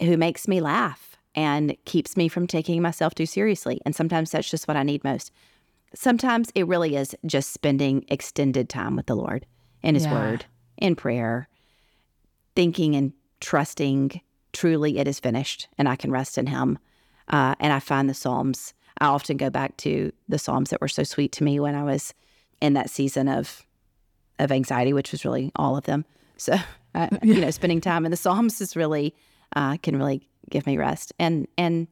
who 0.00 0.16
makes 0.16 0.48
me 0.48 0.60
laugh 0.60 1.16
and 1.34 1.76
keeps 1.84 2.16
me 2.16 2.28
from 2.28 2.46
taking 2.46 2.82
myself 2.82 3.14
too 3.14 3.26
seriously. 3.26 3.80
And 3.86 3.94
sometimes 3.94 4.32
that's 4.32 4.50
just 4.50 4.66
what 4.66 4.76
I 4.76 4.82
need 4.82 5.04
most. 5.04 5.30
Sometimes 5.94 6.50
it 6.54 6.66
really 6.66 6.96
is 6.96 7.14
just 7.26 7.52
spending 7.52 8.04
extended 8.08 8.68
time 8.68 8.96
with 8.96 9.06
the 9.06 9.14
Lord 9.14 9.46
in 9.82 9.94
His 9.94 10.04
Yeah. 10.04 10.14
Word, 10.14 10.46
in 10.78 10.96
prayer, 10.96 11.48
thinking 12.56 12.96
and 12.96 13.12
trusting 13.40 14.20
truly 14.52 14.98
it 14.98 15.08
is 15.08 15.20
finished 15.20 15.68
and 15.78 15.88
I 15.88 15.96
can 15.96 16.10
rest 16.10 16.36
in 16.38 16.48
Him. 16.48 16.78
Uh, 17.28 17.54
and 17.60 17.72
I 17.72 17.78
find 17.78 18.10
the 18.10 18.14
Psalms, 18.14 18.74
I 19.02 19.06
often 19.06 19.36
go 19.36 19.50
back 19.50 19.76
to 19.78 20.12
the 20.28 20.38
Psalms 20.38 20.70
that 20.70 20.80
were 20.80 20.86
so 20.86 21.02
sweet 21.02 21.32
to 21.32 21.44
me 21.44 21.58
when 21.58 21.74
I 21.74 21.82
was 21.82 22.14
in 22.60 22.74
that 22.74 22.88
season 22.88 23.28
of 23.28 23.66
of 24.38 24.52
anxiety, 24.52 24.92
which 24.92 25.10
was 25.10 25.24
really 25.24 25.50
all 25.56 25.76
of 25.76 25.84
them. 25.84 26.04
So, 26.36 26.54
uh, 26.94 27.08
you 27.22 27.40
know, 27.40 27.50
spending 27.50 27.80
time 27.80 28.04
in 28.04 28.12
the 28.12 28.16
Psalms 28.16 28.60
is 28.60 28.76
really 28.76 29.14
uh, 29.56 29.76
can 29.78 29.96
really 29.96 30.28
give 30.50 30.66
me 30.66 30.78
rest. 30.78 31.12
And 31.18 31.48
and 31.58 31.88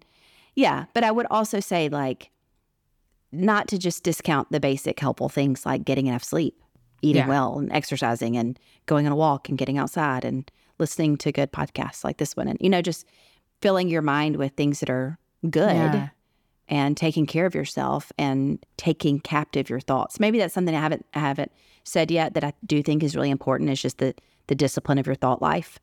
yeah, 0.55 0.85
but 0.95 1.03
I 1.03 1.11
would 1.11 1.27
also 1.33 1.59
say 1.59 1.89
like 1.89 2.31
not 3.33 3.67
to 3.69 3.79
just 3.79 4.05
discount 4.05 4.51
the 4.53 4.61
basic 4.61 5.01
helpful 5.01 5.29
things 5.29 5.67
like 5.67 5.85
getting 5.85 6.07
enough 6.07 6.25
sleep, 6.25 6.63
eating 7.03 7.23
Yeah. 7.23 7.29
well, 7.29 7.59
and 7.59 7.73
exercising, 7.73 8.37
and 8.37 8.57
going 8.87 9.07
on 9.07 9.13
a 9.13 9.17
walk, 9.17 9.49
and 9.49 9.59
getting 9.59 9.79
outside, 9.79 10.25
and 10.25 10.49
listening 10.79 11.17
to 11.19 11.33
good 11.33 11.53
podcasts 11.53 12.05
like 12.05 12.19
this 12.19 12.37
one, 12.37 12.47
and 12.47 12.59
you 12.61 12.71
know, 12.71 12.83
just 12.83 13.05
filling 13.61 13.89
your 13.89 14.03
mind 14.03 14.37
with 14.37 14.53
things 14.53 14.79
that 14.79 14.91
are 14.91 15.19
good 15.43 15.75
Yeah. 15.75 16.09
And 16.71 16.97
taking 16.97 17.27
care 17.27 17.45
of 17.45 17.55
yourself 17.55 18.13
and 18.17 18.65
taking 18.79 19.21
captive 19.21 19.69
your 19.69 19.81
thoughts. 19.81 20.19
Maybe 20.19 20.39
that's 20.39 20.55
something 20.55 20.75
I 20.75 20.81
haven't 20.81 21.05
I 21.13 21.19
haven't 21.19 21.53
said 21.85 22.11
yet 22.11 22.35
that 22.35 22.45
I 22.45 22.55
do 22.65 22.83
think 22.83 23.03
is 23.03 23.15
really 23.15 23.31
important 23.31 23.69
is 23.69 23.83
just 23.83 23.99
the 23.99 24.15
the 24.47 24.55
discipline 24.55 24.99
of 24.99 25.07
your 25.07 25.17
thought 25.17 25.43
life. 25.43 25.79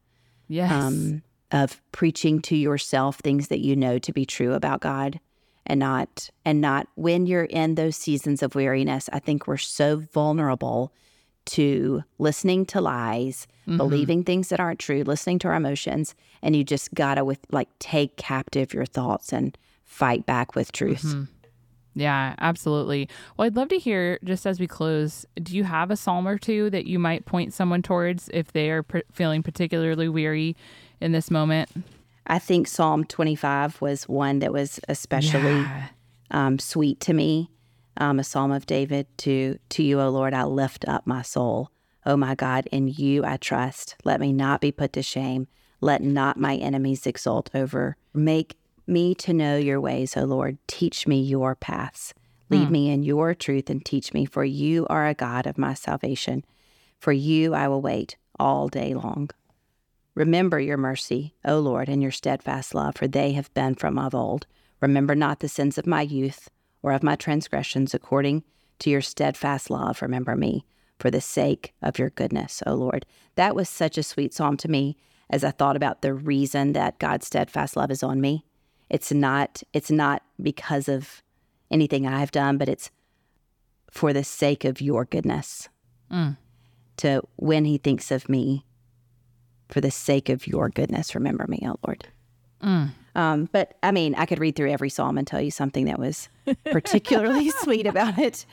Yes. 0.48 0.72
Um, 0.72 1.22
of 1.52 1.82
preaching 1.94 2.42
to 2.42 2.58
yourself 2.58 3.18
things 3.18 3.48
that 3.48 3.60
you 3.60 3.76
know 3.76 4.00
to 4.00 4.12
be 4.12 4.26
true 4.26 4.54
about 4.54 4.82
God 4.82 5.20
and 5.68 5.80
not 5.80 6.30
and 6.44 6.60
not 6.60 6.88
when 6.96 7.28
you're 7.28 7.44
in 7.44 7.76
those 7.76 7.96
seasons 7.96 8.42
of 8.42 8.56
weariness 8.56 9.10
i 9.14 9.20
think 9.20 9.46
we're 9.46 9.58
so 9.58 9.98
vulnerable 10.14 10.92
to 11.46 12.04
listening 12.18 12.66
to 12.66 12.82
lies 12.82 13.48
mm-hmm. 13.68 13.78
believing 13.78 14.24
things 14.24 14.50
that 14.50 14.60
aren't 14.60 14.80
true 14.80 15.04
listening 15.04 15.38
to 15.38 15.48
our 15.48 15.56
emotions 15.56 16.16
and 16.42 16.56
you 16.56 16.64
just 16.64 16.94
gotta 16.94 17.24
with 17.24 17.40
like 17.52 17.70
take 17.80 18.18
captive 18.18 18.74
your 18.74 18.86
thoughts 18.86 19.32
and 19.32 19.58
fight 19.88 20.26
back 20.28 20.54
with 20.54 20.72
truth 20.72 21.02
mm-hmm. 21.02 21.24
Yeah, 21.98 22.36
absolutely. 22.38 23.10
Well, 23.36 23.48
I'd 23.48 23.56
love 23.56 23.70
to 23.70 23.80
hear, 23.80 24.20
just 24.24 24.46
as 24.46 24.60
we 24.60 24.68
close, 24.68 25.26
do 25.42 25.58
you 25.58 25.64
have 25.64 25.90
a 25.90 25.98
psalm 25.98 26.28
or 26.28 26.38
two 26.38 26.70
that 26.70 26.86
you 26.86 27.00
might 27.00 27.26
point 27.26 27.56
someone 27.56 27.82
towards 27.82 28.30
if 28.32 28.52
they 28.52 28.70
are 28.70 28.84
pr- 28.84 29.00
feeling 29.12 29.42
particularly 29.42 30.08
weary 30.08 30.56
in 31.02 31.12
this 31.12 31.32
moment? 31.32 31.72
I 32.28 32.38
think 32.38 32.68
Psalm 32.68 33.04
25 33.04 33.82
was 33.82 34.08
one 34.08 34.40
that 34.40 34.54
was 34.54 34.80
especially 34.88 35.62
yeah. 35.62 35.88
um, 36.30 36.60
sweet 36.60 37.00
to 37.02 37.14
me. 37.14 37.50
Um, 38.00 38.20
a 38.20 38.24
psalm 38.24 38.52
of 38.52 38.68
David 38.68 39.08
to 39.20 39.58
to 39.70 39.82
you, 39.82 40.00
O 40.00 40.10
Lord, 40.10 40.36
I 40.36 40.44
lift 40.44 40.88
up 40.88 41.08
my 41.08 41.24
soul. 41.24 41.72
O 42.06 42.16
my 42.16 42.36
God, 42.36 42.68
in 42.72 42.88
you 42.88 43.26
I 43.26 43.38
trust. 43.38 43.96
Let 44.04 44.20
me 44.20 44.32
not 44.32 44.62
be 44.62 44.72
put 44.72 44.94
to 44.94 45.02
shame. 45.02 45.48
Let 45.82 46.04
not 46.04 46.38
my 46.38 46.58
enemies 46.58 47.08
exult 47.08 47.50
over. 47.56 47.98
Make 48.14 48.56
me 48.88 49.16
to 49.16 49.34
know 49.34 49.58
your 49.58 49.82
ways, 49.82 50.16
O 50.16 50.24
Lord. 50.24 50.58
Teach 50.68 51.08
me 51.08 51.22
your 51.22 51.56
paths. 51.56 52.14
Lead 52.50 52.68
mm. 52.68 52.72
me 52.72 52.90
in 52.90 53.04
your 53.04 53.34
truth 53.34 53.70
and 53.70 53.84
teach 53.84 54.14
me, 54.14 54.26
for 54.26 54.46
you 54.46 54.88
are 54.90 55.08
a 55.08 55.14
God 55.14 55.46
of 55.46 55.58
my 55.58 55.74
salvation. 55.74 56.46
For 57.00 57.12
you 57.12 57.54
I 57.54 57.68
will 57.68 57.82
wait 57.82 58.16
all 58.40 58.68
day 58.68 58.94
long. 58.94 59.30
Remember 60.16 60.60
your 60.60 60.78
mercy, 60.78 61.36
O 61.46 61.60
Lord, 61.60 61.90
and 61.90 62.02
your 62.02 62.12
steadfast 62.12 62.74
love, 62.74 62.96
for 62.96 63.08
they 63.08 63.34
have 63.34 63.54
been 63.54 63.76
from 63.76 64.00
of 64.00 64.16
old. 64.16 64.48
Remember 64.82 65.14
not 65.14 65.40
the 65.40 65.48
sins 65.48 65.78
of 65.78 65.86
my 65.86 66.02
youth 66.02 66.50
or 66.82 66.92
of 66.92 67.04
my 67.04 67.16
transgressions, 67.16 67.94
according 67.94 68.44
to 68.80 68.90
your 68.90 69.02
steadfast 69.02 69.70
love. 69.70 70.02
Remember 70.02 70.36
me 70.36 70.66
for 71.00 71.12
the 71.12 71.22
sake 71.22 71.74
of 71.82 72.00
your 72.00 72.10
goodness, 72.10 72.64
O 72.66 72.74
Lord. 72.74 73.06
That 73.36 73.56
was 73.56 73.70
such 73.70 73.98
a 73.98 74.04
sweet 74.04 74.34
psalm 74.34 74.58
to 74.58 74.68
me 74.68 74.98
as 75.30 75.44
I 75.44 75.52
thought 75.52 75.76
about 75.76 76.02
the 76.02 76.14
reason 76.14 76.74
that 76.74 77.00
God's 77.00 77.28
steadfast 77.28 77.76
love 77.76 77.92
is 77.92 78.02
on 78.02 78.22
me. 78.22 78.44
It's 78.90 79.12
not 79.12 79.64
it's 79.74 79.92
not 79.92 80.24
because 80.42 80.88
of 80.88 81.22
anything 81.70 82.08
I've 82.08 82.32
done, 82.32 82.58
but 82.58 82.70
it's 82.70 82.90
for 83.90 84.14
the 84.14 84.24
sake 84.24 84.66
of 84.66 84.82
your 84.82 85.06
goodness. 85.06 85.70
Mm. 86.12 86.38
To 86.98 87.22
when 87.36 87.66
he 87.66 87.78
thinks 87.78 88.12
of 88.12 88.28
me, 88.30 88.66
for 89.70 89.82
the 89.82 89.92
sake 89.92 90.30
of 90.30 90.48
your 90.48 90.70
goodness, 90.70 91.14
remember 91.14 91.46
me, 91.48 91.60
oh 91.64 91.78
Lord. 91.86 92.08
Mm. 92.64 92.92
Um, 93.16 93.50
but 93.52 93.76
I 93.84 93.92
mean, 93.92 94.16
I 94.16 94.26
could 94.26 94.40
read 94.40 94.56
through 94.56 94.72
every 94.72 94.90
psalm 94.90 95.18
and 95.18 95.28
tell 95.28 95.42
you 95.42 95.52
something 95.52 95.86
that 95.86 96.00
was 96.00 96.30
particularly 96.72 97.50
sweet 97.62 97.86
about 97.86 98.18
it 98.18 98.46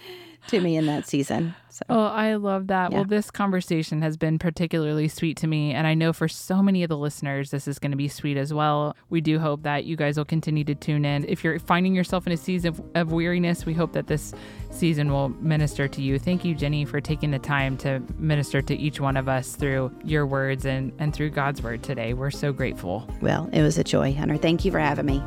to 0.48 0.60
me 0.60 0.76
in 0.76 0.86
that 0.86 1.06
season. 1.06 1.54
So, 1.70 1.82
oh, 1.88 2.04
I 2.04 2.36
love 2.36 2.68
that. 2.68 2.92
Yeah. 2.92 2.98
Well, 2.98 3.04
this 3.04 3.32
conversation 3.32 4.00
has 4.02 4.16
been 4.16 4.38
particularly 4.38 5.08
sweet 5.08 5.36
to 5.38 5.48
me. 5.48 5.72
And 5.72 5.88
I 5.88 5.94
know 5.94 6.12
for 6.12 6.28
so 6.28 6.62
many 6.62 6.84
of 6.84 6.88
the 6.88 6.96
listeners, 6.96 7.50
this 7.50 7.66
is 7.66 7.80
going 7.80 7.90
to 7.90 7.96
be 7.96 8.06
sweet 8.06 8.36
as 8.36 8.54
well. 8.54 8.94
We 9.10 9.20
do 9.20 9.40
hope 9.40 9.64
that 9.64 9.84
you 9.84 9.96
guys 9.96 10.16
will 10.16 10.24
continue 10.24 10.62
to 10.64 10.74
tune 10.76 11.04
in. 11.04 11.24
If 11.24 11.42
you're 11.42 11.58
finding 11.58 11.92
yourself 11.92 12.28
in 12.28 12.32
a 12.32 12.36
season 12.36 12.68
of, 12.68 12.82
of 12.94 13.12
weariness, 13.12 13.66
we 13.66 13.74
hope 13.74 13.92
that 13.94 14.06
this 14.06 14.32
season 14.70 15.10
will 15.10 15.30
minister 15.30 15.88
to 15.88 16.00
you. 16.00 16.18
Thank 16.20 16.44
you, 16.44 16.54
Jenny, 16.54 16.84
for 16.84 17.00
taking 17.00 17.32
the 17.32 17.40
time 17.40 17.76
to 17.78 18.00
minister 18.18 18.62
to 18.62 18.76
each 18.76 19.00
one 19.00 19.16
of 19.16 19.28
us 19.28 19.56
through 19.56 19.92
your 20.04 20.26
words 20.26 20.66
and, 20.66 20.92
and 21.00 21.12
through 21.12 21.30
God's 21.30 21.60
word 21.60 21.82
today. 21.82 22.14
We're 22.14 22.30
so 22.30 22.52
grateful. 22.52 23.08
Well, 23.20 23.50
it 23.52 23.62
was 23.62 23.78
a 23.78 23.84
joy, 23.84 24.14
Hunter. 24.14 24.36
Thank 24.36 24.64
you 24.64 24.70
for 24.70 24.78
having 24.78 25.06
me. 25.06 25.20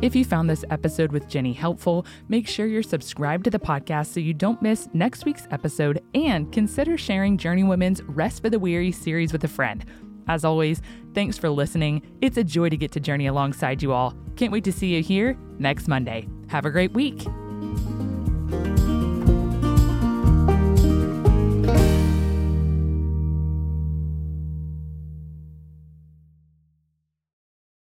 If 0.00 0.14
you 0.14 0.24
found 0.24 0.48
this 0.48 0.64
episode 0.70 1.10
with 1.10 1.28
Jenny 1.28 1.52
helpful, 1.52 2.06
make 2.28 2.46
sure 2.46 2.66
you're 2.66 2.84
subscribed 2.84 3.42
to 3.44 3.50
the 3.50 3.58
podcast 3.58 4.12
so 4.12 4.20
you 4.20 4.32
don't 4.32 4.62
miss 4.62 4.88
next 4.92 5.24
week's 5.24 5.48
episode 5.50 6.00
and 6.14 6.52
consider 6.52 6.96
sharing 6.96 7.36
Journeywomen's 7.36 8.02
Rest 8.04 8.42
for 8.42 8.48
the 8.48 8.60
Weary 8.60 8.92
series 8.92 9.32
with 9.32 9.42
a 9.42 9.48
friend. 9.48 9.84
As 10.28 10.44
always, 10.44 10.82
thanks 11.14 11.36
for 11.36 11.50
listening. 11.50 12.02
It's 12.20 12.36
a 12.36 12.44
joy 12.44 12.68
to 12.68 12.76
get 12.76 12.92
to 12.92 13.00
journey 13.00 13.26
alongside 13.26 13.82
you 13.82 13.92
all. 13.92 14.14
Can't 14.36 14.52
wait 14.52 14.64
to 14.64 14.72
see 14.72 14.94
you 14.94 15.02
here 15.02 15.36
next 15.58 15.88
Monday. 15.88 16.28
Have 16.46 16.64
a 16.64 16.70
great 16.70 16.92
week. 16.92 17.26